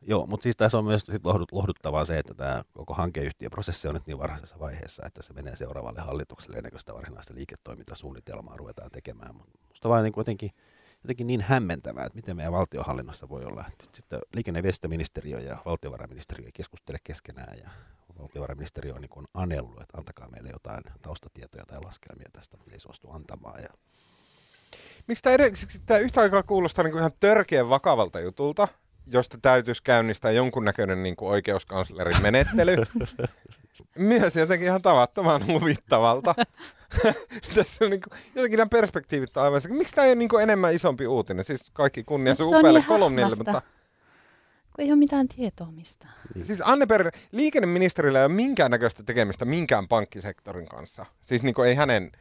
Joo, 0.00 0.26
mutta 0.26 0.42
siis 0.42 0.56
tässä 0.56 0.78
on 0.78 0.84
myös 0.84 1.02
sit 1.02 1.24
lohdut, 1.24 1.52
lohduttavaa 1.52 2.04
se, 2.04 2.18
että 2.18 2.34
tämä 2.34 2.62
koko 2.72 2.94
hankeyhtiöprosessi 2.94 3.88
on 3.88 3.94
nyt 3.94 4.06
niin 4.06 4.18
varhaisessa 4.18 4.58
vaiheessa, 4.58 5.02
että 5.06 5.22
se 5.22 5.32
menee 5.32 5.56
seuraavalle 5.56 6.00
hallitukselle 6.00 6.56
ennen 6.56 6.70
kuin 6.70 6.80
sitä 6.80 6.94
varsinaista 6.94 7.34
liiketoimintasuunnitelmaa 7.34 8.56
ruvetaan 8.56 8.90
tekemään. 8.90 9.34
Minusta 9.34 9.88
vaan 9.88 10.02
niin 10.04 10.12
kuin 10.12 10.24
jotenkin, 11.04 11.26
niin 11.26 11.40
hämmentävää, 11.40 12.04
että 12.04 12.16
miten 12.16 12.36
meidän 12.36 12.52
valtiohallinnossa 12.52 13.28
voi 13.28 13.44
olla. 13.44 13.64
Nyt 13.82 13.94
sitten 13.94 14.18
liikenne- 14.34 14.58
ja 14.58 14.62
viestintäministeriö 14.62 15.40
ja 15.40 15.62
valtiovarainministeriö 15.64 16.46
ei 16.46 16.52
keskustele 16.52 16.98
keskenään 17.04 17.58
ja 17.58 17.70
valtiovarainministeriö 18.18 18.94
on 18.94 19.00
niin 19.00 19.26
anellut, 19.34 19.80
että 19.80 19.98
antakaa 19.98 20.28
meille 20.28 20.50
jotain 20.50 20.84
taustatietoja 21.02 21.64
tai 21.66 21.78
laskelmia 21.84 22.28
tästä, 22.32 22.56
mutta 22.56 22.72
ei 22.72 22.80
suostu 22.80 23.10
antamaan. 23.10 23.62
Ja 23.62 23.68
Miksi 25.06 25.22
tämä, 25.22 25.34
edes, 25.34 25.82
tämä 25.86 26.00
yhtä 26.00 26.20
aikaa 26.20 26.42
kuulostaa 26.42 26.82
niin 26.82 26.92
kuin 26.92 27.00
ihan 27.00 27.12
törkeän 27.20 27.68
vakavalta 27.68 28.20
jutulta, 28.20 28.68
josta 29.06 29.38
täytyisi 29.42 29.82
käynnistää 29.82 30.30
jonkunnäköinen 30.30 31.02
niin 31.02 31.16
kuin 31.16 31.30
oikeuskanslerin 31.30 32.22
menettely. 32.22 32.76
Myös 33.98 34.36
jotenkin 34.36 34.68
ihan 34.68 34.82
tavattoman 34.82 35.46
huvittavalta. 35.46 36.34
Tässä 37.54 37.84
on 37.84 37.90
niin 37.90 38.00
kuin, 38.00 38.20
jotenkin 38.34 38.58
nämä 38.58 38.68
perspektiivit 38.68 39.36
on 39.36 39.42
aivan... 39.42 39.60
Miksi 39.68 39.94
tämä 39.94 40.04
ei 40.04 40.10
ole 40.10 40.18
niin 40.18 40.40
enemmän 40.42 40.74
isompi 40.74 41.06
uutinen? 41.06 41.44
Siis 41.44 41.70
kaikki 41.72 42.04
kunnia 42.04 42.34
sun 42.34 42.46
upealle 42.46 42.78
niin 42.78 42.88
kolumnille, 42.88 43.34
mutta... 43.38 43.62
Kun 44.76 44.84
ei 44.84 44.92
ole 44.92 44.98
mitään 44.98 45.28
tietoa 45.28 45.70
mistään. 45.70 46.12
Siis 46.40 46.62
Anne 46.64 46.86
Berner, 46.86 47.12
liikenneministerillä 47.32 48.18
ei 48.18 48.24
ole 48.24 48.32
minkäännäköistä 48.32 49.02
tekemistä 49.02 49.44
minkään 49.44 49.88
pankkisektorin 49.88 50.68
kanssa. 50.68 51.06
Siis 51.20 51.42
niin 51.42 51.54
kuin 51.54 51.68
ei 51.68 51.74
hänen, 51.74 52.12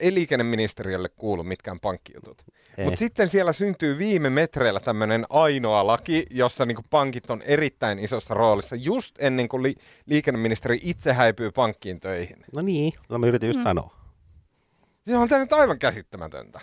ei 0.00 0.14
liikenneministeriölle 0.14 1.08
kuulu 1.08 1.42
mitkään 1.44 1.80
pankkijutut. 1.80 2.42
Mutta 2.84 2.96
sitten 2.98 3.28
siellä 3.28 3.52
syntyy 3.52 3.98
viime 3.98 4.30
metreillä 4.30 4.80
tämmöinen 4.80 5.24
ainoa 5.30 5.86
laki, 5.86 6.26
jossa 6.30 6.66
niin 6.66 6.76
kuin 6.76 6.86
pankit 6.90 7.30
on 7.30 7.42
erittäin 7.42 7.98
isossa 7.98 8.34
roolissa, 8.34 8.76
just 8.76 9.14
ennen 9.18 9.48
kuin 9.48 9.62
li- 9.62 9.74
liikenneministeri 10.06 10.78
itse 10.82 11.12
häipyy 11.12 11.50
pankkiin 11.50 12.00
töihin. 12.00 12.36
No 12.56 12.62
niin, 12.62 12.92
no 13.08 13.18
mä 13.18 13.26
yritin 13.26 13.46
just 13.48 13.58
Mm. 13.58 13.62
sanoa. 13.62 13.96
Se 15.06 15.16
on 15.16 15.28
tämä 15.28 15.40
nyt 15.40 15.52
aivan 15.52 15.78
käsittämätöntä. 15.78 16.60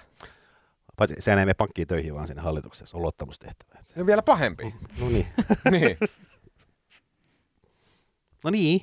Paitsi 0.97 1.15
sehän 1.19 1.39
ei 1.39 1.45
mene 1.45 1.53
pankkiin 1.53 1.87
töihin, 1.87 2.15
vaan 2.15 2.27
sinne 2.27 2.41
hallituksessa 2.41 2.97
on 2.97 3.03
luottamustehtävä. 3.03 3.79
Se 3.83 3.99
on 3.99 4.05
vielä 4.07 4.21
pahempi. 4.21 4.75
No 4.99 5.09
niin. 5.09 5.27
niin. 5.71 5.97
No 8.43 8.49
niin, 8.49 8.81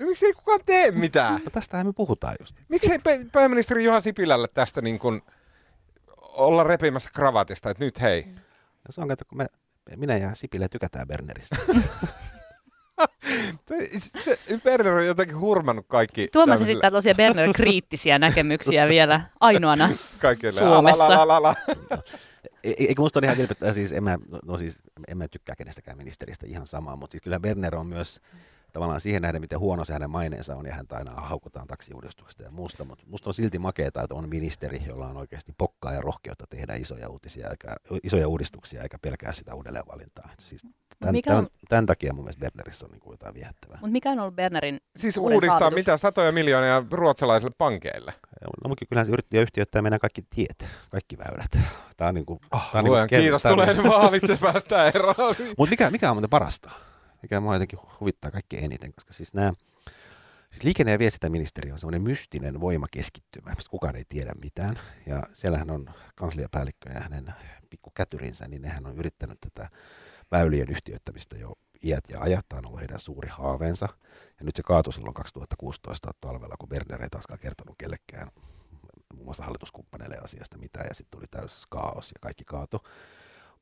Miksi 0.00 0.26
ei 0.26 0.32
kukaan 0.32 0.60
tee 0.66 0.90
mitään? 0.90 1.34
no 1.44 1.50
tästähän 1.52 1.86
me 1.86 1.92
puhutaan 1.92 2.34
just. 2.40 2.56
Miksi 2.68 2.92
ei 2.92 2.98
pä- 2.98 3.28
pääministeri 3.32 3.84
Juha 3.84 4.00
Sipilälle 4.00 4.48
tästä 4.54 4.82
niin 4.82 4.98
kuin 4.98 5.22
olla 6.18 6.64
repimässä 6.64 7.10
kravatista, 7.14 7.70
että 7.70 7.84
nyt 7.84 8.00
hei, 8.00 8.24
No 8.88 8.92
se 8.92 9.00
on, 9.00 9.08
kato, 9.08 9.24
kun 9.28 9.38
me, 9.38 9.46
minä 9.96 10.16
ja 10.16 10.34
Sipilä 10.34 10.68
tykätään 10.68 11.08
Berneristä. 11.08 11.56
Berner 14.64 14.92
on 14.94 15.06
jotenkin 15.06 15.40
hurmannut 15.40 15.86
kaikki. 15.88 16.28
Tuomas 16.32 16.58
tämmöisillä- 16.58 16.72
esittää 16.72 16.90
tosiaan 16.90 17.16
Berner 17.16 17.52
kriittisiä 17.54 18.18
näkemyksiä 18.18 18.88
vielä 18.88 19.20
ainoana. 19.40 19.88
kaikille. 20.18 20.52
Suomessa. 20.52 21.08
La, 21.08 21.28
la, 21.28 21.42
la, 21.42 21.42
la. 21.42 21.56
E- 22.64 22.74
Eikö 22.78 23.02
musta 23.02 23.18
ole 23.18 23.26
ihan 23.26 23.38
vilpittä, 23.38 23.72
siis 23.72 23.92
en 23.92 24.04
mä, 24.04 24.18
no 24.44 24.56
siis 24.56 24.78
en 25.08 25.18
mä 25.18 25.28
tykkää 25.28 25.56
kenestäkään 25.56 25.96
ministeristä 25.98 26.46
ihan 26.48 26.66
samaa, 26.66 26.96
mutta 26.96 27.12
siis 27.12 27.22
kyllä 27.22 27.40
Berner 27.40 27.76
on 27.76 27.86
myös 27.86 28.20
tavallaan 28.72 29.00
siihen 29.00 29.22
nähden, 29.22 29.40
miten 29.40 29.58
huono 29.58 29.84
se 29.84 29.92
hänen 29.92 30.10
maineensa 30.10 30.56
on, 30.56 30.66
ja 30.66 30.74
häntä 30.74 30.96
aina 30.96 31.10
haukutaan 31.10 31.66
taksiuudistuksesta 31.66 32.42
ja 32.42 32.50
muusta, 32.50 32.84
mutta 32.84 33.04
musta 33.06 33.30
on 33.30 33.34
silti 33.34 33.58
makeeta, 33.58 34.02
että 34.02 34.14
on 34.14 34.28
ministeri, 34.28 34.82
jolla 34.86 35.06
on 35.08 35.16
oikeasti 35.16 35.52
pokkaa 35.58 35.92
ja 35.92 36.00
rohkeutta 36.00 36.44
tehdä 36.50 36.74
isoja 36.74 37.08
uutisia, 37.08 37.48
eikä, 37.50 37.76
isoja 38.02 38.28
uudistuksia, 38.28 38.82
eikä 38.82 38.98
pelkää 38.98 39.32
sitä 39.32 39.54
uudelleenvalintaa. 39.54 40.30
Siis 40.40 40.62
tämän, 40.98 41.12
mikä 41.14 41.30
tämän, 41.30 41.44
on- 41.44 41.50
tämän, 41.68 41.86
takia 41.86 42.12
mun 42.12 42.24
mielestä 42.24 42.40
Bernerissä 42.40 42.86
on 42.86 42.90
niin 42.90 43.00
kuin 43.00 43.12
jotain 43.14 43.34
viehättävää. 43.34 43.76
Mutta 43.80 43.92
mikä 43.92 44.10
on 44.10 44.18
ollut 44.18 44.36
Bernerin 44.36 44.80
Siis 44.98 45.16
uudistaa 45.18 45.58
saavutus. 45.58 45.76
mitä 45.76 45.96
satoja 45.96 46.32
miljoonia 46.32 46.84
ruotsalaisille 46.90 47.54
pankeille. 47.58 48.14
No, 48.64 48.68
mutta 48.68 48.86
kyllähän 48.86 49.06
se 49.06 49.12
yritti 49.12 49.38
yhtiöittää 49.38 49.82
meidän 49.82 49.98
kaikki 50.00 50.22
tiet, 50.34 50.68
kaikki 50.90 51.18
väylät. 51.18 51.50
Tämä 51.96 52.08
on 52.08 52.14
niin 52.14 52.26
kuin, 52.26 52.40
Oh, 52.52 52.70
tää 52.72 52.78
on 52.78 52.84
niinku 52.84 52.98
kev- 52.98 53.20
kiitos, 53.20 53.42
tulee 53.42 53.74
ne 53.74 53.82
vaalit 53.88 54.22
ja 54.28 54.36
päästään 54.40 54.92
eroon. 54.94 55.34
Mutta 55.58 55.70
mikä, 55.70 55.90
mikä 55.90 56.10
on 56.10 56.16
muuten 56.16 56.30
parasta? 56.30 56.70
Mikä 57.22 57.40
mua 57.40 57.54
jotenkin 57.54 57.78
huvittaa 58.00 58.30
kaikkein 58.30 58.64
eniten, 58.64 58.92
koska 58.92 59.12
siis 59.12 59.34
nämä 59.34 59.52
Siis 60.50 60.64
liikenne- 60.64 60.92
ja 60.92 60.98
viestintäministeriö 60.98 61.72
on 61.72 61.78
semmoinen 61.78 62.02
mystinen 62.02 62.60
voimakeskittymä, 62.60 63.50
mistä 63.56 63.70
kukaan 63.70 63.96
ei 63.96 64.04
tiedä 64.08 64.32
mitään. 64.40 64.78
Ja 65.06 65.22
siellähän 65.32 65.70
on 65.70 65.90
kansliapäällikkö 66.14 66.90
ja 66.90 67.00
hänen 67.00 67.34
pikkukätyrinsä, 67.70 68.48
niin 68.48 68.62
nehän 68.62 68.86
on 68.86 68.98
yrittänyt 68.98 69.38
tätä 69.40 69.70
väylien 70.30 70.70
yhtiöittämistä 70.70 71.36
jo 71.38 71.52
iät 71.84 72.04
ja 72.08 72.20
ajat. 72.20 72.48
Tämä 72.48 72.58
on 72.58 72.66
ollut 72.66 72.80
heidän 72.80 73.00
suuri 73.00 73.28
haaveensa. 73.28 73.88
Ja 74.38 74.44
nyt 74.44 74.56
se 74.56 74.62
kaatui 74.62 74.92
silloin 74.92 75.14
2016 75.14 76.10
talvella, 76.20 76.54
kun 76.58 76.68
Berner 76.68 77.02
ei 77.02 77.08
taaskaan 77.10 77.40
kertonut 77.40 77.74
kellekään 77.78 78.30
muun 79.14 79.24
muassa 79.24 79.44
hallituskumppaneille 79.44 80.18
asiasta 80.24 80.58
mitään, 80.58 80.86
ja 80.88 80.94
sitten 80.94 81.18
tuli 81.18 81.26
täys 81.30 81.66
kaos 81.68 82.10
ja 82.10 82.18
kaikki 82.20 82.44
kaatu. 82.44 82.80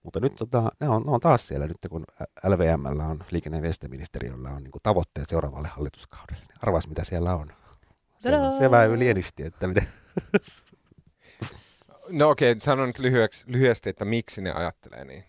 Mutta 0.03 0.21
nyt 0.21 0.37
tota, 0.37 0.73
ne, 0.81 0.89
on, 0.89 1.03
ne 1.03 1.11
on 1.11 1.21
taas 1.21 1.47
siellä 1.47 1.67
nyt, 1.67 1.77
kun 1.91 2.05
LVMllä 2.45 3.05
on, 3.05 3.25
liikenne- 3.31 3.59
ja 3.59 3.63
viestintäministeriöllä 3.63 4.51
on 4.51 4.63
niin 4.63 4.73
tavoitteet 4.83 5.29
seuraavalle 5.29 5.69
hallituskaudelle. 5.69 6.45
Niin 6.49 6.59
Arvas, 6.63 6.89
mitä 6.89 7.05
siellä 7.05 7.35
on. 7.35 7.49
Se, 8.19 8.29
on 8.29 8.35
Tadaa! 8.35 8.59
se 8.59 8.71
väylien 8.71 9.17
yhtiöittäminen. 9.17 9.89
No 12.11 12.31
okei, 12.31 12.53
okay, 12.53 12.61
sano 12.61 12.87
nyt 12.87 12.99
lyhyeksi, 12.99 13.45
lyhyesti, 13.49 13.91
että 13.91 14.05
miksi 14.05 14.41
ne 14.41 14.53
ajattelee 14.53 15.05
niin. 15.05 15.25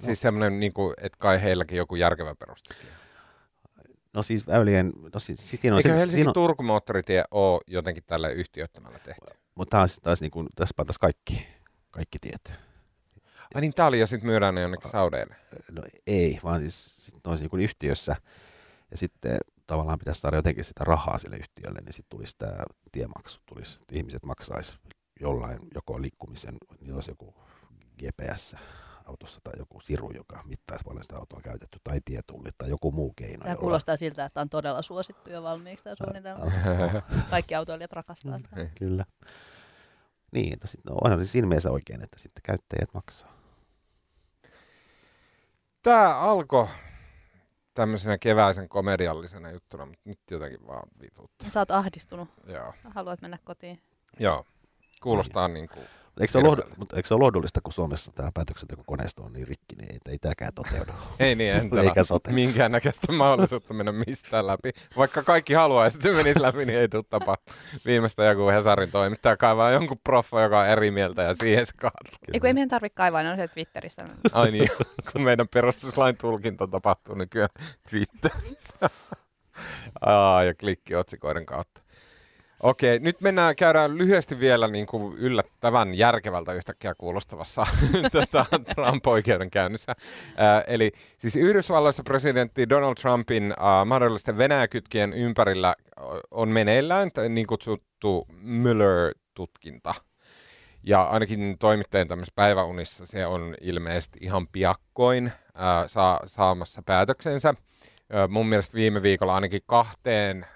Siis 0.00 0.20
semmoinen, 0.20 0.60
niin 0.60 0.72
kuin, 0.72 0.94
että 1.00 1.18
kai 1.18 1.42
heilläkin 1.42 1.78
joku 1.78 1.96
järkevä 1.96 2.34
peruste 2.34 2.74
siihen. 2.74 2.96
No 4.14 4.22
siis 4.22 4.46
väylien, 4.46 4.92
no 5.14 5.20
siis, 5.20 5.48
siis 5.48 5.60
siinä 5.60 5.76
on 5.76 5.82
Eikö 5.84 5.98
Helsinki-Turku-moottoritie 5.98 7.24
ole 7.30 7.60
jotenkin 7.66 8.04
tälle 8.06 8.32
yhtiöittämällä 8.32 8.98
tehty? 8.98 9.26
mutta 9.54 9.76
taas, 9.76 10.00
taas 10.02 10.20
niin 10.20 10.30
kuin, 10.30 10.46
tässä 10.56 10.74
taas 10.76 10.98
kaikki, 10.98 11.46
kaikki 11.90 12.18
tiet. 12.18 12.65
Ai 13.54 13.60
niin, 13.60 13.74
tää 13.74 13.86
oli 13.86 14.00
ja 14.00 14.06
sitten 14.06 14.30
myydään 14.30 14.54
ne 14.54 14.60
jonnekin 14.60 14.90
Saudeille. 14.90 15.36
No 15.72 15.82
ei, 16.06 16.38
vaan 16.44 16.60
siis 16.60 16.96
sit 16.96 17.14
ne 17.14 17.20
olisi 17.24 17.48
niin 17.48 17.64
yhtiössä 17.64 18.16
ja 18.90 18.96
sitten 18.96 19.38
tavallaan 19.66 19.98
pitäisi 19.98 20.20
saada 20.20 20.36
jotenkin 20.36 20.64
sitä 20.64 20.84
rahaa 20.84 21.18
sille 21.18 21.36
yhtiölle, 21.36 21.80
niin 21.80 21.92
sitten 21.92 22.18
tulisi 22.18 22.34
tämä 22.38 22.62
tiemaksu, 22.92 23.40
tulisi, 23.46 23.78
että 23.82 23.94
ihmiset 23.96 24.24
maksaisi 24.24 24.78
jollain 25.20 25.58
joko 25.74 26.02
liikkumisen, 26.02 26.54
niin 26.80 26.94
olisi 26.94 27.10
joku 27.10 27.34
GPS 28.02 28.56
autossa 29.04 29.40
tai 29.44 29.52
joku 29.58 29.80
siru, 29.80 30.10
joka 30.10 30.42
mittaisi 30.44 30.84
paljon 30.84 31.02
sitä 31.02 31.16
autoa 31.16 31.40
käytetty, 31.40 31.78
tai 31.84 32.00
tietulli 32.04 32.50
tai 32.58 32.68
joku 32.70 32.92
muu 32.92 33.12
keino. 33.16 33.44
Tämä 33.44 33.56
kuulostaa 33.56 33.96
siltä, 33.96 34.24
että 34.24 34.40
on 34.40 34.48
todella 34.48 34.82
suosittu 34.82 35.30
jo 35.30 35.42
valmiiksi 35.42 35.84
tämä 35.84 35.96
suunnitelma. 35.96 36.44
Kaikki 37.30 37.54
autoilijat 37.54 37.92
rakastaa 37.92 38.38
sitä. 38.38 38.66
Kyllä. 38.78 39.04
Niin, 40.36 40.52
että 40.52 40.66
sit, 40.66 40.80
no, 40.84 40.94
onhan 41.04 41.18
se 41.18 41.26
siinä 41.26 41.48
mielessä 41.48 41.70
oikein, 41.70 42.02
että 42.02 42.18
sitten 42.18 42.42
käyttäjät 42.42 42.94
maksaa. 42.94 43.32
Tämä 45.82 46.18
alkoi 46.18 46.68
tämmöisenä 47.74 48.18
keväisen 48.18 48.68
komediallisena 48.68 49.50
juttuna, 49.50 49.86
mutta 49.86 50.02
nyt 50.04 50.18
jotenkin 50.30 50.66
vaan 50.66 50.88
vituttaa. 51.00 51.50
Sä 51.50 51.60
oot 51.60 51.70
ahdistunut. 51.70 52.28
Joo. 52.46 52.72
Haluat 52.94 53.22
mennä 53.22 53.38
kotiin. 53.44 53.82
Joo. 54.20 54.46
Kuulostaa 55.02 55.48
niin 55.48 55.68
kuin... 55.68 55.86
Eikö 56.20 56.32
se, 56.32 56.40
lohdu, 56.40 56.62
mutta 56.76 56.96
eikö 56.96 57.08
se 57.08 57.14
ole 57.14 57.22
lohdullista, 57.24 57.60
kun 57.60 57.72
Suomessa 57.72 58.12
tämä 58.12 58.30
päätöksentekokoneisto 58.34 59.22
on 59.22 59.32
niin 59.32 59.48
rikki, 59.48 59.76
niin 59.76 59.92
ei, 59.92 59.98
ei 60.08 60.18
tämäkään 60.18 60.54
toteudu. 60.54 60.92
Ei 61.20 61.34
niin, 61.34 61.52
en 61.54 61.70
Eikä 61.84 62.04
sote. 62.04 62.32
minkäännäköistä 62.32 63.12
mahdollisuutta 63.12 63.74
mennä 63.74 63.92
mistään 63.92 64.46
läpi. 64.46 64.70
Vaikka 64.96 65.22
kaikki 65.22 65.54
haluaisi, 65.54 65.96
että 65.96 66.08
se 66.08 66.14
menisi 66.14 66.42
läpi, 66.42 66.64
niin 66.66 66.78
ei 66.78 66.88
tule 66.88 67.04
tapa. 67.10 67.36
Viimeistä 67.86 68.24
joku 68.24 68.48
Hesarin 68.48 68.90
toimittaja 68.90 69.36
kaivaa 69.36 69.70
jonkun 69.70 69.98
proffa, 70.04 70.42
joka 70.42 70.60
on 70.60 70.66
eri 70.68 70.90
mieltä 70.90 71.22
ja 71.22 71.34
siihen 71.34 71.66
se 71.66 71.72
kaatuu. 71.76 72.14
Ei 72.32 72.40
kun 72.40 72.46
ei 72.46 72.52
meidän 72.52 72.68
tarvitse 72.68 72.94
kaivaa, 72.94 73.22
ne 73.22 73.30
on 73.30 73.36
siellä 73.36 73.52
Twitterissä. 73.54 74.04
Ai 74.32 74.50
niin, 74.50 74.68
kun 75.12 75.22
meidän 75.22 75.48
perustuslain 75.48 76.16
tulkinta 76.16 76.66
tapahtuu 76.66 77.14
nykyään 77.14 77.48
Twitterissä. 77.90 78.90
Aa, 80.00 80.44
ja 80.44 80.54
klikkiotsikoiden 80.54 81.46
kautta. 81.46 81.82
Okei, 82.62 82.98
nyt 82.98 83.20
mennään, 83.20 83.56
käydään 83.56 83.98
lyhyesti 83.98 84.40
vielä 84.40 84.68
niin 84.68 84.86
kuin 84.86 85.18
yllättävän 85.18 85.94
järkevältä 85.94 86.52
yhtäkkiä 86.52 86.94
kuulostavassa 86.94 87.66
tota, 88.12 88.46
Trump-oikeudenkäynnissä. 88.74 89.92
Äh, 89.92 90.64
eli 90.66 90.92
siis 91.18 91.36
Yhdysvalloissa 91.36 92.02
presidentti 92.02 92.68
Donald 92.68 92.94
Trumpin 92.94 93.52
äh, 93.52 93.86
mahdollisten 93.86 94.38
Venäjäkytkien 94.38 95.12
ympärillä 95.12 95.68
äh, 95.68 96.04
on 96.30 96.48
meneillään 96.48 97.10
niin 97.28 97.46
kutsuttu 97.46 98.26
Mueller-tutkinta. 98.42 99.94
Ja 100.82 101.02
ainakin 101.02 101.56
toimittajien 101.58 102.08
tämmöisessä 102.08 102.32
päiväunissa 102.36 103.06
se 103.06 103.26
on 103.26 103.54
ilmeisesti 103.60 104.18
ihan 104.22 104.48
piakkoin 104.48 105.32
ää, 105.54 105.88
saa, 105.88 106.20
saamassa 106.26 106.82
päätöksensä. 106.86 107.54
Ää, 108.12 108.28
mun 108.28 108.48
mielestä 108.48 108.74
viime 108.74 109.02
viikolla 109.02 109.34
ainakin 109.34 109.62
kahteen 109.66 110.46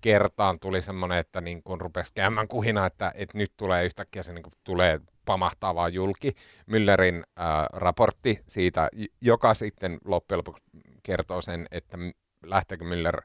kertaan 0.00 0.60
tuli 0.60 0.82
semmoinen, 0.82 1.18
että 1.18 1.40
niin 1.40 1.62
kun 1.62 1.80
rupesi 1.80 2.14
käymään 2.14 2.48
kuhina, 2.48 2.86
että, 2.86 3.12
että 3.14 3.38
nyt 3.38 3.52
tulee 3.56 3.84
yhtäkkiä 3.84 4.22
se 4.22 4.32
niin 4.32 4.42
kun 4.42 4.52
tulee 4.64 5.00
pamahtaa 5.24 5.74
vaan 5.74 5.94
julki 5.94 6.34
Müllerin 6.70 7.24
ää, 7.36 7.66
raportti 7.72 8.42
siitä, 8.46 8.88
joka 9.20 9.54
sitten 9.54 9.98
loppujen 10.04 10.38
lopuksi 10.38 10.62
kertoo 11.02 11.40
sen, 11.40 11.66
että 11.70 11.98
lähteekö 12.46 12.84
Müller 12.84 13.20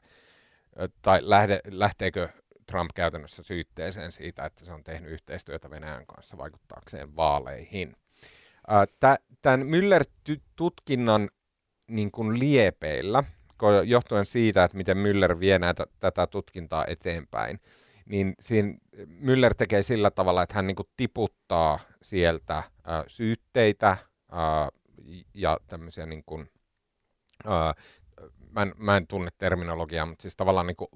tai 1.02 1.20
lähde, 1.22 1.60
lähteekö 1.70 2.28
Trump 2.66 2.90
käytännössä 2.94 3.42
syytteeseen 3.42 4.12
siitä, 4.12 4.44
että 4.44 4.64
se 4.64 4.72
on 4.72 4.84
tehnyt 4.84 5.10
yhteistyötä 5.10 5.70
Venäjän 5.70 6.06
kanssa 6.06 6.38
vaikuttaakseen 6.38 7.16
vaaleihin. 7.16 7.96
Tämän 9.42 9.66
Müller-tutkinnan 9.66 11.28
niin 11.86 12.10
kuin 12.10 12.38
liepeillä, 12.38 13.24
ko- 13.62 13.84
johtuen 13.84 14.26
siitä, 14.26 14.64
että 14.64 14.76
miten 14.76 14.96
Müller 14.96 15.40
vie 15.40 15.58
näitä, 15.58 15.86
tätä 16.00 16.26
tutkintaa 16.26 16.84
eteenpäin, 16.86 17.60
niin 18.06 18.34
siinä 18.40 18.74
Müller 19.06 19.54
tekee 19.56 19.82
sillä 19.82 20.10
tavalla, 20.10 20.42
että 20.42 20.54
hän 20.54 20.66
niin 20.66 20.76
kuin 20.76 20.88
tiputtaa 20.96 21.78
sieltä 22.02 22.62
ää, 22.84 23.04
syytteitä 23.06 23.96
ää, 24.32 24.68
ja 25.34 25.58
tämmöisiä 25.66 26.06
niin 26.06 26.22
kuin, 26.26 26.50
ää, 27.44 27.74
mä, 28.50 28.62
en, 28.62 28.74
mä 28.76 28.96
en 28.96 29.06
tunne 29.06 29.30
terminologiaa, 29.38 30.06
mutta 30.06 30.22
siis 30.22 30.36
tavallaan 30.36 30.66
niin 30.66 30.76
kuin 30.76 30.88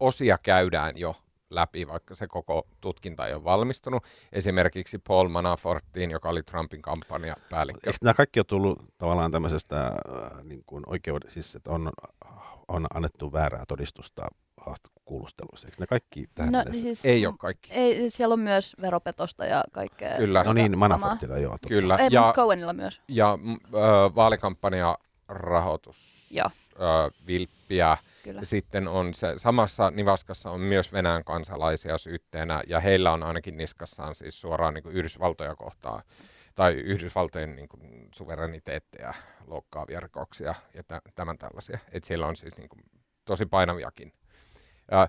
osia 0.00 0.38
käydään 0.42 0.98
jo 0.98 1.16
läpi, 1.50 1.88
vaikka 1.88 2.14
se 2.14 2.26
koko 2.26 2.66
tutkinta 2.80 3.26
ei 3.26 3.34
ole 3.34 3.44
valmistunut. 3.44 4.02
Esimerkiksi 4.32 4.98
Paul 5.08 5.28
Manafortiin, 5.28 6.10
joka 6.10 6.28
oli 6.28 6.42
Trumpin 6.42 6.82
kampanjapäällikkö. 6.82 7.80
Eikö 7.86 7.98
nämä 8.02 8.14
kaikki 8.14 8.40
ole 8.40 8.44
tullut 8.48 8.78
tavallaan 8.98 9.30
tämmöisestä 9.30 9.86
äh, 9.86 9.92
niin 10.44 10.62
kuin 10.66 10.84
oikeuden, 10.86 11.30
siis 11.30 11.54
että 11.54 11.70
on, 11.70 11.90
on 12.68 12.86
annettu 12.94 13.32
väärää 13.32 13.64
todistusta 13.68 14.28
haastakuulusteluissa? 14.56 15.68
Eikö 15.68 15.76
ne 15.80 15.86
kaikki 15.86 16.24
tähän 16.34 16.52
No, 16.52 16.58
mennessä? 16.58 16.82
siis, 16.82 17.04
Ei 17.04 17.26
ole 17.26 17.34
kaikki. 17.38 17.72
Ei, 17.72 18.10
siellä 18.10 18.32
on 18.32 18.40
myös 18.40 18.76
veropetosta 18.80 19.44
ja 19.46 19.64
kaikkea. 19.72 20.16
Kyllä. 20.16 20.44
No 20.44 20.52
niin. 20.52 20.78
Manafortilla 20.78 21.38
joo. 21.38 21.52
totta. 21.52 21.68
Kyllä. 21.68 21.96
Ei, 21.96 22.08
Ja, 22.10 22.20
mutta 22.22 22.42
Cohenilla 22.42 22.72
myös. 22.72 23.00
ja 23.08 23.38
ö, 23.74 24.14
vaalikampanja 24.14 24.98
rahoitus, 25.28 26.28
Joo. 26.30 26.48
ö, 26.72 27.10
vilppiä. 27.26 27.96
Kyllä. 28.24 28.44
Sitten 28.44 28.88
on 28.88 29.14
se, 29.14 29.32
samassa 29.36 29.90
Nivaskassa 29.90 30.50
on 30.50 30.60
myös 30.60 30.92
Venäjän 30.92 31.24
kansalaisia 31.24 31.98
syytteenä, 31.98 32.62
ja 32.66 32.80
heillä 32.80 33.12
on 33.12 33.22
ainakin 33.22 33.56
niskassaan 33.56 34.14
siis 34.14 34.40
suoraan 34.40 34.74
niin 34.74 34.84
Yhdysvaltoja 34.90 35.54
kohtaan, 35.54 36.02
tai 36.54 36.72
Yhdysvaltojen 36.72 37.56
niin 37.56 37.68
kuin, 37.68 38.08
suvereniteetteja 38.14 39.14
loukkaavia 39.46 40.00
rikoksia 40.00 40.54
ja 40.74 40.82
tä, 40.82 41.02
tämän 41.14 41.38
tällaisia. 41.38 41.78
Et 41.92 42.04
siellä 42.04 42.26
on 42.26 42.36
siis 42.36 42.56
niin 42.56 42.68
kuin, 42.68 42.82
tosi 43.24 43.46
painaviakin. 43.46 44.12
Ja, 44.90 45.08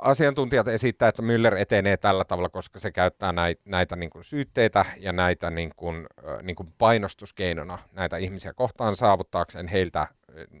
asiantuntijat 0.00 0.68
esittää, 0.68 1.08
että 1.08 1.22
Müller 1.22 1.56
etenee 1.58 1.96
tällä 1.96 2.24
tavalla, 2.24 2.48
koska 2.48 2.78
se 2.80 2.90
käyttää 2.90 3.32
näitä, 3.32 3.62
näitä 3.64 3.96
niin 3.96 4.10
kuin 4.10 4.24
syytteitä 4.24 4.84
ja 4.96 5.12
näitä 5.12 5.50
niin 5.50 5.70
kuin, 5.76 6.06
niin 6.42 6.56
kuin 6.56 6.72
painostuskeinona 6.78 7.78
näitä 7.92 8.16
ihmisiä 8.16 8.52
kohtaan 8.52 8.96
saavuttaakseen 8.96 9.68
heiltä, 9.68 10.06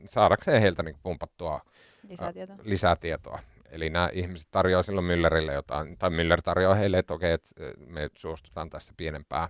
saadakseen 0.06 0.62
heiltä 0.62 0.82
niin 0.82 0.96
pumpattua 1.02 1.60
Lisää 2.08 2.32
tietoa. 2.32 2.56
lisää 2.62 2.96
tietoa. 2.96 3.38
Eli 3.70 3.90
nämä 3.90 4.10
ihmiset 4.12 4.48
tarjoaa 4.50 4.82
silloin 4.82 5.06
Müllerille 5.06 5.52
jotain, 5.52 5.98
tai 5.98 6.10
Müller 6.10 6.42
tarjoaa 6.44 6.74
heille, 6.74 6.98
että 6.98 7.14
okei, 7.14 7.32
että 7.32 7.50
me 7.86 8.10
suostutaan 8.14 8.70
tässä 8.70 8.94
pienempään 8.96 9.48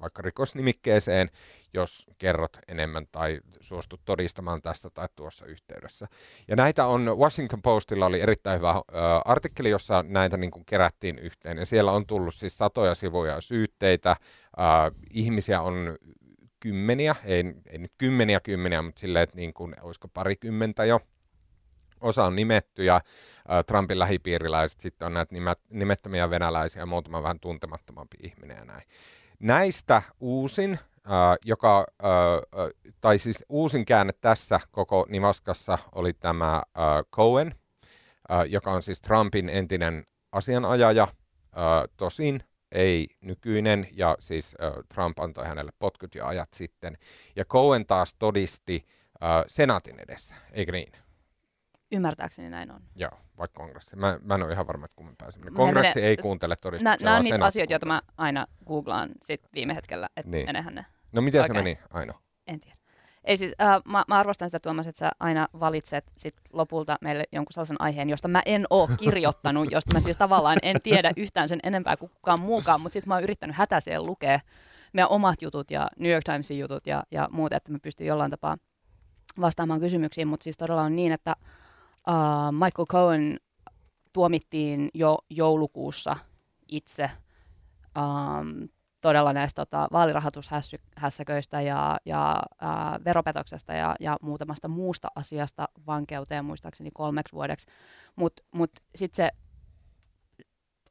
vaikka 0.00 0.22
rikosnimikkeeseen, 0.22 1.30
jos 1.74 2.06
kerrot 2.18 2.58
enemmän 2.68 3.06
tai 3.12 3.40
suostut 3.60 4.00
todistamaan 4.04 4.62
tästä 4.62 4.90
tai 4.90 5.08
tuossa 5.16 5.46
yhteydessä. 5.46 6.06
Ja 6.48 6.56
näitä 6.56 6.86
on, 6.86 7.10
Washington 7.18 7.62
Postilla 7.62 8.06
oli 8.06 8.20
erittäin 8.20 8.58
hyvä 8.58 8.70
ö, 8.70 8.82
artikkeli, 9.24 9.70
jossa 9.70 10.04
näitä 10.08 10.36
niin 10.36 10.50
kuin 10.50 10.64
kerättiin 10.64 11.18
yhteen, 11.18 11.58
ja 11.58 11.66
siellä 11.66 11.92
on 11.92 12.06
tullut 12.06 12.34
siis 12.34 12.58
satoja 12.58 12.94
sivuja 12.94 13.40
syytteitä, 13.40 14.16
ö, 14.20 14.94
ihmisiä 15.10 15.60
on 15.62 15.98
kymmeniä, 16.62 17.16
ei, 17.24 17.44
ei 17.66 17.78
nyt 17.78 17.92
kymmeniä 17.98 18.40
kymmeniä, 18.40 18.82
mutta 18.82 19.00
silleen, 19.00 19.22
että 19.22 19.36
niin 19.36 19.54
kuin, 19.54 19.74
olisiko 19.82 20.08
parikymmentä 20.08 20.84
jo, 20.84 21.00
osa 22.00 22.24
on 22.24 22.36
nimetty 22.36 22.84
ja 22.84 23.00
Trumpin 23.66 23.98
lähipiiriläiset, 23.98 24.80
sitten 24.80 25.06
on 25.06 25.14
näitä 25.14 25.34
nimet, 25.34 25.58
nimettömiä 25.70 26.30
venäläisiä 26.30 26.82
ja 26.82 26.86
muutama 26.86 27.22
vähän 27.22 27.40
tuntemattomampi 27.40 28.16
ihminen 28.22 28.56
ja 28.56 28.64
näin. 28.64 28.82
Näistä 29.38 30.02
uusin, 30.20 30.72
ä, 30.72 31.36
joka, 31.44 31.78
ä, 31.78 32.08
ä, 32.62 32.70
tai 33.00 33.18
siis 33.18 33.44
uusin 33.48 33.84
käänne 33.84 34.12
tässä 34.20 34.60
koko 34.70 35.06
Nivaskassa 35.08 35.78
oli 35.94 36.12
tämä 36.12 36.54
ä, 36.54 36.62
Cohen, 37.14 37.54
ä, 38.32 38.44
joka 38.44 38.72
on 38.72 38.82
siis 38.82 39.00
Trumpin 39.00 39.48
entinen 39.48 40.04
asianajaja, 40.32 41.02
ä, 41.02 41.88
tosin 41.96 42.42
ei 42.72 43.06
nykyinen, 43.20 43.88
ja 43.92 44.16
siis 44.20 44.54
ä, 44.54 44.82
Trump 44.94 45.18
antoi 45.18 45.46
hänelle 45.46 45.72
potkut 45.78 46.14
jo 46.14 46.26
ajat 46.26 46.48
sitten. 46.54 46.98
Ja 47.36 47.44
Cohen 47.44 47.86
taas 47.86 48.14
todisti 48.14 48.86
ä, 49.14 49.26
senaatin 49.46 50.00
edessä, 50.00 50.34
eikö 50.52 50.72
niin? 50.72 50.92
Ymmärtääkseni 51.94 52.50
näin 52.50 52.70
on. 52.70 52.80
Joo, 52.96 53.10
vaikka 53.38 53.60
kongressi. 53.60 53.96
Mä, 53.96 54.18
mä 54.22 54.34
en 54.34 54.42
ole 54.42 54.52
ihan 54.52 54.66
varma, 54.66 54.84
että 54.84 54.96
kummin 54.96 55.16
pääsemme. 55.18 55.50
Kongressi 55.50 55.94
menee- 55.98 56.08
ei 56.10 56.16
kuuntele 56.16 56.56
todistuksia. 56.56 57.04
Nämä, 57.04 57.16
on 57.16 57.24
niitä 57.24 57.44
asioita, 57.44 57.72
joita 57.72 57.86
mä 57.86 58.02
aina 58.16 58.46
googlaan 58.66 59.10
sit 59.22 59.40
viime 59.54 59.74
hetkellä, 59.74 60.08
että 60.16 60.30
Niin. 60.30 60.46
menehän 60.48 60.74
ne. 60.74 60.86
No 61.12 61.22
miten 61.22 61.46
se 61.46 61.52
meni, 61.52 61.78
Aino? 61.90 62.12
En 62.46 62.60
tiedä. 62.60 62.76
Ei 63.24 63.36
siis, 63.36 63.52
äh, 63.62 63.82
mä, 63.84 64.04
mä 64.08 64.18
arvostan 64.18 64.48
sitä 64.48 64.60
Tuomas, 64.60 64.86
että 64.86 64.98
sä 64.98 65.10
aina 65.20 65.48
valitset 65.60 66.04
sit 66.16 66.34
lopulta 66.52 66.96
meille 67.00 67.24
jonkun 67.32 67.52
sellaisen 67.52 67.80
aiheen, 67.80 68.10
josta 68.10 68.28
mä 68.28 68.42
en 68.46 68.66
oo 68.70 68.88
kirjoittanut, 68.98 69.70
josta 69.70 69.94
mä 69.94 70.00
siis 70.00 70.16
tavallaan 70.16 70.58
en 70.62 70.76
tiedä 70.82 71.12
yhtään 71.16 71.48
sen 71.48 71.60
enempää 71.62 71.96
kuin 71.96 72.10
kukaan 72.10 72.40
muukaan, 72.40 72.80
mutta 72.80 72.92
sitten 72.92 73.08
mä 73.08 73.14
oon 73.14 73.22
yrittänyt 73.22 73.56
hätäiseen 73.56 74.06
lukea 74.06 74.40
meidän 74.92 75.10
omat 75.10 75.42
jutut 75.42 75.70
ja 75.70 75.88
New 75.98 76.12
York 76.12 76.24
Timesin 76.24 76.58
jutut 76.58 76.86
ja, 76.86 77.02
ja 77.10 77.28
muut, 77.32 77.52
että 77.52 77.72
mä 77.72 77.78
pystyn 77.82 78.06
jollain 78.06 78.30
tapaa 78.30 78.56
vastaamaan 79.40 79.80
kysymyksiin, 79.80 80.28
mutta 80.28 80.44
siis 80.44 80.56
todella 80.56 80.82
on 80.82 80.96
niin, 80.96 81.12
että 81.12 81.36
uh, 82.08 82.52
Michael 82.52 82.86
Cohen 82.86 83.36
tuomittiin 84.12 84.90
jo 84.94 85.18
joulukuussa 85.30 86.16
itse 86.68 87.10
um, 87.98 88.68
todella 89.02 89.32
näistä 89.32 89.60
tota, 89.64 89.88
vaalirahoitushässäköistä 89.92 91.60
ja, 91.60 91.98
ja 92.04 92.42
ää, 92.60 93.00
veropetoksesta 93.04 93.72
ja, 93.72 93.96
ja 94.00 94.16
muutamasta 94.22 94.68
muusta 94.68 95.08
asiasta 95.14 95.68
vankeuteen 95.86 96.44
muistaakseni 96.44 96.90
kolmeksi 96.94 97.32
vuodeksi. 97.32 97.66
Mutta 98.16 98.42
mut, 98.52 98.60
mut 98.60 98.70
sitten 98.94 99.16
se 99.16 99.30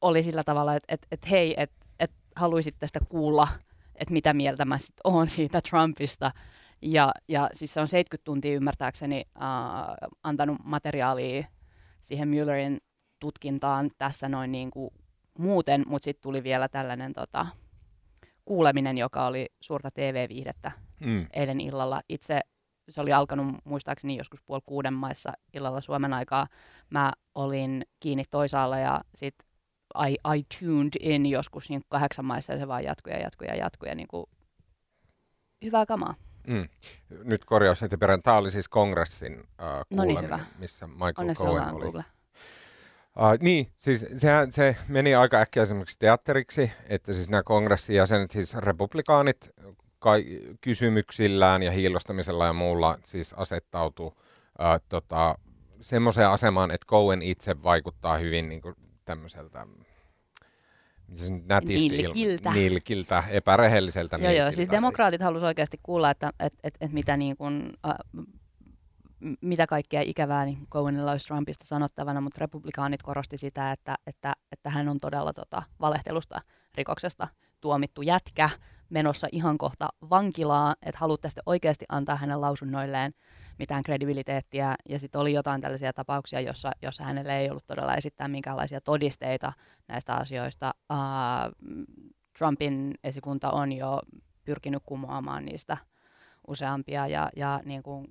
oli 0.01 0.23
sillä 0.23 0.43
tavalla, 0.43 0.75
että 0.75 0.93
et, 0.93 1.07
et 1.11 1.29
hei, 1.31 1.53
että 1.57 1.85
et 1.99 2.11
haluaisit 2.35 2.75
tästä 2.79 2.99
kuulla, 3.09 3.47
että 3.95 4.13
mitä 4.13 4.33
mieltä 4.33 4.65
mä 4.65 4.77
sit 4.77 4.95
oon 5.03 5.27
siitä 5.27 5.61
Trumpista. 5.61 6.31
Ja, 6.81 7.11
ja 7.27 7.49
siis 7.53 7.73
se 7.73 7.79
on 7.79 7.87
70 7.87 8.25
tuntia 8.25 8.55
ymmärtääkseni 8.55 9.25
äh, 9.41 9.47
antanut 10.23 10.57
materiaalia 10.63 11.43
siihen 12.01 12.29
Müllerin 12.29 12.77
tutkintaan 13.19 13.91
tässä 13.97 14.29
noin 14.29 14.51
niin 14.51 14.71
kuin 14.71 14.93
muuten, 15.39 15.83
mutta 15.87 16.05
sitten 16.05 16.23
tuli 16.23 16.43
vielä 16.43 16.69
tällainen 16.69 17.13
tota, 17.13 17.47
kuuleminen, 18.45 18.97
joka 18.97 19.25
oli 19.25 19.45
suurta 19.61 19.89
TV-viihdettä 19.93 20.71
Mm. 20.99 21.25
eilen 21.33 21.61
illalla. 21.61 22.01
Itse 22.09 22.39
se 22.89 23.01
oli 23.01 23.13
alkanut 23.13 23.55
muistaakseni 23.63 24.17
joskus 24.17 24.41
puoli 24.41 24.61
kuuden 24.65 24.93
maissa 24.93 25.33
illalla 25.53 25.81
Suomen 25.81 26.13
aikaa. 26.13 26.47
Mä 26.89 27.11
olin 27.35 27.85
kiinni 27.99 28.23
toisaalla 28.31 28.77
ja 28.79 29.01
sitten 29.15 29.47
I, 30.09 30.13
I 30.37 30.43
tuned 30.59 30.93
in 30.99 31.25
joskus 31.25 31.69
niin 31.69 31.81
kahdeksan 31.89 32.25
maissa 32.25 32.53
ja 32.53 32.59
se 32.59 32.67
vaan 32.67 32.83
jatkuu 32.83 33.13
ja 33.13 33.19
jatkuu 33.19 33.47
ja 33.47 33.55
jatkuu 33.55 33.89
ja 33.89 33.95
niin 33.95 34.07
kuin, 34.07 34.25
hyvää 35.65 35.85
kamaa. 35.85 36.15
Mm. 36.47 36.67
Nyt 37.23 37.45
korjaus 37.45 37.81
heti 37.81 37.97
perään. 37.97 38.21
Tämä 38.21 38.37
oli 38.37 38.51
siis 38.51 38.69
kongressin 38.69 39.33
uh, 39.39 39.45
kuuleminen, 39.89 40.23
hyvä. 40.23 40.39
missä 40.59 40.87
Michael 40.87 41.13
Onneksi 41.17 41.43
Cohen 41.43 41.73
oli. 41.73 41.83
Google. 41.83 42.03
Uh, 43.17 43.37
niin, 43.41 43.67
siis 43.77 44.05
sehän, 44.15 44.51
se 44.51 44.75
meni 44.87 45.15
aika 45.15 45.39
äkkiä 45.39 45.63
esimerkiksi 45.63 45.99
teatteriksi, 45.99 46.71
että 46.89 47.13
siis 47.13 47.29
nämä 47.29 47.43
kongressin 47.43 47.95
jäsenet, 47.95 48.31
siis 48.31 48.55
republikaanit 48.55 49.49
kai, 49.99 50.23
kysymyksillään 50.61 51.63
ja 51.63 51.71
hiilostamisella 51.71 52.45
ja 52.45 52.53
muulla 52.53 52.97
siis 53.03 53.33
asettautuu 53.33 54.07
uh, 54.07 54.15
tota, 54.89 55.35
semmoiseen 55.81 56.29
asemaan, 56.29 56.71
että 56.71 56.87
Cohen 56.87 57.21
itse 57.21 57.63
vaikuttaa 57.63 58.17
hyvin 58.17 58.49
niin 58.49 58.61
kuin 58.61 58.75
tämmöiseltä 59.05 59.65
nyt 61.07 61.47
nätisti 61.47 61.89
Nilkiltä. 61.89 62.49
ilme- 62.49 62.55
nilkiltä, 62.55 63.23
epärehelliseltä 63.29 64.15
Joo, 64.15 64.23
joo, 64.23 64.31
nilkiltä. 64.31 64.55
siis 64.55 64.71
demokraatit 64.71 65.21
halusivat 65.21 65.47
oikeasti 65.47 65.79
kuulla, 65.83 66.09
että 66.09 66.31
et, 66.39 66.53
et, 66.63 66.73
et 66.81 66.91
mitä, 66.91 67.17
niin 67.17 67.37
kuin, 67.37 67.73
mitä 69.41 69.67
kaikkea 69.67 70.01
ikävää 70.05 70.45
niin 70.45 70.67
Cohenilla 70.71 71.11
olisi 71.11 71.27
Trumpista 71.27 71.65
sanottavana, 71.67 72.21
mutta 72.21 72.39
republikaanit 72.39 73.03
korosti 73.03 73.37
sitä, 73.37 73.71
että, 73.71 73.95
että, 74.07 74.33
että 74.51 74.69
hän 74.69 74.89
on 74.89 74.97
todella 74.97 75.33
tota, 75.33 75.63
valehtelusta 75.81 76.41
rikoksesta 76.75 77.27
tuomittu 77.61 78.01
jätkä 78.01 78.49
menossa 78.89 79.27
ihan 79.31 79.57
kohta 79.57 79.89
vankilaa, 80.09 80.75
että 80.81 80.99
haluatte 80.99 81.29
oikeasti 81.45 81.85
antaa 81.89 82.15
hänen 82.15 82.41
lausunnoilleen 82.41 83.13
mitään 83.59 83.83
kredibiliteettiä. 83.83 84.75
Ja 84.89 84.99
sitten 84.99 85.21
oli 85.21 85.33
jotain 85.33 85.61
tällaisia 85.61 85.93
tapauksia, 85.93 86.41
jossa, 86.41 86.71
jossa 86.81 87.03
hänelle 87.03 87.39
ei 87.39 87.49
ollut 87.49 87.67
todella 87.67 87.95
esittää 87.95 88.27
minkäänlaisia 88.27 88.81
todisteita 88.81 89.53
näistä 89.87 90.15
asioista. 90.15 90.73
Uh, 90.93 91.71
Trumpin 92.37 92.93
esikunta 93.03 93.51
on 93.51 93.71
jo 93.71 93.99
pyrkinyt 94.43 94.83
kumoamaan 94.85 95.45
niistä 95.45 95.77
useampia 96.47 97.07
ja, 97.07 97.29
ja 97.35 97.61
niin 97.65 97.83
kuin 97.83 98.07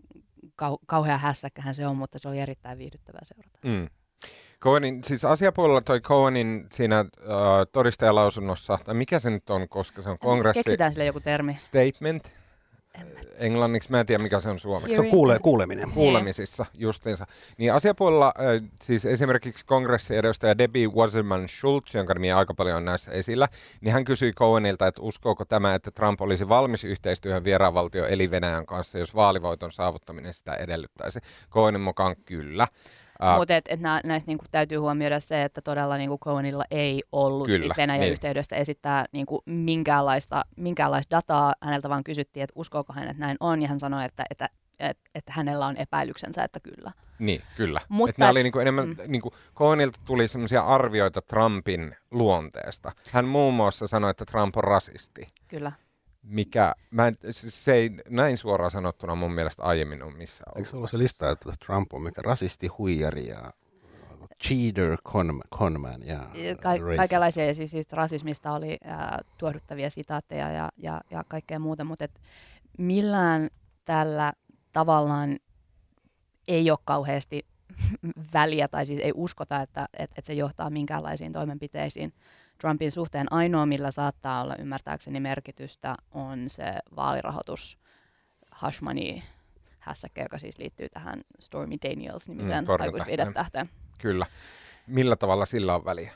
kau, 0.57 0.79
kauhea 0.87 1.19
hässäkkähän 1.19 1.75
se 1.75 1.87
on, 1.87 1.97
mutta 1.97 2.19
se 2.19 2.29
oli 2.29 2.39
erittäin 2.39 2.79
viihdyttävää 2.79 3.21
seurata. 3.23 3.59
Mm. 3.65 3.89
Cohenin, 4.61 5.05
siis 5.05 5.25
asiapuolella 5.25 5.81
toi 5.81 6.01
Cohenin 6.01 6.67
siinä 6.73 7.01
uh, 7.01 7.27
todistajalausunnossa, 7.73 8.79
tai 8.85 8.95
mikä 8.95 9.19
se 9.19 9.31
nyt 9.31 9.51
on, 9.51 9.69
koska 9.69 10.03
se 10.03 10.09
on 10.09 10.19
kongressi 10.19 10.63
Keksitään 10.65 10.93
sille 10.93 11.05
joku 11.05 11.21
termi. 11.21 11.57
statement, 11.59 12.33
englanniksi, 13.41 13.91
mä 13.91 14.01
en 14.01 14.07
tiedä 14.07 14.23
mikä 14.23 14.41
se 14.41 14.49
on 14.49 14.59
suomeksi. 14.59 14.95
Se 14.95 15.01
on 15.01 15.11
kuule, 15.11 15.39
kuuleminen. 15.39 15.91
kuulemisissa 15.91 16.67
justiinsa. 16.79 17.27
Niin 17.59 17.73
asiapuolella 17.73 18.27
äh, 18.27 18.71
siis 18.83 19.07
esimerkiksi 19.07 19.67
kongressiedustaja 19.67 20.59
Debbie 20.59 20.89
Wasserman 20.89 21.49
Schultz, 21.49 21.95
jonka 21.95 22.15
nimi 22.15 22.33
aika 22.33 22.55
paljon 22.55 22.77
on 22.77 22.85
näissä 22.85 23.13
esillä, 23.13 23.49
niin 23.81 23.93
hän 23.93 24.05
kysyi 24.05 24.33
Cohenilta, 24.33 24.87
että 24.87 25.03
uskooko 25.03 25.45
tämä, 25.45 25.75
että 25.75 25.91
Trump 25.91 26.21
olisi 26.21 26.49
valmis 26.49 26.85
yhteistyöhön 26.85 27.45
vieraanvaltio 27.45 28.07
eli 28.07 28.31
Venäjän 28.31 28.67
kanssa, 28.67 28.99
jos 28.99 29.15
vaalivoiton 29.15 29.73
saavuttaminen 29.73 30.35
sitä 30.35 30.55
edellyttäisi. 30.55 31.19
Cohenin 31.51 31.81
mukaan 31.81 32.17
kyllä. 32.25 32.69
Äh, 33.23 33.37
Mutta 33.39 33.57
et, 33.57 33.65
et 33.69 33.81
nä, 33.81 34.01
näistä 34.05 34.31
niinku 34.31 34.45
täytyy 34.51 34.79
huomioida 34.79 35.21
se, 35.21 35.43
että 35.43 35.61
todella 35.61 35.97
niinku 35.97 36.19
Cohenilla 36.19 36.65
ei 36.71 37.03
ollut 37.13 37.47
Kyllä, 37.47 37.75
Venäjän 37.77 38.01
niin. 38.01 38.13
yhteydestä 38.13 38.57
esittää 38.57 39.05
niinku 39.13 39.43
minkäänlaista, 39.47 40.45
minkäänlaista 40.57 41.17
dataa. 41.17 41.55
Häneltä 41.63 41.89
vaan 41.89 42.05
kysyttiin, 42.05 42.45
että 42.45 42.53
uskooko 42.57 42.93
hän, 42.93 43.09
että 43.09 43.21
näin 43.21 43.37
on, 43.41 43.63
ja 43.63 43.69
hän 43.69 43.81
sanoi, 43.81 44.05
että, 44.05 44.25
että, 44.31 44.49
että, 44.81 45.11
että 45.15 45.33
hänellä 45.33 45.67
on 45.67 45.77
epäilyksensä, 45.77 46.45
että 46.45 46.61
kyllä. 46.61 46.93
Niin, 47.19 47.43
kyllä. 47.57 47.81
Mutta- 47.89 47.95
Mutta, 47.95 48.15
nämä 48.19 48.31
oli 48.31 48.43
niinku 48.43 48.59
enemmän, 48.59 48.89
mm. 48.89 48.97
mm. 48.99 49.03
niinku, 49.09 49.33
Cohenilta 49.55 50.01
tuli 50.05 50.29
sellaisia 50.29 50.63
arvioita 50.63 51.23
Trumpin 51.23 51.97
luonteesta. 52.11 52.93
Hän 53.11 53.25
muun 53.25 53.55
muassa 53.55 53.87
sanoi, 53.87 54.11
että 54.11 54.25
Trump 54.25 54.57
on 54.57 54.65
rasisti. 54.65 55.29
Kyllä. 55.49 55.73
Mikä, 56.23 56.75
mä 56.91 57.09
en, 57.09 57.15
siis 57.31 57.65
se 57.65 57.73
ei 57.73 57.91
näin 58.09 58.39
suoraan 58.39 58.71
sanottuna 58.71 59.15
mun 59.15 59.33
mielestä 59.33 59.63
aiemmin 59.63 60.03
ole 60.03 60.13
missään 60.13 60.53
Eikö 60.57 60.69
se 60.69 60.77
ollut 60.77 60.91
se 60.91 60.99
lista, 60.99 61.31
että 61.31 61.53
Trump 61.67 61.93
on 61.93 62.03
mikä 62.03 62.23
rasisti, 62.23 62.67
huijari 62.67 63.29
ja 63.29 63.53
cheater, 64.43 64.97
con, 65.05 65.43
conman 65.59 66.07
ja 66.07 66.19
Ka- 66.63 66.77
racist. 66.77 66.97
kaikenlaisia 66.97 67.47
ja 67.47 67.55
siis 67.55 67.71
siitä 67.71 67.97
rasismista 67.97 68.53
oli 68.53 68.79
ää, 68.85 69.21
tuohduttavia 69.39 69.91
sitaatteja 69.91 70.51
ja, 70.51 70.69
ja, 70.77 71.01
ja 71.11 71.25
kaikkea 71.29 71.59
muuta, 71.59 71.85
mutta 71.85 72.05
et 72.05 72.21
millään 72.79 73.51
tällä 73.85 74.33
tavallaan 74.73 75.39
ei 76.49 76.71
ole 76.71 76.79
kauheasti 76.85 77.47
väliä 78.35 78.69
tai 78.69 78.87
siis 78.87 79.01
ei 79.01 79.13
uskota, 79.15 79.63
että 79.63 79.89
et, 79.99 80.11
et 80.17 80.25
se 80.25 80.35
johtaa 80.35 80.71
minkäänlaisiin 80.71 81.33
toimenpiteisiin. 81.33 82.13
Trumpin 82.61 82.93
suhteen 82.93 83.33
ainoa, 83.33 83.67
millä 83.67 83.91
saattaa 83.91 84.43
olla 84.43 84.57
ymmärtääkseni 84.59 85.21
merkitystä, 85.21 85.95
on 86.11 86.49
se 86.49 86.65
vaalirahoitus 86.97 87.79
hush 88.63 88.83
money 88.83 89.21
hässäkkä, 89.79 90.23
joka 90.23 90.39
siis 90.39 90.59
liittyy 90.59 90.89
tähän 90.89 91.21
Stormy 91.39 91.75
Daniels-nimiseen 91.89 92.65
Mm, 92.65 92.71
aikuisviidetähteen. 92.81 93.71
Kyllä. 94.01 94.27
Millä 94.87 95.17
tavalla 95.17 95.47
sillä 95.47 95.75
on 95.75 95.85
väliä? 95.85 96.13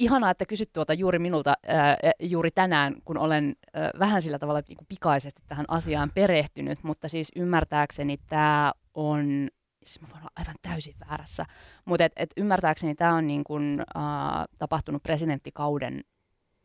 ihanaa, 0.00 0.30
että 0.30 0.46
kysyt 0.46 0.72
tuota 0.72 0.94
juuri 0.94 1.18
minulta 1.18 1.54
ää, 1.66 1.96
juuri 2.20 2.50
tänään, 2.50 2.94
kun 3.04 3.18
olen 3.18 3.56
ää, 3.74 3.90
vähän 3.98 4.22
sillä 4.22 4.38
tavalla 4.38 4.60
niin 4.68 4.76
kuin 4.76 4.86
pikaisesti 4.88 5.42
tähän 5.46 5.64
asiaan 5.68 6.10
perehtynyt, 6.14 6.78
mutta 6.82 7.08
siis 7.08 7.32
ymmärtääkseni 7.36 8.18
tämä 8.28 8.72
on, 8.94 9.48
siis 9.84 10.00
mä 10.00 10.08
voin 10.10 10.20
olla 10.20 10.30
aivan 10.36 10.54
täysin 10.62 10.94
väärässä, 11.08 11.46
mutta 11.84 12.04
et, 12.04 12.12
et 12.16 12.30
ymmärtääkseni 12.36 12.94
tämä 12.94 13.14
on 13.14 13.26
niin 13.26 13.44
kuin, 13.44 13.82
ää, 13.94 14.46
tapahtunut 14.58 15.02
presidenttikauden 15.02 16.04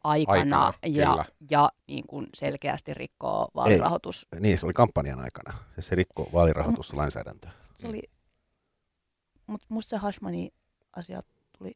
aikana, 0.04 0.66
Aikana, 0.66 0.74
ja, 0.86 1.10
kyllä. 1.10 1.26
ja 1.52 1.70
niin 1.88 2.08
kuin 2.08 2.28
selkeästi 2.36 2.94
rikkoo 2.94 3.48
vaalirahoitus. 3.56 4.28
Niin, 4.40 4.58
se 4.58 4.66
oli 4.66 4.74
kampanjan 4.74 5.20
aikana. 5.20 5.54
Se, 5.76 5.82
se 5.82 5.96
rikkoi 5.96 6.26
vaalirahoituslainsäädäntöä. 6.34 7.52
Se 7.78 7.88
oli, 7.88 8.04
mutta 9.48 9.68
musta 9.70 9.90
se 9.90 9.98
Hashmani 9.98 10.52
asia 10.96 11.22
tuli, 11.58 11.72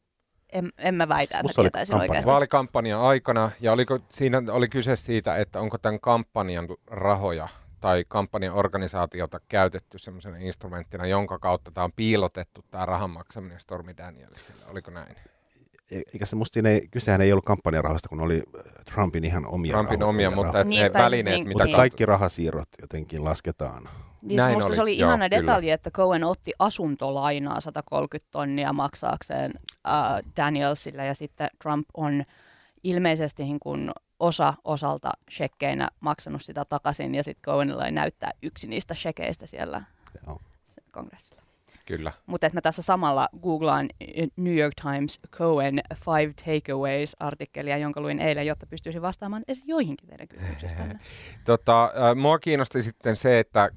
en, 0.52 0.70
en 0.78 0.94
mä 0.94 1.08
väitä, 1.08 1.34
että 1.38 1.42
Musta 1.42 1.52
mä 1.52 1.54
se 1.54 1.60
oli 1.60 1.66
tietäisin 1.70 1.92
kampanja. 1.92 2.10
oikeasti. 2.10 2.30
Vaalikampanjan 2.30 3.00
aikana, 3.00 3.50
ja 3.60 3.72
oliko, 3.72 3.98
siinä 4.08 4.42
oli 4.50 4.68
kyse 4.68 4.96
siitä, 4.96 5.36
että 5.36 5.60
onko 5.60 5.78
tämän 5.78 6.00
kampanjan 6.00 6.68
rahoja 6.86 7.48
tai 7.80 8.04
kampanjan 8.08 8.54
organisaatiota 8.54 9.40
käytetty 9.48 9.98
semmoisena 9.98 10.36
instrumenttina, 10.36 11.06
jonka 11.06 11.38
kautta 11.38 11.70
tämä 11.70 11.84
on 11.84 11.92
piilotettu, 11.96 12.64
tämä 12.70 12.86
rahan 12.86 13.10
maksaminen 13.10 13.60
Stormy 13.60 13.94
Danielsille. 13.96 14.60
Oliko 14.70 14.90
näin? 14.90 15.16
E- 15.90 16.02
Eikä 16.12 16.26
se 16.26 16.36
musta 16.36 16.60
ei, 16.68 16.88
kysehän 16.90 17.20
ei 17.20 17.32
ollut 17.32 17.44
kampanjarahoista, 17.44 18.08
kun 18.08 18.20
oli 18.20 18.42
äh, 18.58 18.62
Trumpin 18.94 19.24
ihan 19.24 19.46
omia 19.46 19.72
Trumpin 19.72 20.00
rahoja- 20.00 20.08
omia, 20.08 20.30
mutta 20.30 20.42
rahoja. 20.46 20.60
että 20.60 20.68
Niin, 20.68 20.82
ne 20.82 20.88
siis 20.88 21.02
välineet, 21.04 21.24
niin- 21.36 21.48
mitä 21.48 21.54
Mutta 21.54 21.64
niin. 21.64 21.76
kaikki 21.76 22.06
rahasiirrot 22.06 22.68
jotenkin 22.80 23.24
lasketaan. 23.24 23.82
Niin 24.22 24.36
Näin 24.36 24.46
Näin 24.46 24.52
musta 24.56 24.66
oli, 24.68 24.74
se 24.74 24.82
oli 24.82 24.98
joo, 24.98 25.08
ihana 25.08 25.28
kyllä. 25.28 25.40
detalji, 25.40 25.70
että 25.70 25.90
Cohen 25.90 26.24
otti 26.24 26.52
asuntolainaa 26.58 27.60
130 27.60 28.28
tonnia 28.30 28.72
maksaakseen 28.72 29.52
äh, 29.88 29.92
Danielsille 30.36 31.06
ja 31.06 31.14
sitten 31.14 31.48
Trump 31.62 31.88
on 31.96 32.24
ilmeisesti 32.84 33.42
niin 33.44 33.60
kuin 33.60 33.90
osa 34.20 34.54
osalta 34.64 35.10
shekkeinä 35.30 35.88
maksanut 36.00 36.42
sitä 36.42 36.64
takaisin 36.64 37.14
ja 37.14 37.24
sitten 37.24 37.42
Cohenilla 37.42 37.86
ei 37.86 37.92
näyttää 37.92 38.30
yksi 38.42 38.68
niistä 38.68 38.94
shekeistä 38.94 39.46
siellä 39.46 39.82
Joo. 40.26 40.40
kongressilla. 40.90 41.42
Kyllä. 41.86 42.12
Mutta 42.26 42.46
että 42.46 42.56
mä 42.56 42.60
tässä 42.60 42.82
samalla 42.82 43.28
googlaan 43.42 43.88
New 44.36 44.56
York 44.56 44.74
Times 44.82 45.20
Cohen 45.30 45.82
Five 45.94 46.34
Takeaways-artikkelia, 46.44 47.76
jonka 47.78 48.00
luin 48.00 48.18
eilen, 48.18 48.46
jotta 48.46 48.66
pystyisin 48.66 49.02
vastaamaan 49.02 49.42
edes 49.48 49.62
joihinkin 49.66 50.08
teidän 50.08 50.28
kysymyksistänne. 50.28 50.98
Tota, 51.44 51.92
mua 52.20 52.38
kiinnosti 52.38 52.82
sitten 52.82 53.16
se, 53.16 53.38
että 53.38 53.70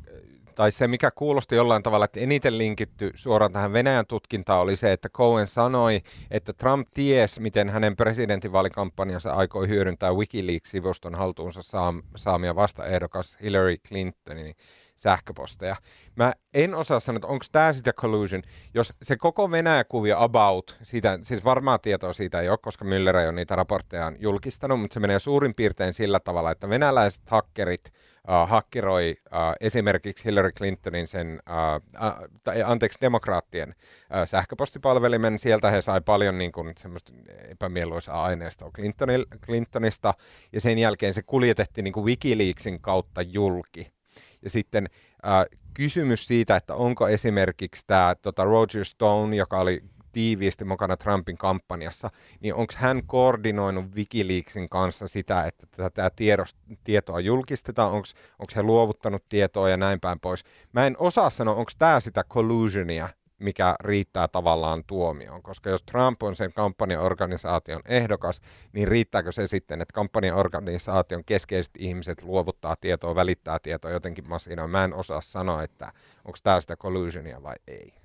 tai 0.55 0.71
se 0.71 0.87
mikä 0.87 1.11
kuulosti 1.11 1.55
jollain 1.55 1.83
tavalla, 1.83 2.05
että 2.05 2.19
eniten 2.19 2.57
linkitty 2.57 3.11
suoraan 3.15 3.53
tähän 3.53 3.73
Venäjän 3.73 4.05
tutkintaan 4.05 4.61
oli 4.61 4.75
se, 4.75 4.91
että 4.91 5.09
Cohen 5.09 5.47
sanoi, 5.47 6.01
että 6.31 6.53
Trump 6.53 6.87
ties, 6.93 7.39
miten 7.39 7.69
hänen 7.69 7.95
presidentinvaalikampanjansa 7.95 9.33
aikoi 9.33 9.67
hyödyntää 9.67 10.11
Wikileaks-sivuston 10.11 11.15
haltuunsa 11.15 11.61
saam- 11.61 12.03
saamia 12.15 12.55
vastaehdokas 12.55 13.37
Hillary 13.41 13.77
Clintonin 13.87 14.55
sähköposteja. 14.95 15.75
Mä 16.15 16.33
en 16.53 16.75
osaa 16.75 16.99
sanoa, 16.99 17.17
että 17.17 17.27
onko 17.27 17.45
tämä 17.51 17.73
sitä 17.73 17.93
collusion, 17.93 18.41
jos 18.73 18.93
se 19.01 19.17
koko 19.17 19.51
Venäjä-kuvio 19.51 20.15
about, 20.19 20.77
siitä, 20.83 21.19
siis 21.21 21.45
varmaa 21.45 21.77
tietoa 21.77 22.13
siitä 22.13 22.41
ei 22.41 22.49
ole, 22.49 22.57
koska 22.61 22.85
Müller 22.85 23.17
ei 23.17 23.25
ole 23.25 23.31
niitä 23.31 23.55
raportteja 23.55 24.11
julkistanut, 24.19 24.79
mutta 24.79 24.93
se 24.93 24.99
menee 24.99 25.19
suurin 25.19 25.55
piirtein 25.55 25.93
sillä 25.93 26.19
tavalla, 26.19 26.51
että 26.51 26.69
venäläiset 26.69 27.29
hakkerit 27.29 27.93
uh, 28.27 28.49
hakkiroi 28.49 29.15
uh, 29.25 29.39
esimerkiksi 29.59 30.25
Hillary 30.25 30.51
Clintonin 30.51 31.07
sen, 31.07 31.39
uh, 31.49 32.05
uh, 32.07 32.29
tai, 32.43 32.63
anteeksi, 32.63 33.01
demokraattien 33.01 33.69
uh, 33.69 34.27
sähköpostipalvelimen. 34.27 35.39
Sieltä 35.39 35.71
he 35.71 35.81
sai 35.81 36.01
paljon 36.01 36.37
niin 36.37 36.51
kuin, 36.51 36.73
semmoista 36.77 37.13
epämieluisaa 37.49 38.23
aineistoa 38.23 38.71
Clintonil, 38.71 39.25
Clintonista, 39.45 40.13
ja 40.53 40.61
sen 40.61 40.79
jälkeen 40.79 41.13
se 41.13 41.23
kuljetettiin 41.23 41.83
niin 41.83 41.93
kuin 41.93 42.05
Wikileaksin 42.05 42.81
kautta 42.81 43.21
julki. 43.21 43.93
Ja 44.41 44.49
sitten 44.49 44.89
äh, 45.27 45.45
kysymys 45.73 46.27
siitä, 46.27 46.55
että 46.55 46.75
onko 46.75 47.07
esimerkiksi 47.07 47.83
tämä 47.87 48.15
tota 48.21 48.43
Roger 48.43 48.85
Stone, 48.85 49.35
joka 49.35 49.59
oli 49.59 49.83
tiiviisti 50.13 50.65
mukana 50.65 50.97
Trumpin 50.97 51.37
kampanjassa, 51.37 52.09
niin 52.39 52.53
onko 52.53 52.73
hän 52.77 53.01
koordinoinut 53.05 53.95
Wikileaksin 53.95 54.69
kanssa 54.69 55.07
sitä, 55.07 55.45
että 55.45 55.67
tätä 55.77 56.11
tiedost, 56.15 56.57
tietoa 56.83 57.19
julkistetaan, 57.19 57.91
onko 57.91 58.07
he 58.55 58.63
luovuttanut 58.63 59.29
tietoa 59.29 59.69
ja 59.69 59.77
näin 59.77 59.99
päin 59.99 60.19
pois. 60.19 60.43
Mä 60.73 60.87
en 60.87 60.95
osaa 60.99 61.29
sanoa, 61.29 61.55
onko 61.55 61.71
tämä 61.77 61.99
sitä 61.99 62.23
collusionia, 62.23 63.09
mikä 63.39 63.75
riittää 63.83 64.27
tavallaan 64.27 64.83
tuomioon. 64.87 65.43
Koska 65.43 65.69
jos 65.69 65.83
Trump 65.83 66.23
on 66.23 66.35
sen 66.35 66.53
kampanjaorganisaation 66.53 67.81
ehdokas, 67.85 68.41
niin 68.73 68.87
riittääkö 68.87 69.31
se 69.31 69.47
sitten, 69.47 69.81
että 69.81 69.93
kampanjaorganisaation 69.93 71.23
keskeiset 71.25 71.73
ihmiset 71.77 72.23
luovuttaa 72.23 72.75
tietoa, 72.81 73.15
välittää 73.15 73.59
tietoa 73.59 73.91
jotenkin 73.91 74.29
masinoon. 74.29 74.69
Mä 74.69 74.83
en 74.83 74.93
osaa 74.93 75.21
sanoa, 75.21 75.63
että 75.63 75.91
onko 76.25 76.37
tämä 76.43 76.61
sitä 76.61 76.75
collusionia 76.75 77.43
vai 77.43 77.55
ei. 77.67 78.02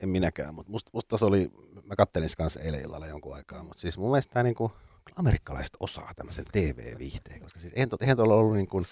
En 0.00 0.08
minäkään, 0.08 0.54
mutta 0.54 0.72
musta, 0.72 0.90
musta 0.92 1.18
se 1.18 1.24
oli, 1.24 1.50
mä 1.84 1.96
kattelin 1.96 2.28
kanssa 2.36 2.60
eilen 2.60 2.80
illalla 2.80 3.06
jonkun 3.06 3.34
aikaa, 3.34 3.62
mutta 3.62 3.80
siis 3.80 3.98
mun 3.98 4.10
mielestä 4.10 4.32
tämä 4.32 4.42
niinku, 4.42 4.72
amerikkalaiset 5.16 5.76
osaa 5.80 6.12
tämmöisen 6.16 6.44
TV-viihteen, 6.52 7.40
koska 7.40 7.60
siis 7.60 7.72
eihän, 7.72 7.88
eihän 8.00 8.16
tuolla 8.16 8.34
ollut 8.34 8.54
niin 8.54 8.68
kuin, 8.68 8.86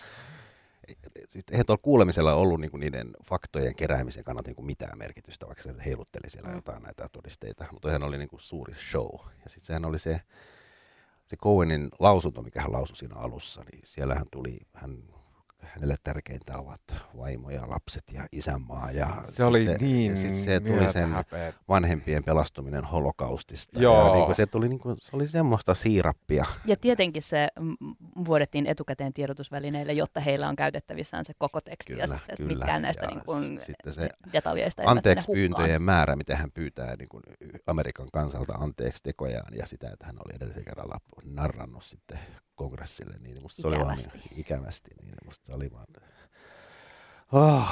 siis 1.28 1.44
eihän 1.50 1.66
tuolla 1.66 1.82
kuulemisella 1.82 2.34
ollut 2.34 2.60
niin 2.60 2.70
kuin 2.70 2.80
niiden 2.80 3.10
faktojen 3.24 3.74
keräämisen 3.74 4.24
kannalta 4.24 4.48
niin 4.48 4.56
kuin 4.56 4.66
mitään 4.66 4.98
merkitystä, 4.98 5.46
vaikka 5.46 5.62
se 5.62 5.74
heilutteli 5.84 6.30
siellä 6.30 6.48
mm. 6.48 6.54
jotain 6.54 6.82
näitä 6.82 7.08
todisteita, 7.12 7.64
mutta 7.72 7.88
ihan 7.88 8.02
oli 8.02 8.18
niin 8.18 8.28
kuin 8.28 8.40
suuri 8.40 8.74
show. 8.74 9.14
Ja 9.44 9.50
sitten 9.50 9.66
sehän 9.66 9.84
oli 9.84 9.98
se, 9.98 10.20
se 11.26 11.36
Cohenin 11.36 11.88
lausunto, 11.98 12.42
mikä 12.42 12.60
hän 12.62 12.72
lausui 12.72 12.96
siinä 12.96 13.16
alussa, 13.16 13.64
niin 13.72 13.80
siellähän 13.84 14.26
tuli, 14.30 14.58
hän 14.74 15.02
hänelle 15.74 15.94
tärkeintä 16.02 16.58
ovat 16.58 16.80
vaimo 17.16 17.50
ja 17.50 17.70
lapset 17.70 18.04
ja 18.12 18.26
isänmaa. 18.32 18.90
Ja 18.90 19.06
se 19.24 19.26
sitten, 19.26 19.46
oli 19.46 19.66
niin 19.80 20.10
ja 20.10 20.16
sitten 20.16 20.40
se 20.40 20.60
tuli 20.60 20.92
sen 20.92 21.10
häpeä. 21.10 21.52
vanhempien 21.68 22.24
pelastuminen 22.24 22.84
holokaustista. 22.84 23.80
Joo. 23.80 24.06
Ja 24.06 24.12
niin 24.12 24.24
kuin 24.24 24.34
se, 24.34 24.46
tuli 24.46 24.68
niin 24.68 24.78
kuin, 24.78 24.96
se 25.00 25.16
oli 25.16 25.26
semmoista 25.26 25.74
siirappia. 25.74 26.44
Ja 26.64 26.76
tietenkin 26.76 27.22
se 27.22 27.48
vuodettiin 28.24 28.66
etukäteen 28.66 29.12
tiedotusvälineille, 29.12 29.92
jotta 29.92 30.20
heillä 30.20 30.48
on 30.48 30.56
käytettävissään 30.56 31.24
se 31.24 31.32
koko 31.38 31.60
teksti 31.60 31.92
kyllä, 31.92 32.02
ja 32.02 32.06
sitten, 32.06 32.36
kyllä. 32.36 32.54
mitkään 32.54 32.82
näistä 32.82 33.06
niin 33.06 33.24
kuin 33.24 33.60
sitten 33.60 33.92
se 33.92 34.08
detaljeista 34.32 34.82
anteeksi 34.86 35.32
pyyntöjen 35.32 35.82
määrä, 35.82 36.16
mitä 36.16 36.36
hän 36.36 36.52
pyytää 36.52 36.96
niin 36.96 37.08
kuin 37.08 37.22
Amerikan 37.66 38.08
kansalta 38.12 38.52
anteeksi 38.52 39.02
tekojaan 39.02 39.56
ja 39.56 39.66
sitä, 39.66 39.90
että 39.92 40.06
hän 40.06 40.16
oli 40.16 40.36
edellisen 40.36 40.64
kerralla 40.64 40.98
narrannut 41.24 41.84
sitten 41.84 42.18
kongressille, 42.56 43.18
niin 43.18 43.42
musta 43.42 43.62
se 43.62 43.68
oli 43.68 43.78
vaan 43.78 43.98
niin, 44.14 44.40
ikävästi, 44.40 44.90
niin 45.02 45.14
musta 45.24 45.46
se 45.46 45.52
oli 45.52 45.72
vaan... 45.72 45.86
Oh. 47.32 47.70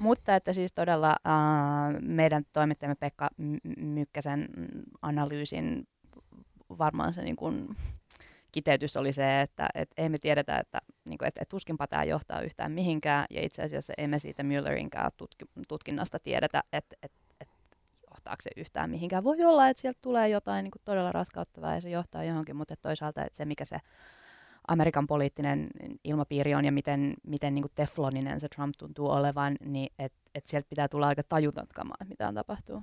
Mutta 0.00 0.36
että 0.36 0.52
siis 0.52 0.72
todella 0.72 1.08
äh, 1.08 2.00
meidän 2.00 2.44
toimittajamme 2.52 2.94
Pekka 2.94 3.28
Mykkäsen 3.76 4.48
analyysin 5.02 5.88
varmaan 6.78 7.14
se 7.14 7.22
niin 7.22 7.36
kuin, 7.36 7.76
kiteytys 8.52 8.96
oli 8.96 9.12
se, 9.12 9.40
että 9.40 9.68
et 9.74 9.88
ei 9.96 10.08
me 10.08 10.18
tiedetä, 10.18 10.58
että, 10.58 10.78
niin 11.04 11.18
kuin, 11.18 11.28
että, 11.28 11.42
että 11.42 11.50
tuskinpa 11.50 11.86
tämä 11.86 12.04
johtaa 12.04 12.40
yhtään 12.40 12.72
mihinkään, 12.72 13.26
ja 13.30 13.42
itse 13.42 13.62
asiassa 13.62 13.92
emme 13.98 14.18
siitä 14.18 14.42
Müllerinkään 14.42 15.10
tutki, 15.16 15.44
tutkinnasta 15.68 16.18
tiedetä, 16.18 16.62
että, 16.72 16.96
että 17.02 17.18
johtaako 18.26 18.42
se 18.42 18.50
yhtään 18.56 18.90
mihinkään. 18.90 19.24
Voi 19.24 19.44
olla, 19.44 19.68
että 19.68 19.80
sieltä 19.80 19.98
tulee 20.02 20.28
jotain 20.28 20.64
niin 20.64 20.70
kuin 20.70 20.82
todella 20.84 21.12
raskauttavaa 21.12 21.74
ja 21.74 21.80
se 21.80 21.90
johtaa 21.90 22.24
johonkin, 22.24 22.56
mutta 22.56 22.76
toisaalta 22.76 23.24
että 23.24 23.36
se, 23.36 23.44
mikä 23.44 23.64
se 23.64 23.78
Amerikan 24.68 25.06
poliittinen 25.06 25.68
ilmapiiri 26.04 26.54
on 26.54 26.64
ja 26.64 26.72
miten, 26.72 27.14
miten 27.26 27.54
niin 27.54 27.62
kuin 27.62 27.72
tefloninen 27.74 28.40
se 28.40 28.48
Trump 28.48 28.74
tuntuu 28.78 29.10
olevan, 29.10 29.56
niin 29.64 29.92
että 29.98 30.18
et 30.34 30.46
sieltä 30.46 30.68
pitää 30.68 30.88
tulla 30.88 31.08
aika 31.08 31.22
tajuton 31.22 31.66
kamaa, 31.74 31.96
että 32.00 32.08
mitä 32.08 32.32
tapahtuu. 32.32 32.82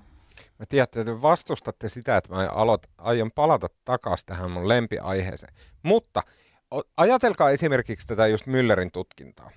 Mä 0.59 0.65
tiedän, 0.69 0.83
että 0.83 1.03
te 1.03 1.21
vastustatte 1.21 1.89
sitä, 1.89 2.17
että 2.17 2.35
mä 2.35 2.49
aloit, 2.49 2.87
aion 2.97 3.31
palata 3.31 3.67
takaisin 3.85 4.25
tähän 4.25 4.51
mun 4.51 4.67
lempiaiheeseen. 4.67 5.53
Mutta 5.83 6.23
ajatelkaa 6.97 7.49
esimerkiksi 7.49 8.07
tätä 8.07 8.27
just 8.27 8.47
Müllerin 8.47 8.89
tutkintaa, 8.93 9.51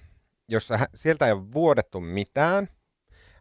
jossa 0.48 0.78
sieltä 0.94 1.26
ei 1.26 1.32
ole 1.32 1.52
vuodettu 1.52 2.00
mitään, 2.00 2.68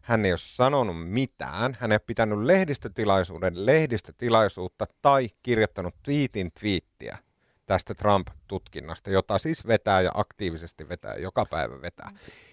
hän 0.06 0.24
ei 0.24 0.32
ole 0.32 0.38
sanonut 0.38 1.10
mitään, 1.10 1.76
hän 1.80 1.92
ei 1.92 1.94
ole 1.94 2.02
pitänyt 2.06 2.38
lehdistötilaisuuden 2.38 3.66
lehdistötilaisuutta 3.66 4.86
tai 5.02 5.28
kirjoittanut 5.42 5.94
tweetin 6.02 6.52
twiittiä 6.60 7.18
tästä 7.66 7.94
Trump-tutkinnasta, 7.94 9.10
jota 9.10 9.38
siis 9.38 9.66
vetää 9.66 10.00
ja 10.00 10.10
aktiivisesti 10.14 10.88
vetää, 10.88 11.14
joka 11.14 11.46
päivä 11.46 11.82
vetää. 11.82 12.10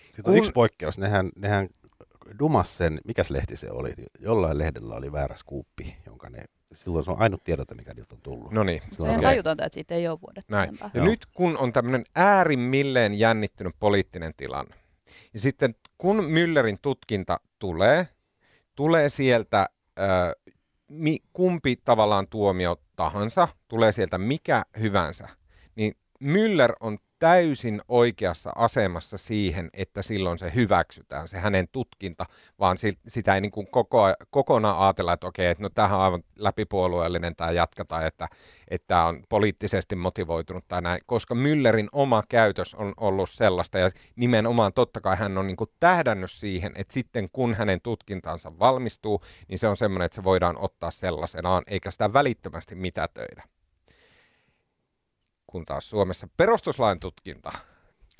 Sitten 0.10 0.32
on 0.32 0.34
Kun... 0.34 0.38
yksi 0.38 0.52
poikkeus, 0.52 0.98
nehän, 0.98 1.30
nehän 1.36 1.68
dumas 2.40 2.78
sen, 2.78 3.00
mikäs 3.06 3.32
lehti 3.32 3.58
se 3.58 3.72
oli, 3.72 3.94
jollain 4.20 4.58
lehdellä 4.58 4.96
oli 4.96 5.12
väärä 5.12 5.36
skuuppi, 5.36 5.98
jonka 6.06 6.30
ne 6.30 6.44
silloin 6.74 7.06
se 7.06 7.12
on 7.12 7.22
ainut 7.22 7.44
tiedote, 7.44 7.76
mikä 7.76 7.94
niiltä 7.94 8.16
on 8.16 8.22
tullut. 8.22 8.52
No 8.52 8.64
niin. 8.64 8.82
Se 8.92 9.04
on 9.04 9.22
tajutonta, 9.22 9.66
että 9.66 9.74
siitä 9.74 9.96
ei 9.96 10.08
ole 10.08 10.22
vuodet 10.22 10.44
Näin. 10.50 10.80
Ja 10.94 11.04
nyt 11.04 11.26
kun 11.26 11.58
on 11.58 11.74
tämmöinen 11.74 12.04
äärimmilleen 12.16 13.14
jännittynyt 13.14 13.76
poliittinen 13.80 14.34
tilanne, 14.38 14.76
ja 15.34 15.40
sitten 15.40 15.76
kun 15.98 16.18
Müllerin 16.18 16.78
tutkinta 16.82 17.40
tulee, 17.60 18.08
tulee 18.76 19.10
sieltä 19.10 19.70
äh, 20.00 20.54
kumpi 21.34 21.76
tavallaan 21.76 22.28
tuomio 22.28 22.76
tahansa, 22.96 23.48
tulee 23.68 23.92
sieltä 23.92 24.18
mikä 24.18 24.64
hyvänsä, 24.80 25.30
niin 25.76 25.96
Müller 26.24 26.74
on 26.80 26.98
täysin 27.24 27.82
oikeassa 27.88 28.52
asemassa 28.56 29.18
siihen, 29.18 29.70
että 29.74 30.02
silloin 30.02 30.40
se 30.40 30.52
hyväksytään, 30.56 31.28
se 31.28 31.38
hänen 31.38 31.68
tutkinta, 31.72 32.26
vaan 32.60 32.78
sitä 33.08 33.36
ei 33.36 33.42
niin 33.42 33.52
kuin 33.52 33.68
koko, 33.68 34.00
kokonaan 34.30 34.80
ajatella, 34.80 35.14
että 35.14 35.28
okei, 35.28 35.48
että 35.48 35.64
no 35.64 35.70
tämähän 35.70 35.98
on 36.00 36.04
aivan 36.04 36.24
läpipuolueellinen 36.36 37.36
tämä 37.36 37.52
jatketaan, 37.52 38.06
että, 38.06 38.28
että 38.68 38.88
tämä 38.88 39.06
on 39.06 39.24
poliittisesti 39.30 39.96
motivoitunut 39.96 40.68
tai 40.68 40.82
näin, 40.82 41.02
koska 41.06 41.36
Müllerin 41.36 41.90
oma 41.92 42.24
käytös 42.30 42.76
on 42.76 42.94
ollut 42.98 43.30
sellaista 43.30 43.78
ja 43.78 43.90
nimenomaan 44.16 44.74
totta 44.74 45.02
kai 45.02 45.18
hän 45.18 45.38
on 45.38 45.48
niin 45.48 45.58
kuin 45.58 45.70
tähdännyt 45.80 46.32
siihen, 46.32 46.72
että 46.76 46.94
sitten 46.94 47.30
kun 47.34 47.54
hänen 47.54 47.82
tutkintansa 47.82 48.60
valmistuu, 48.60 49.24
niin 49.48 49.60
se 49.60 49.68
on 49.68 49.78
semmoinen, 49.78 50.06
että 50.06 50.16
se 50.16 50.24
voidaan 50.24 50.56
ottaa 50.60 50.92
sellaisenaan, 50.92 51.64
eikä 51.68 51.92
sitä 51.92 52.14
välittömästi 52.14 52.76
mitätöidä 52.76 53.44
kun 55.54 55.66
taas 55.66 55.90
Suomessa 55.90 56.28
perustuslain 56.38 57.00
tutkinta. 57.00 57.52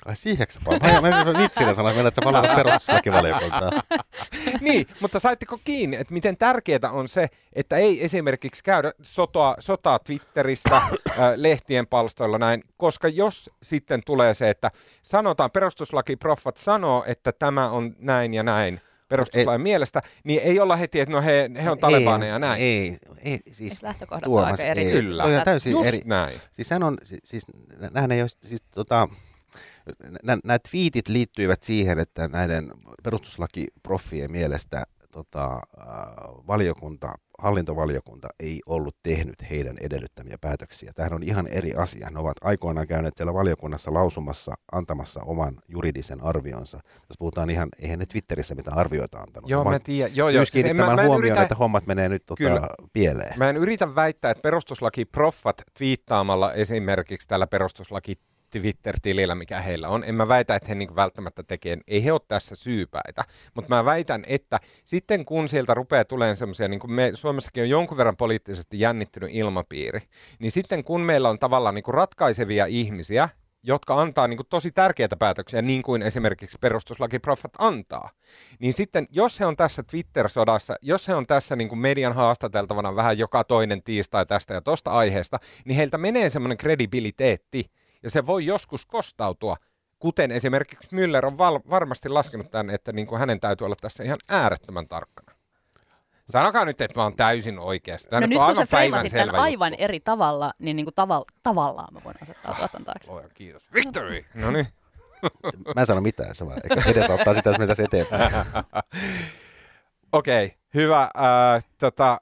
Ai 0.04 0.16
siiheksi 0.16 0.60
vaan. 0.66 0.80
Mä 1.02 1.38
vitsinä 1.38 1.74
sanoin, 1.74 2.06
että 2.06 2.20
sä 2.20 2.24
palaat 2.24 2.56
perustuslakivaliokuntaan. 2.56 3.72
niin, 4.60 4.86
mutta 5.00 5.20
saitteko 5.20 5.58
kiinni, 5.64 5.96
että 5.96 6.14
miten 6.14 6.36
tärkeää 6.36 6.90
on 6.92 7.08
se, 7.08 7.28
että 7.52 7.76
ei 7.76 8.04
esimerkiksi 8.04 8.64
käydä 8.64 8.92
sotaa, 9.02 9.56
sotaa 9.58 9.98
Twitterissä, 9.98 10.76
äh, 10.76 10.92
lehtien 11.36 11.86
palstoilla 11.86 12.38
näin, 12.38 12.62
koska 12.76 13.08
jos 13.08 13.50
sitten 13.62 14.02
tulee 14.06 14.34
se, 14.34 14.50
että 14.50 14.70
sanotaan, 15.02 15.50
perustuslakiproffat 15.50 16.56
sanoo, 16.56 17.04
että 17.06 17.32
tämä 17.32 17.70
on 17.70 17.96
näin 17.98 18.34
ja 18.34 18.42
näin, 18.42 18.80
perustuslain 19.08 19.60
ei, 19.60 19.62
mielestä, 19.62 20.02
niin 20.24 20.40
ei 20.40 20.60
olla 20.60 20.76
heti, 20.76 21.00
että 21.00 21.14
no 21.14 21.22
he, 21.22 21.50
he 21.62 21.70
on 21.70 21.78
talebaneja 21.78 22.32
ja 22.32 22.38
näin. 22.38 22.62
Ei, 22.62 22.96
ei 23.24 23.38
siis 23.52 23.82
lähtökohdat 23.82 24.24
Tuomas, 24.24 24.60
aika 24.60 24.62
eri. 24.62 24.90
Kyllä, 24.90 25.24
on 25.24 25.30
täysin 25.44 25.70
Just 25.70 25.86
eri. 25.86 26.02
näin. 26.04 26.40
Siis 26.52 26.70
hän 26.70 26.82
on, 26.82 26.96
siis, 27.02 27.20
siis 27.24 27.46
nämähän 27.80 28.12
ei 28.12 28.22
ole, 28.22 28.28
siis 28.44 28.62
tota, 28.70 29.08
nämä 30.22 30.58
twiitit 30.70 31.08
liittyivät 31.08 31.62
siihen, 31.62 31.98
että 31.98 32.28
näiden 32.28 32.72
perustuslakiproffien 33.02 34.32
mielestä 34.32 34.84
tota, 35.14 35.60
valiokunta 36.46 37.14
hallintovaliokunta 37.38 38.28
ei 38.40 38.60
ollut 38.66 38.96
tehnyt 39.02 39.50
heidän 39.50 39.76
edellyttämiä 39.80 40.38
päätöksiä. 40.40 40.92
Tämähän 40.94 41.12
on 41.12 41.22
ihan 41.22 41.46
eri 41.46 41.74
asia. 41.74 42.10
Ne 42.10 42.18
ovat 42.18 42.36
aikoinaan 42.42 42.86
käyneet 42.86 43.16
siellä 43.16 43.34
valiokunnassa 43.34 43.94
lausumassa, 43.94 44.54
antamassa 44.72 45.20
oman 45.22 45.56
juridisen 45.68 46.20
arvionsa. 46.20 46.78
Tässä 46.78 47.18
puhutaan 47.18 47.50
ihan, 47.50 47.68
eihän 47.78 47.98
ne 47.98 48.06
Twitterissä 48.06 48.54
mitään 48.54 48.78
arvioita 48.78 49.18
antanut. 49.18 49.50
Joo, 49.50 49.64
mä 49.64 49.78
tiedän. 49.78 50.16
Joo, 50.16 50.28
joo. 50.28 50.44
Siis 50.44 50.66
mä, 50.66 50.72
mä 50.72 50.86
huomioon, 50.86 51.18
yritä... 51.18 51.42
että 51.42 51.54
hommat 51.54 51.86
menee 51.86 52.08
nyt 52.08 52.26
tota, 52.26 52.68
pieleen. 52.92 53.38
Mä 53.38 53.50
en 53.50 53.56
yritä 53.56 53.94
väittää, 53.94 54.30
että 54.30 54.42
perustuslaki 54.42 55.04
proffat 55.04 55.62
twiittaamalla 55.78 56.52
esimerkiksi 56.52 57.28
tällä 57.28 57.46
perustuslaki 57.46 58.18
Twitter-tilillä, 58.60 59.34
mikä 59.34 59.60
heillä 59.60 59.88
on. 59.88 60.04
En 60.04 60.14
mä 60.14 60.28
väitä, 60.28 60.56
että 60.56 60.68
he 60.68 60.74
niin 60.74 60.96
välttämättä 60.96 61.42
tekee, 61.42 61.78
ei 61.88 62.04
he 62.04 62.12
ole 62.12 62.20
tässä 62.28 62.56
syypäitä, 62.56 63.24
mutta 63.54 63.74
mä 63.74 63.84
väitän, 63.84 64.24
että 64.26 64.60
sitten 64.84 65.24
kun 65.24 65.48
sieltä 65.48 65.74
rupeaa 65.74 66.04
tulemaan 66.04 66.36
semmoisia, 66.36 66.68
niin 66.68 66.80
kuin 66.80 66.92
me 66.92 67.10
Suomessakin 67.14 67.62
on 67.62 67.68
jonkun 67.68 67.96
verran 67.96 68.16
poliittisesti 68.16 68.80
jännittynyt 68.80 69.30
ilmapiiri, 69.32 70.00
niin 70.38 70.52
sitten 70.52 70.84
kun 70.84 71.00
meillä 71.00 71.28
on 71.28 71.38
tavallaan 71.38 71.74
niin 71.74 71.82
kuin 71.82 71.94
ratkaisevia 71.94 72.66
ihmisiä, 72.66 73.28
jotka 73.62 74.00
antaa 74.00 74.28
niin 74.28 74.36
kuin 74.36 74.46
tosi 74.50 74.70
tärkeitä 74.70 75.16
päätöksiä, 75.16 75.62
niin 75.62 75.82
kuin 75.82 76.02
esimerkiksi 76.02 76.58
perustuslakiproffat 76.60 77.52
antaa. 77.58 78.10
Niin 78.58 78.72
sitten, 78.72 79.06
jos 79.10 79.40
he 79.40 79.46
on 79.46 79.56
tässä 79.56 79.82
Twitter-sodassa, 79.82 80.74
jos 80.82 81.08
he 81.08 81.14
on 81.14 81.26
tässä 81.26 81.56
niin 81.56 81.68
kuin 81.68 81.78
median 81.78 82.14
haastateltavana 82.14 82.96
vähän 82.96 83.18
joka 83.18 83.44
toinen 83.44 83.82
tiistai 83.82 84.26
tästä 84.26 84.54
ja 84.54 84.60
tosta 84.60 84.90
aiheesta, 84.90 85.38
niin 85.64 85.76
heiltä 85.76 85.98
menee 85.98 86.30
semmoinen 86.30 86.58
kredibiliteetti, 86.58 87.70
ja 88.04 88.10
se 88.10 88.26
voi 88.26 88.46
joskus 88.46 88.86
kostautua, 88.86 89.56
kuten 89.98 90.30
esimerkiksi 90.30 90.88
Müller 90.96 91.26
on 91.26 91.38
val- 91.38 91.60
varmasti 91.70 92.08
laskenut 92.08 92.50
tämän, 92.50 92.74
että 92.74 92.92
niin 92.92 93.06
kuin 93.06 93.18
hänen 93.18 93.40
täytyy 93.40 93.64
olla 93.64 93.76
tässä 93.80 94.04
ihan 94.04 94.18
äärettömän 94.28 94.88
tarkkana. 94.88 95.34
Sanokaa 96.28 96.64
nyt, 96.64 96.80
että 96.80 97.00
mä 97.00 97.04
oon 97.04 97.16
täysin 97.16 97.58
oikeassa. 97.58 98.08
Tämä 98.08 98.20
no 98.20 98.26
nyt 98.26 98.38
kun 98.38 98.46
aivan 98.46 98.56
sä 98.56 98.66
freimasit 98.66 99.12
tämän 99.12 99.34
aivan 99.34 99.72
juttu. 99.72 99.84
eri 99.84 100.00
tavalla, 100.00 100.52
niin, 100.58 100.76
niin 100.76 100.86
kuin 100.86 100.94
taval, 100.94 101.24
tavallaan 101.42 101.94
mä 101.94 102.00
voin 102.04 102.16
asettaa 102.22 102.54
tuotan 102.58 102.84
taakse. 102.84 103.10
Luojan 103.10 103.30
kiitos. 103.34 103.72
Victory! 103.72 104.24
No 104.34 104.50
niin. 104.50 104.66
Mä 105.74 105.80
en 105.80 105.86
sano 105.86 106.00
mitään, 106.00 106.34
se 106.34 106.46
vaan 106.46 106.60
edesauttaa 106.86 107.34
sitä, 107.34 107.50
että 107.50 107.58
mentäisiin 107.58 107.86
eteenpäin. 107.86 108.32
Okei, 110.12 110.46
okay, 110.46 110.58
hyvä. 110.74 111.02
Äh, 111.02 111.64
tota, 111.78 112.20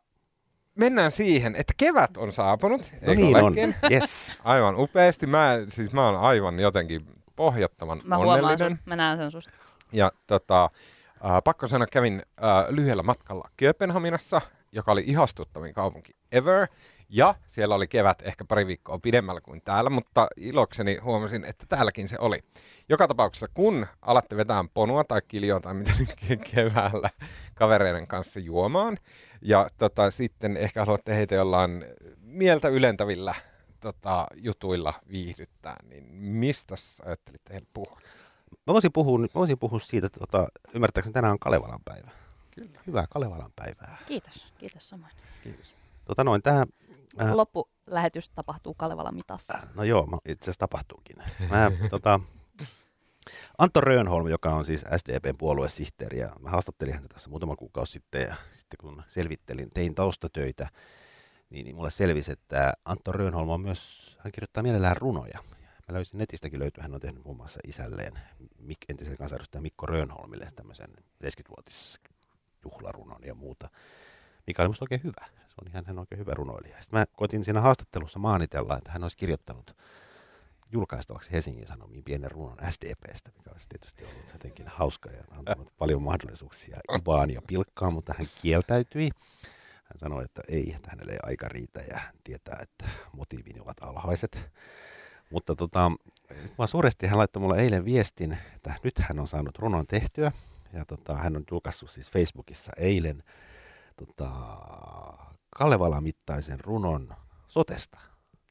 mennään 0.74 1.12
siihen, 1.12 1.54
että 1.56 1.72
kevät 1.76 2.16
on 2.16 2.32
saapunut. 2.32 2.80
No 2.92 2.98
eikö 3.00 3.14
niin 3.22 3.36
on, 3.36 3.54
yes. 3.90 4.32
Aivan 4.44 4.74
upeasti. 4.80 5.26
Mä, 5.26 5.54
siis 5.68 5.92
mä 5.92 6.06
oon 6.06 6.16
aivan 6.20 6.60
jotenkin 6.60 7.06
pohjattoman 7.36 8.00
Mä 8.04 8.16
onnellinen. 8.16 8.78
mä 8.86 8.96
näen 8.96 9.18
sen 9.18 9.30
susta. 9.30 9.50
Ja 9.92 10.12
tota, 10.26 10.64
äh, 10.64 11.42
pakko 11.44 11.66
sanoa, 11.66 11.86
kävin 11.86 12.22
äh, 12.44 12.68
lyhyellä 12.68 13.02
matkalla 13.02 13.48
Kööpenhaminassa, 13.56 14.40
joka 14.72 14.92
oli 14.92 15.04
ihastuttavin 15.06 15.74
kaupunki 15.74 16.12
ever. 16.32 16.66
Ja 17.14 17.34
siellä 17.46 17.74
oli 17.74 17.88
kevät 17.88 18.22
ehkä 18.22 18.44
pari 18.44 18.66
viikkoa 18.66 18.98
pidemmällä 18.98 19.40
kuin 19.40 19.62
täällä, 19.64 19.90
mutta 19.90 20.26
ilokseni 20.36 20.96
huomasin, 20.96 21.44
että 21.44 21.66
täälläkin 21.68 22.08
se 22.08 22.16
oli. 22.18 22.38
Joka 22.88 23.08
tapauksessa, 23.08 23.48
kun 23.54 23.86
alatte 24.02 24.36
vetää 24.36 24.64
ponua 24.74 25.04
tai 25.04 25.22
kiljoa 25.28 25.60
tai 25.60 25.74
mitä 25.74 25.90
nyt 25.98 26.10
ke- 26.10 26.50
keväällä 26.54 27.10
kavereiden 27.54 28.06
kanssa 28.06 28.40
juomaan, 28.40 28.98
ja 29.42 29.70
tota, 29.78 30.10
sitten 30.10 30.56
ehkä 30.56 30.80
haluatte 30.80 31.14
heitä 31.14 31.34
jollain 31.34 31.84
mieltä 32.20 32.68
ylentävillä 32.68 33.34
tota, 33.80 34.26
jutuilla 34.36 34.94
viihdyttää, 35.10 35.76
niin 35.88 36.04
mistä 36.14 36.74
ajattelitte 37.06 37.52
heille 37.52 37.66
puhua? 37.74 38.00
Mä 38.66 38.72
voisin 38.72 38.92
puhua, 38.92 39.18
mä 39.18 39.26
voisin 39.34 39.58
puhua 39.58 39.78
siitä, 39.78 40.06
että 40.06 40.20
tota, 40.20 40.48
ymmärtääkseni 40.74 41.12
tänään 41.14 41.32
on 41.32 41.38
Kalevalan 41.38 41.80
päivä. 41.84 42.10
Kyllä. 42.50 42.80
Hyvää 42.86 43.06
Kalevalan 43.10 43.52
päivää. 43.56 43.98
Kiitos, 44.06 44.46
kiitos 44.58 44.88
samoin. 44.88 45.12
Kiitos. 45.42 45.74
Tota 46.04 46.24
noin, 46.24 46.42
tää, 46.42 46.66
Äh. 47.20 47.32
Loppulähetys 47.34 48.30
tapahtuu 48.30 48.74
Kalevala 48.74 49.12
mitassa. 49.12 49.58
no 49.74 49.82
joo, 49.84 50.06
mä- 50.06 50.18
itse 50.28 50.44
asiassa 50.44 50.58
tapahtuukin. 50.58 51.16
Mä, 51.50 51.70
tota, 51.90 52.20
Antto 53.58 53.80
Röönholm, 53.80 54.28
joka 54.28 54.54
on 54.54 54.64
siis 54.64 54.84
SDPn 54.96 55.34
puoluesihteeri, 55.38 56.18
ja 56.18 56.32
mä 56.40 56.50
haastattelin 56.50 56.94
häntä 56.94 57.08
tässä 57.08 57.30
muutama 57.30 57.56
kuukausi 57.56 57.92
sitten, 57.92 58.22
ja 58.22 58.34
sitten 58.50 58.78
kun 58.80 59.02
selvittelin, 59.06 59.70
tein 59.74 59.94
taustatöitä, 59.94 60.68
niin, 61.50 61.64
niin 61.64 61.76
mulle 61.76 61.90
selvisi, 61.90 62.32
että 62.32 62.72
Antto 62.84 63.12
Röönholm 63.12 63.48
on 63.48 63.60
myös, 63.60 64.12
hän 64.24 64.32
kirjoittaa 64.32 64.62
mielellään 64.62 64.96
runoja. 64.96 65.38
Mä 65.88 65.94
löysin 65.94 66.18
netistäkin 66.18 66.60
löytyy, 66.60 66.82
hän 66.82 66.94
on 66.94 67.00
tehnyt 67.00 67.24
muun 67.24 67.36
muassa 67.36 67.60
isälleen, 67.66 68.18
Mik, 68.58 68.78
entiselle 68.88 69.16
kansanedustaja 69.16 69.62
Mikko 69.62 69.86
Röönholmille 69.86 70.48
tämmöisen 70.56 70.90
70-vuotis 71.24 72.00
juhlarunon 72.64 73.24
ja 73.24 73.34
muuta, 73.34 73.68
mikä 74.46 74.62
oli 74.62 74.68
musta 74.68 74.84
oikein 74.84 75.02
hyvä. 75.04 75.26
Se 75.48 75.54
on 75.60 75.68
ihan 75.68 75.84
hän 75.86 75.98
oikein 75.98 76.18
hyvä 76.18 76.34
runoilija. 76.34 76.80
Sitten 76.80 77.00
mä 77.00 77.06
koitin 77.16 77.44
siinä 77.44 77.60
haastattelussa 77.60 78.18
maanitella, 78.18 78.76
että 78.76 78.92
hän 78.92 79.02
olisi 79.02 79.16
kirjoittanut 79.16 79.76
julkaistavaksi 80.72 81.32
Helsingin 81.32 81.66
Sanomiin 81.66 82.04
pienen 82.04 82.30
runon 82.30 82.58
SDPstä, 82.70 83.30
mikä 83.36 83.50
olisi 83.50 83.66
tietysti 83.68 84.04
ollut 84.04 84.32
jotenkin 84.32 84.68
hauska 84.68 85.10
ja 85.10 85.24
antanut 85.30 85.72
paljon 85.78 86.02
mahdollisuuksia 86.02 86.80
Ivaan 87.00 87.30
ja 87.30 87.42
Pilkkaan, 87.46 87.92
mutta 87.92 88.14
hän 88.18 88.26
kieltäytyi. 88.42 89.10
Hän 89.84 89.98
sanoi, 89.98 90.24
että 90.24 90.42
ei, 90.48 90.72
että 90.76 90.90
hänelle 90.90 91.12
ei 91.12 91.18
aika 91.22 91.48
riitä 91.48 91.80
ja 91.80 91.98
hän 91.98 92.14
tietää, 92.24 92.58
että 92.62 92.88
motiivini 93.12 93.60
ovat 93.60 93.76
alhaiset. 93.82 94.50
Mutta 95.30 95.54
tota, 95.54 95.92
mä 96.58 96.66
suuresti 96.66 97.06
hän 97.06 97.18
laittoi 97.18 97.40
mulle 97.40 97.62
eilen 97.62 97.84
viestin, 97.84 98.38
että 98.56 98.74
nyt 98.82 98.98
hän 98.98 99.20
on 99.20 99.26
saanut 99.26 99.58
runon 99.58 99.86
tehtyä. 99.86 100.32
Ja 100.72 100.84
tota, 100.84 101.14
hän 101.14 101.36
on 101.36 101.44
julkaissut 101.50 101.90
siis 101.90 102.10
Facebookissa 102.10 102.72
eilen 102.76 103.22
tota, 103.96 104.28
Kalevala-mittaisen 105.58 106.60
runon 106.60 107.14
sotesta. 107.48 107.98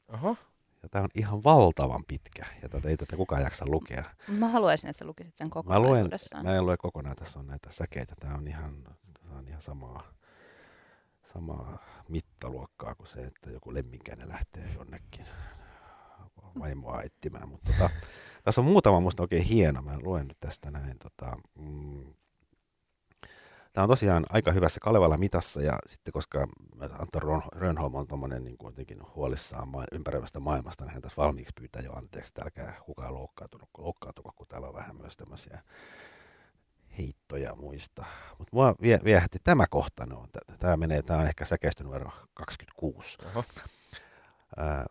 Oho. 0.08 0.36
Ja 0.82 0.88
tämä 0.88 1.02
on 1.02 1.08
ihan 1.14 1.44
valtavan 1.44 2.04
pitkä, 2.08 2.46
ja 2.62 2.68
tätä 2.68 2.88
ei 2.88 2.96
tätä 2.96 3.16
kukaan 3.16 3.42
jaksa 3.42 3.64
lukea. 3.68 4.04
Mä 4.28 4.48
haluaisin, 4.48 4.90
että 4.90 4.98
sä 4.98 5.04
lukisit 5.04 5.36
sen 5.36 5.48
Mä 5.64 5.80
luen, 5.80 6.10
mä 6.42 6.56
en 6.56 6.66
lue 6.66 6.76
kokonaan, 6.76 7.16
tässä 7.16 7.38
on 7.38 7.46
näitä 7.46 7.72
säkeitä. 7.72 8.14
Tämä 8.20 8.34
on 8.34 8.48
ihan, 8.48 8.72
tämä 9.20 9.38
on 9.38 9.48
ihan 9.48 9.60
samaa, 9.60 10.12
samaa 11.22 11.78
mittaluokkaa 12.08 12.94
kuin 12.94 13.06
se, 13.06 13.20
että 13.20 13.50
joku 13.50 13.74
lemminkäinen 13.74 14.28
lähtee 14.28 14.68
jonnekin 14.74 15.26
vaimoa 16.58 17.02
etsimään. 17.02 17.48
Mutta 17.48 17.72
tota, 17.72 17.90
tässä 18.44 18.60
on 18.60 18.64
muutama 18.64 19.00
musta 19.00 19.22
oikein 19.22 19.44
hieno. 19.44 19.82
Mä 19.82 19.98
luen 20.02 20.28
nyt 20.28 20.40
tästä 20.40 20.70
näin. 20.70 20.98
Tota, 20.98 21.36
mm, 21.58 22.14
Tämä 23.72 23.82
on 23.82 23.88
tosiaan 23.88 24.24
aika 24.30 24.52
hyvässä 24.52 24.80
Kalevala 24.80 25.16
mitassa 25.16 25.62
ja 25.62 25.78
sitten 25.86 26.12
koska 26.12 26.48
Antto 26.98 27.20
Rönnholm 27.52 27.94
on 27.94 28.06
tuommoinen 28.06 28.44
niin 28.44 28.58
kuitenkin 28.58 28.98
huolissaan 29.14 29.68
ma- 29.68 29.84
ympäröivästä 29.92 30.40
maailmasta, 30.40 30.84
niin 30.84 30.92
hän 30.92 31.02
tässä 31.02 31.22
valmiiksi 31.22 31.52
pyytää 31.60 31.82
jo 31.82 31.92
anteeksi, 31.92 32.28
että 32.28 32.42
älkää 32.42 32.80
kukaan 32.86 33.14
loukkaantunut, 33.14 33.68
loukkaantuko, 33.78 34.32
kun 34.36 34.46
täällä 34.48 34.68
on 34.68 34.74
vähän 34.74 34.96
myös 34.96 35.16
tämmöisiä 35.16 35.62
heittoja 36.98 37.54
muista. 37.54 38.04
Mutta 38.38 38.56
mua 38.56 38.74
vie, 38.82 39.00
viehätti 39.04 39.38
tämä 39.44 39.66
kohta, 39.70 40.06
no, 40.06 40.26
tämä 40.58 40.76
menee, 40.76 41.02
tämä 41.02 41.20
on 41.20 41.26
ehkä 41.26 41.44
säkeistö 41.44 41.84
numero 41.84 42.10
26. 42.34 43.18
Oho. 43.26 43.44
Ää, 44.56 44.86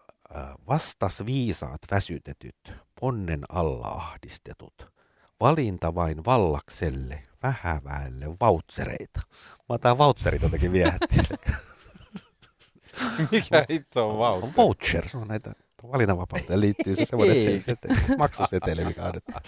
vastas 0.68 1.26
viisaat 1.26 1.82
väsytetyt, 1.92 2.74
ponnen 3.00 3.44
alla 3.50 3.88
ahdistetut, 3.88 4.92
valinta 5.42 5.96
vain 5.96 6.26
vallakselle, 6.26 7.24
vähäväelle 7.44 8.26
vautsereita. 8.42 9.22
Mä 9.70 9.78
tää 9.78 9.98
vautserit 9.98 10.42
jotenkin 10.42 10.72
viehätti. 10.72 11.18
Mikä 13.32 13.66
hitto 13.70 14.10
on 14.10 14.18
vauhti? 14.18 14.54
Voucher, 14.58 15.10
se 15.10 15.18
on 15.18 15.28
näitä 15.28 15.54
valinnanvapauteen 15.92 16.62
liittyy 16.62 16.96
se 16.96 17.06
semmoinen 17.06 17.62
seteli, 17.62 17.96
maksuseteli, 18.18 18.86
mikä 18.86 19.04
annetaan. 19.06 19.42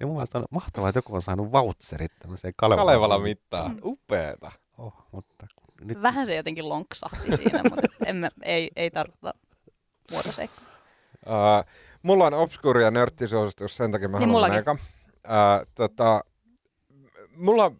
Ja 0.00 0.06
mun 0.06 0.16
mielestä 0.16 0.38
on 0.38 0.44
mahtavaa, 0.50 0.88
että 0.88 0.98
joku 0.98 1.14
on 1.14 1.22
saanut 1.22 1.52
vautserit 1.52 2.12
tämmöiseen 2.18 2.54
Kalevala. 2.56 2.90
Kalevala 2.90 3.18
mittaa. 3.18 3.70
Upeeta. 3.82 4.52
Oh, 4.78 4.94
mutta 5.12 5.46
nyt 5.80 6.02
Vähän 6.02 6.26
se 6.26 6.36
jotenkin 6.36 6.68
lonksahti 6.68 7.36
siinä, 7.36 7.62
mutta 7.62 7.88
emme, 8.06 8.30
ei, 8.42 8.70
ei 8.76 8.90
tarkoita 8.90 9.34
muotoseikkaa. 10.10 10.64
Uh, 11.26 11.64
mulla 12.02 12.26
on 12.26 12.34
obskuuri 12.34 12.82
ja 12.82 12.90
nörttisuositus, 12.90 13.76
sen 13.76 13.92
takia 13.92 14.08
mä 14.08 14.18
Niin 14.18 14.28
haluan 14.28 14.50
mullakin. 14.50 14.97
Uh, 15.28 15.66
tota, 15.74 16.24
mulla, 17.36 17.72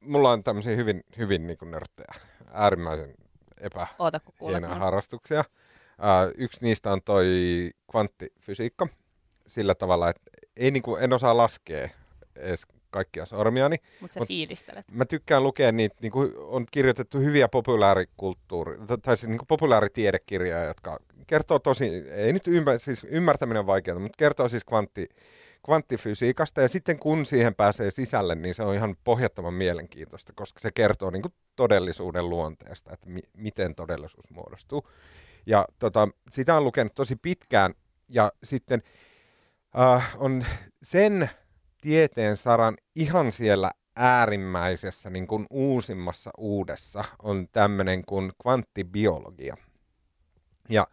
mulla 0.00 0.32
on 0.32 0.44
tämmöisiä 0.44 0.76
hyvin, 0.76 1.04
hyvin 1.18 1.46
niin 1.46 1.58
kuin 1.58 1.70
nörttejä, 1.70 2.14
äärimmäisen 2.52 3.14
epähienoja 3.60 4.74
harrastuksia. 4.74 5.40
Uh, 5.40 6.32
yksi 6.36 6.58
niistä 6.62 6.92
on 6.92 7.02
toi 7.04 7.26
kvanttifysiikka 7.90 8.88
sillä 9.46 9.74
tavalla, 9.74 10.10
että 10.10 10.22
ei, 10.56 10.70
niin 10.70 10.82
kuin, 10.82 11.02
en 11.02 11.12
osaa 11.12 11.36
laskea 11.36 11.88
edes 12.36 12.66
kaikkia 12.90 13.26
sormiani. 13.26 13.76
Mutta 14.00 14.14
sä 14.14 14.20
Mut- 14.20 14.28
fiilistelet. 14.28 14.86
Mä 14.92 15.04
tykkään 15.04 15.42
lukea 15.42 15.72
niitä, 15.72 15.96
niin 16.02 16.12
kuin 16.12 16.32
on 16.36 16.66
kirjoitettu 16.70 17.18
hyviä 17.18 17.48
populaarikulttuuri, 17.48 18.78
tai 19.02 19.16
siis 19.16 19.28
niin 19.28 19.38
kuin 19.38 19.46
populaaritiedekirjoja, 19.46 20.64
jotka 20.64 20.98
kertoo 21.26 21.58
tosi, 21.58 21.84
ei 22.10 22.32
nyt 22.32 22.46
ymmär, 22.46 22.78
siis 22.78 23.04
ymmärtäminen 23.04 23.60
on 23.60 23.66
vaikeaa, 23.66 23.98
mutta 23.98 24.16
kertoo 24.18 24.48
siis 24.48 24.64
kvantti, 24.64 25.08
kvanttifysiikasta, 25.68 26.60
ja 26.60 26.68
sitten 26.68 26.98
kun 26.98 27.26
siihen 27.26 27.54
pääsee 27.54 27.90
sisälle, 27.90 28.34
niin 28.34 28.54
se 28.54 28.62
on 28.62 28.74
ihan 28.74 28.96
pohjattoman 29.04 29.54
mielenkiintoista, 29.54 30.32
koska 30.32 30.60
se 30.60 30.70
kertoo 30.74 31.10
niin 31.10 31.22
kuin 31.22 31.34
todellisuuden 31.56 32.30
luonteesta, 32.30 32.92
että 32.92 33.10
mi- 33.10 33.30
miten 33.36 33.74
todellisuus 33.74 34.30
muodostuu. 34.30 34.88
Ja 35.46 35.64
tota, 35.78 36.08
sitä 36.30 36.56
on 36.56 36.64
lukenut 36.64 36.94
tosi 36.94 37.16
pitkään, 37.16 37.74
ja 38.08 38.32
sitten 38.44 38.82
äh, 39.78 40.16
on 40.16 40.44
sen 40.82 41.30
tieteen 41.80 42.36
saran 42.36 42.76
ihan 42.94 43.32
siellä 43.32 43.70
äärimmäisessä 43.96 45.10
niin 45.10 45.26
kuin 45.26 45.46
uusimmassa 45.50 46.30
uudessa 46.38 47.04
on 47.22 47.48
tämmöinen 47.52 48.04
kuin 48.04 48.32
kvanttibiologia. 48.42 49.56
Ja 50.68 50.86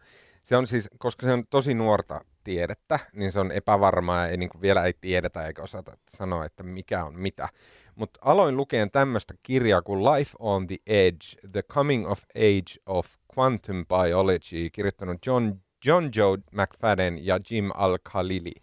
se 0.46 0.56
on 0.56 0.66
siis, 0.66 0.88
koska 0.98 1.26
se 1.26 1.32
on 1.32 1.44
tosi 1.50 1.74
nuorta 1.74 2.20
tiedettä, 2.44 2.98
niin 3.12 3.32
se 3.32 3.40
on 3.40 3.52
epävarmaa 3.52 4.20
ja 4.20 4.28
ei, 4.28 4.36
niin 4.36 4.50
vielä 4.60 4.84
ei 4.84 4.92
tiedetä 5.00 5.46
eikä 5.46 5.62
osata 5.62 5.96
sanoa, 6.08 6.44
että 6.44 6.62
mikä 6.62 7.04
on 7.04 7.20
mitä. 7.20 7.48
Mutta 7.94 8.20
aloin 8.22 8.56
lukeen 8.56 8.90
tämmöistä 8.90 9.34
kirjaa 9.42 9.82
kuin 9.82 10.04
Life 10.04 10.30
on 10.38 10.66
the 10.66 10.76
Edge, 10.86 11.48
The 11.52 11.62
Coming 11.62 12.10
of 12.10 12.22
Age 12.34 12.80
of 12.86 13.06
Quantum 13.38 13.86
Biology, 13.86 14.70
kirjoittanut 14.72 15.26
John, 15.26 15.52
John 15.84 16.08
Joe 16.16 16.38
McFadden 16.52 17.26
ja 17.26 17.38
Jim 17.50 17.70
Al-Khalili. 17.74 18.54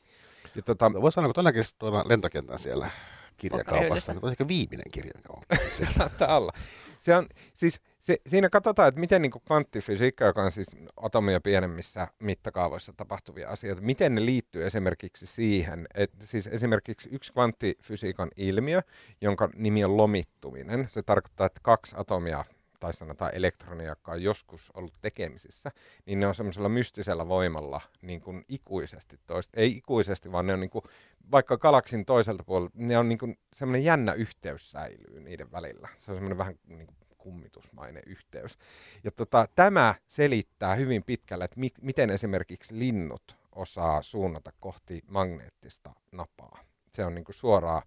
Ja 0.56 0.62
tota, 0.62 0.92
Voisi 0.94 1.16
sanoa, 1.16 1.28
kun 1.28 1.34
tuollakin 1.34 1.64
tuolla 1.80 2.04
lentokentän 2.08 2.60
siellä 2.60 2.90
kirjakaupassa, 3.38 4.14
niin 4.14 4.26
on 4.26 4.32
ehkä 4.32 4.48
viimeinen 4.48 4.92
kirja, 4.92 5.12
mikä 5.16 5.34
on 5.34 5.44
siellä. 5.70 5.94
saattaa 5.98 6.38
olla. 6.38 6.52
Se 7.00 7.16
on, 7.16 7.28
siis 7.54 7.82
Si- 8.04 8.22
siinä 8.28 8.50
katsotaan, 8.50 8.88
että 8.88 9.00
miten 9.00 9.22
niin 9.22 9.32
kvanttifysiikka, 9.48 10.26
joka 10.26 10.44
on 10.44 10.52
siis 10.52 10.68
atomia 10.98 11.42
pienemmissä 11.42 12.08
mittakaavoissa 12.20 12.94
tapahtuvia 12.98 13.50
asioita, 13.50 13.82
miten 13.82 14.16
ne 14.16 14.26
liittyy 14.26 14.66
esimerkiksi 14.66 15.28
siihen, 15.28 15.88
että 15.94 16.26
siis 16.26 16.48
esimerkiksi 16.48 17.10
yksi 17.12 17.34
kvanttifysiikan 17.34 18.30
ilmiö, 18.38 18.82
jonka 19.22 19.50
nimi 19.56 19.84
on 19.84 19.98
lomittuminen, 19.98 20.88
se 20.90 21.04
tarkoittaa, 21.04 21.46
että 21.46 21.60
kaksi 21.64 21.96
atomia 21.98 22.46
tai 22.80 22.94
sanotaan 22.94 23.36
elektronia, 23.36 23.88
joka 23.88 24.12
on 24.12 24.24
joskus 24.24 24.72
ollut 24.74 24.94
tekemisissä, 25.02 25.72
niin 26.06 26.20
ne 26.20 26.28
on 26.28 26.36
semmoisella 26.36 26.70
mystisellä 26.70 27.28
voimalla 27.28 27.82
niin 28.02 28.22
kuin 28.22 28.46
ikuisesti 28.48 29.20
toista. 29.28 29.60
Ei 29.60 29.78
ikuisesti, 29.78 30.32
vaan 30.32 30.48
ne 30.48 30.54
on 30.54 30.60
niin 30.60 30.70
kuin, 30.70 30.84
vaikka 31.32 31.58
galaksin 31.58 32.06
toiselta 32.06 32.44
puolelta, 32.44 32.74
ne 32.76 32.98
on 32.98 33.10
niin 33.10 33.20
kuin 33.20 33.38
semmoinen 33.54 33.84
jännä 33.84 34.14
yhteys 34.14 34.72
säilyy 34.72 35.20
niiden 35.20 35.52
välillä. 35.52 35.90
Se 35.98 36.12
on 36.12 36.18
semmoinen 36.18 36.38
vähän 36.38 36.56
niin 36.68 36.88
kuin 36.88 36.98
kummitusmainen 37.24 38.04
yhteys. 38.06 38.58
Ja 39.04 39.12
tota, 39.12 39.48
tämä 39.56 39.96
selittää 40.08 40.76
hyvin 40.76 41.04
pitkälle, 41.04 41.46
että 41.46 41.60
mit, 41.60 41.74
miten 41.82 42.10
esimerkiksi 42.10 42.80
linnut 42.80 43.38
osaa 43.56 44.02
suunnata 44.02 44.52
kohti 44.60 45.02
magneettista 45.08 45.94
napaa. 46.12 46.60
Se 46.92 47.06
on 47.06 47.16
niin 47.16 47.26
kuin 47.26 47.36
suoraan 47.36 47.82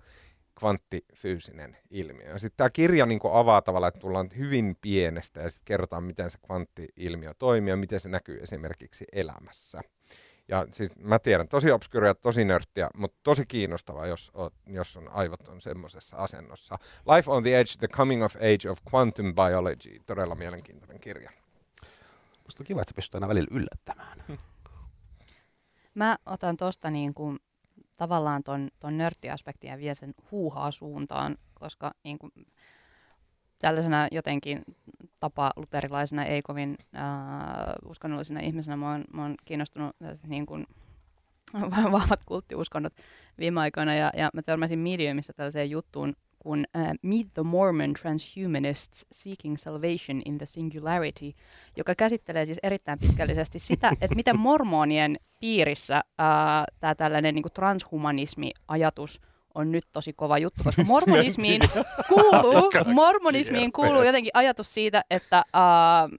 kvanttifyysinen 0.59 1.77
ilmiö. 1.91 2.39
Sitten 2.39 2.57
tämä 2.57 2.71
kirja 2.71 3.07
niin 3.07 3.21
avaa 3.33 3.63
tavallaan, 3.63 3.89
että 3.89 4.01
tullaan 4.01 4.31
hyvin 4.37 4.77
pienestä 4.81 5.41
ja 5.41 5.51
sitten 5.51 5.65
kerrotaan, 5.65 6.05
miten 6.05 6.31
se 6.31 6.39
kvanttiilmiö 6.47 7.35
toimii 7.39 7.71
ja 7.71 7.77
miten 7.77 8.01
se 8.01 8.09
näkyy 8.09 8.39
esimerkiksi 8.43 9.05
elämässä. 9.13 9.81
Ja 10.49 10.67
siis 10.73 10.91
mä 10.99 11.19
tiedän, 11.19 11.49
tosi 11.49 11.71
obskyria, 11.71 12.15
tosi 12.15 12.45
nörttiä, 12.45 12.91
mutta 12.97 13.19
tosi 13.23 13.47
kiinnostavaa, 13.47 14.07
jos, 14.07 14.31
oot, 14.35 14.55
jos 14.67 14.97
on 14.97 15.09
aivot 15.13 15.49
on 15.49 15.61
semmoisessa 15.61 16.17
asennossa. 16.17 16.79
Life 17.17 17.31
on 17.31 17.43
the 17.43 17.59
Edge, 17.59 17.73
The 17.79 17.89
Coming 17.89 18.25
of 18.25 18.37
Age 18.37 18.71
of 18.71 18.79
Quantum 18.95 19.35
Biology. 19.35 20.01
Todella 20.07 20.35
mielenkiintoinen 20.35 21.01
kirja. 21.01 21.31
Musta 22.45 22.63
on 22.63 22.67
kiva, 22.67 22.81
että 22.81 22.91
sä 22.91 22.97
pystyt 22.97 23.15
aina 23.15 23.29
välillä 23.29 23.49
yllättämään. 23.51 24.25
Mä 25.95 26.19
otan 26.27 26.57
tosta 26.57 26.91
niin 26.91 27.15
kuin, 27.15 27.39
tavallaan 27.97 28.43
ton, 28.43 28.69
ton 28.81 28.99
nörttiaspektin 28.99 29.71
ja 29.71 29.79
vie 29.79 29.95
sen 29.95 30.15
huuhaa 30.31 30.71
suuntaan, 30.71 31.37
koska 31.55 31.95
niin 32.05 32.19
kuin, 32.19 32.33
tällaisena 33.59 34.09
jotenkin 34.13 34.63
tapa 35.21 35.51
luterilaisena, 35.57 36.25
ei 36.25 36.43
kovin 36.43 36.79
äh, 36.97 37.03
uskonnollisena 37.85 38.41
ihmisenä, 38.41 38.77
mä 38.77 38.91
oon, 38.91 39.05
mä 39.13 39.23
oon 39.23 39.35
kiinnostunut 39.45 39.97
niin 40.27 40.47
kuin, 40.47 40.67
vahvat 41.93 42.21
kulttiuskonnot 42.27 42.93
viime 43.39 43.61
aikoina, 43.61 43.95
ja, 43.95 44.11
ja 44.17 44.31
mä 44.35 44.43
törmäsin 44.43 44.79
Mediumissa 44.79 45.33
tällaiseen 45.33 45.71
juttuun 45.71 46.15
kuin 46.39 46.67
uh, 46.77 46.95
Meet 47.03 47.27
the 47.35 47.43
Mormon 47.43 47.95
Transhumanists 47.95 49.07
Seeking 49.13 49.57
Salvation 49.57 50.23
in 50.25 50.39
the 50.39 50.47
Singularity, 50.47 51.33
joka 51.77 51.95
käsittelee 51.95 52.45
siis 52.47 52.61
erittäin 52.63 52.99
pitkällisesti 52.99 53.59
sitä, 53.59 53.93
että 54.01 54.15
miten 54.17 54.39
mormonien 54.39 55.17
piirissä 55.41 56.03
uh, 56.05 56.75
tämä 56.81 56.95
tällainen 56.95 57.35
niin 57.35 57.53
transhumanismi-ajatus 57.55 59.21
on 59.57 59.73
nyt 59.73 59.85
tosi 59.93 60.13
kova 60.13 60.39
juttu, 60.39 60.65
koska 60.65 60.85
mormonismiin 60.95 61.61
kuuluu, 62.09 62.71
mormonismiin 62.95 63.73
kuuluu 63.73 64.03
jotenkin 64.03 64.31
ajatus 64.35 64.75
siitä, 64.75 65.03
että 65.11 65.45
uh, 65.57 66.17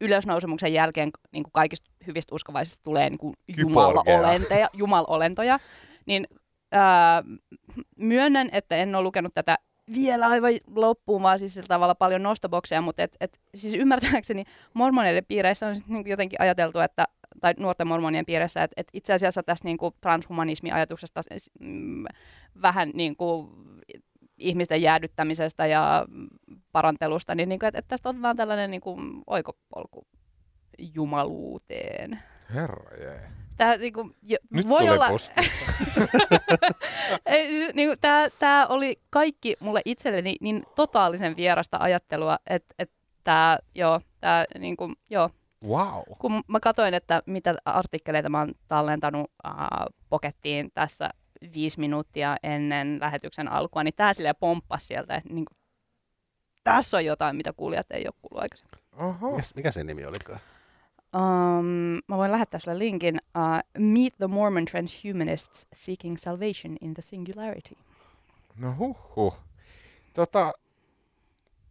ylösnousemuksen 0.00 0.72
jälkeen 0.72 1.10
niin 1.32 1.42
kuin 1.42 1.52
kaikista 1.52 1.90
hyvistä 2.06 2.34
uskovaisista 2.34 2.84
tulee 2.84 3.10
niin 3.10 3.18
kuin 3.18 3.34
jumalolentoja, 3.56 4.68
jumalolentoja, 4.72 5.58
niin 6.06 6.26
ää, 6.72 7.22
myönnän, 7.96 8.48
että 8.52 8.76
en 8.76 8.94
ole 8.94 9.02
lukenut 9.02 9.34
tätä 9.34 9.58
vielä 9.94 10.26
aivan 10.26 10.52
loppuun, 10.74 11.22
vaan 11.22 11.38
siis 11.38 11.54
sillä 11.54 11.66
tavalla 11.66 11.94
paljon 11.94 12.22
nostobokseja, 12.22 12.80
mutta 12.80 13.02
et, 13.02 13.16
et, 13.20 13.40
siis 13.54 13.74
ymmärtääkseni 13.74 14.44
mormoneiden 14.74 15.24
piireissä 15.24 15.66
on 15.66 15.76
niin 15.88 16.06
jotenkin 16.06 16.40
ajateltu, 16.40 16.80
että 16.80 17.04
tai 17.40 17.54
nuorten 17.58 17.86
mormonien 17.86 18.26
piirissä, 18.26 18.62
että, 18.62 18.74
että 18.76 18.90
itse 18.92 19.12
asiassa 19.12 19.42
tästä 19.42 19.68
niin 19.68 19.78
kuin 19.78 19.94
transhumanismi-ajatuksesta 20.00 21.20
mm, 21.60 22.04
vähän 22.62 22.90
niin 22.94 23.16
kuin 23.16 23.48
ihmisten 24.38 24.82
jäädyttämisestä 24.82 25.66
ja 25.66 26.06
parantelusta, 26.72 27.34
niin, 27.34 27.48
niin 27.48 27.58
kuin, 27.58 27.68
että, 27.68 27.78
että 27.78 27.88
tästä 27.88 28.08
on 28.08 28.22
vaan 28.22 28.36
tällainen 28.36 28.70
niin 28.70 28.80
kuin 28.80 29.22
oikopolku 29.26 30.06
jumaluuteen. 30.78 32.18
Herra 32.54 32.96
jee. 32.96 33.30
Tää, 33.56 33.76
niin 33.76 33.92
kuin, 33.92 34.16
jo, 34.22 34.36
Nyt 34.50 34.68
voi 34.68 34.88
olla... 34.88 35.06
Ei, 37.26 37.72
niin 37.74 37.88
kuin, 37.88 37.98
tää, 38.00 38.28
tää 38.38 38.66
oli 38.66 39.00
kaikki 39.10 39.56
mulle 39.60 39.80
itselleni 39.84 40.36
niin 40.40 40.62
totaalisen 40.74 41.36
vierasta 41.36 41.76
ajattelua, 41.80 42.36
että 42.46 42.74
et 42.78 42.90
tää, 43.24 43.58
joo, 43.74 44.00
tää, 44.20 44.44
niin 44.58 44.76
kuin, 44.76 44.96
joo. 45.10 45.30
Wow. 45.64 46.02
Kun 46.18 46.42
mä 46.48 46.60
katsoin, 46.60 46.94
että 46.94 47.22
mitä 47.26 47.54
artikkeleita 47.64 48.28
mä 48.28 48.38
oon 48.38 48.54
tallentanut 48.68 49.30
äh, 49.46 49.52
pokettiin 50.08 50.70
tässä 50.74 51.10
viisi 51.54 51.80
minuuttia 51.80 52.36
ennen 52.42 52.98
lähetyksen 53.00 53.48
alkua, 53.48 53.84
niin 53.84 53.94
tää 53.96 54.12
silleen 54.12 54.34
pomppasi 54.40 54.86
sieltä, 54.86 55.14
että 55.14 55.32
niin 55.32 55.44
kuin, 55.44 55.58
tässä 56.64 56.96
on 56.96 57.04
jotain, 57.04 57.36
mitä 57.36 57.52
kuulijat 57.52 57.86
ei 57.90 58.04
ole 58.06 58.14
kuullut 58.22 58.42
aikaisemmin. 58.42 58.78
Oho. 58.96 59.36
Mikä, 59.36 59.48
mikä 59.56 59.70
se 59.70 59.84
nimi 59.84 60.04
olikaan? 60.04 60.40
Um, 61.16 62.00
mä 62.08 62.16
voin 62.16 62.32
lähettää 62.32 62.60
sulle 62.60 62.78
linkin. 62.78 63.20
Uh, 63.36 63.82
Meet 63.82 64.14
the 64.18 64.26
Mormon 64.26 64.64
Transhumanists 64.64 65.66
Seeking 65.72 66.16
Salvation 66.16 66.76
in 66.80 66.94
the 66.94 67.02
Singularity. 67.02 67.74
No 68.58 68.74
huh. 68.78 69.36
Tota, 70.14 70.52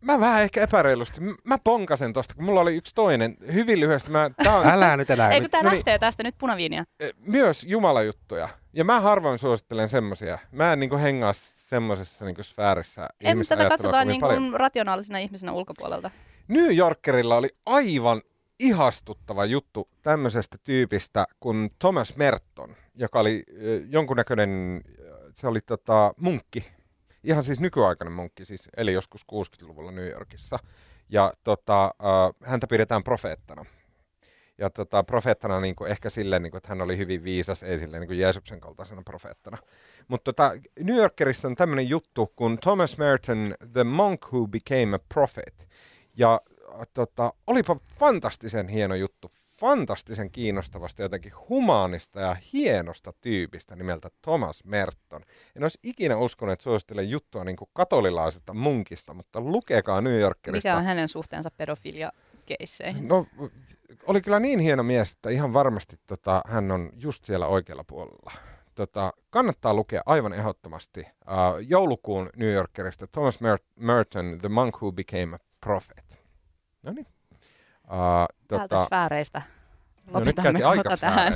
mä 0.02 0.20
vähän 0.20 0.41
ehkä 0.41 0.62
epäreilusti. 0.64 1.22
Mä 1.43 1.58
ponkasen 1.64 2.14
tosta, 2.14 2.36
kun 2.36 2.43
mulla 2.46 2.62
oli 2.62 2.76
yksi 2.76 2.96
toinen. 2.96 3.38
Hyvin 3.54 3.80
lyhyesti. 3.80 4.12
Mä, 4.12 4.30
tää 4.43 4.56
on 4.56 4.68
Älä 4.68 4.98
nyt 4.98 5.10
enää. 5.10 5.32
Eikö 5.32 5.50
tää 5.50 5.64
no 5.64 5.70
niin. 5.70 5.78
lähtee 5.78 6.00
tästä 6.00 6.24
nyt 6.24 6.36
punaviiniä? 6.38 6.84
eh, 7.00 7.14
myös 7.20 7.64
jumalajuttuja. 7.64 8.50
Ja 8.74 8.84
mä 8.84 9.02
harvoin 9.02 9.38
suosittelen 9.39 9.89
semmosia. 9.89 10.39
Mä 10.52 10.74
en 10.74 10.80
niinku 10.80 10.98
hengaa 10.98 11.34
semmosessa 11.36 12.26
niinku 12.26 12.43
sfäärissä 12.43 13.08
En, 13.22 13.30
ihmisten 13.30 13.58
tätä 13.58 13.70
katsotaan 13.70 14.06
kovin 14.06 14.08
niin 14.08 14.22
paljon. 14.22 14.50
kuin 14.50 14.60
rationaalisena 14.60 15.20
ihmisenä 15.20 15.52
ulkopuolelta. 15.52 16.12
New 16.48 16.78
Yorkerilla 16.78 17.36
oli 17.36 17.50
aivan 17.66 18.22
ihastuttava 18.60 19.46
juttu 19.46 19.89
tämmöisestä 20.02 20.58
tyypistä 20.64 21.26
kuin 21.39 21.70
Thomas 21.80 22.16
Merton, 22.16 22.76
joka 22.96 23.20
oli 23.20 23.43
ö, 23.62 23.82
jonkunnäköinen, 23.89 24.82
ö, 25.00 25.32
se 25.34 25.48
oli 25.48 25.62
tota, 25.62 26.14
munkki, 26.18 26.66
ihan 27.26 27.43
siis 27.43 27.59
nykyaikainen 27.59 28.13
munkki, 28.13 28.45
siis 28.45 28.69
eli 28.78 28.93
joskus 28.93 29.26
60-luvulla 29.34 29.91
New 29.91 30.09
Yorkissa. 30.09 30.59
Ja 31.09 31.34
tota, 31.43 31.86
ö, 31.86 32.34
häntä 32.43 32.67
pidetään 32.67 33.03
profeettana. 33.03 33.65
Ja 34.57 34.69
tota, 34.69 35.03
profeettana 35.03 35.59
niin 35.59 35.76
kuin 35.76 35.91
ehkä 35.91 36.09
silleen, 36.09 36.43
niin 36.43 36.51
kuin, 36.51 36.57
että 36.57 36.69
hän 36.69 36.82
oli 36.82 36.97
hyvin 36.97 37.23
viisas, 37.23 37.63
ei 37.63 37.80
silleen 37.80 38.01
niin 38.01 38.07
kuin 38.07 38.19
Jeesuksen 38.19 38.59
kaltaisena 38.59 39.01
profeettana. 39.05 39.57
Mutta 40.07 40.34
tota, 40.34 40.51
New 40.80 40.95
Yorkerissa 40.97 41.47
on 41.47 41.55
tämmöinen 41.55 41.89
juttu 41.89 42.34
kuin 42.36 42.57
Thomas 42.57 42.97
Merton, 42.97 43.55
The 43.73 43.84
Monk 43.84 44.26
Who 44.34 44.47
Became 44.47 44.95
a 44.95 44.99
Prophet. 45.13 45.67
Ja 46.17 46.41
tota, 46.93 47.34
olipa 47.47 47.78
fantastisen 47.99 48.67
hieno 48.67 48.95
juttu, 48.95 49.32
fantastisen 49.60 50.32
kiinnostavasta 50.32 51.01
jotenkin 51.01 51.32
humaanista 51.49 52.20
ja 52.20 52.36
hienosta 52.53 53.14
tyypistä 53.22 53.76
nimeltä 53.76 54.10
Thomas 54.22 54.64
Merton. 54.64 55.22
En 55.56 55.64
olisi 55.64 55.80
ikinä 55.84 56.18
uskonut, 56.18 56.53
että 56.53 56.64
suosittelen 56.64 57.10
juttua 57.10 57.43
niin 57.43 57.58
kuin 57.58 57.70
katolilaisesta 57.74 58.53
munkista, 58.53 59.14
mutta 59.14 59.41
lukekaa 59.41 60.01
New 60.01 60.20
Yorkerista. 60.20 60.70
Mikä 60.70 60.78
on 60.78 60.84
hänen 60.84 61.08
suhteensa 61.08 61.51
pedofilia 61.58 62.12
keisseihin? 62.45 63.08
No, 63.08 63.28
oli 64.08 64.22
kyllä 64.22 64.39
niin 64.39 64.60
hieno 64.60 64.84
mies, 64.84 65.12
että 65.12 65.29
ihan 65.29 65.54
varmasti 65.54 66.00
tota, 66.08 66.42
hän 66.47 66.71
on 66.71 66.89
just 66.97 67.25
siellä 67.25 67.47
oikealla 67.47 67.84
puolella. 67.84 68.32
Tota, 68.75 69.13
kannattaa 69.29 69.74
lukea 69.74 70.01
aivan 70.05 70.34
ehdottomasti 70.34 71.00
uh, 71.01 71.05
joulukuun 71.67 72.29
New 72.36 72.51
Yorkerista 72.51 73.08
Thomas 73.08 73.42
Mer- 73.42 73.59
Merton, 73.75 74.38
The 74.42 74.50
Monk 74.50 74.75
Who 74.75 74.92
Became 74.92 75.36
a 75.36 75.39
Prophet. 75.59 76.20
No 76.84 76.92
niin. 76.92 77.08
Uh, 77.87 78.36
Täältä 78.47 78.86
sfääreistä. 78.86 79.41
no 80.13 80.20
nyt 80.20 80.28
Lopetamme 80.28 80.59
käytiin 80.59 80.83
kohta 80.83 80.89
aika 80.89 80.97
tähän. 80.97 81.33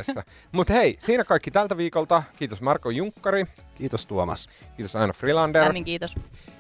Mutta 0.52 0.74
hei, 0.74 0.96
siinä 1.00 1.24
kaikki 1.24 1.52
tältä 1.52 1.78
viikolta. 1.78 2.24
Kiitos 2.38 2.62
Marko 2.62 2.90
Junkkari, 2.90 3.46
Kiitos 3.76 4.06
Tuomas. 4.06 4.50
kiitos 4.78 4.96
Aino 4.96 5.14
Frilander. 5.14 5.64
Lämmin 5.66 5.86
kiitos. 5.86 6.16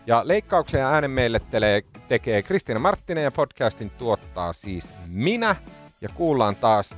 Ja 0.07 0.21
leikkauksen 0.25 0.79
ja 0.81 0.89
äänen 0.89 1.11
meille 1.11 1.39
telee, 1.39 1.81
tekee 2.07 2.41
Kristiina 2.41 2.79
Marttinen 2.79 3.23
ja 3.23 3.31
podcastin 3.31 3.89
tuottaa 3.89 4.53
siis 4.53 4.93
minä. 5.07 5.55
Ja 6.01 6.09
kuullaan 6.09 6.55
taas 6.55 6.95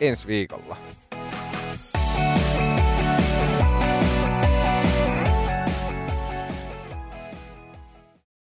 ensi 0.00 0.26
viikolla. 0.26 0.76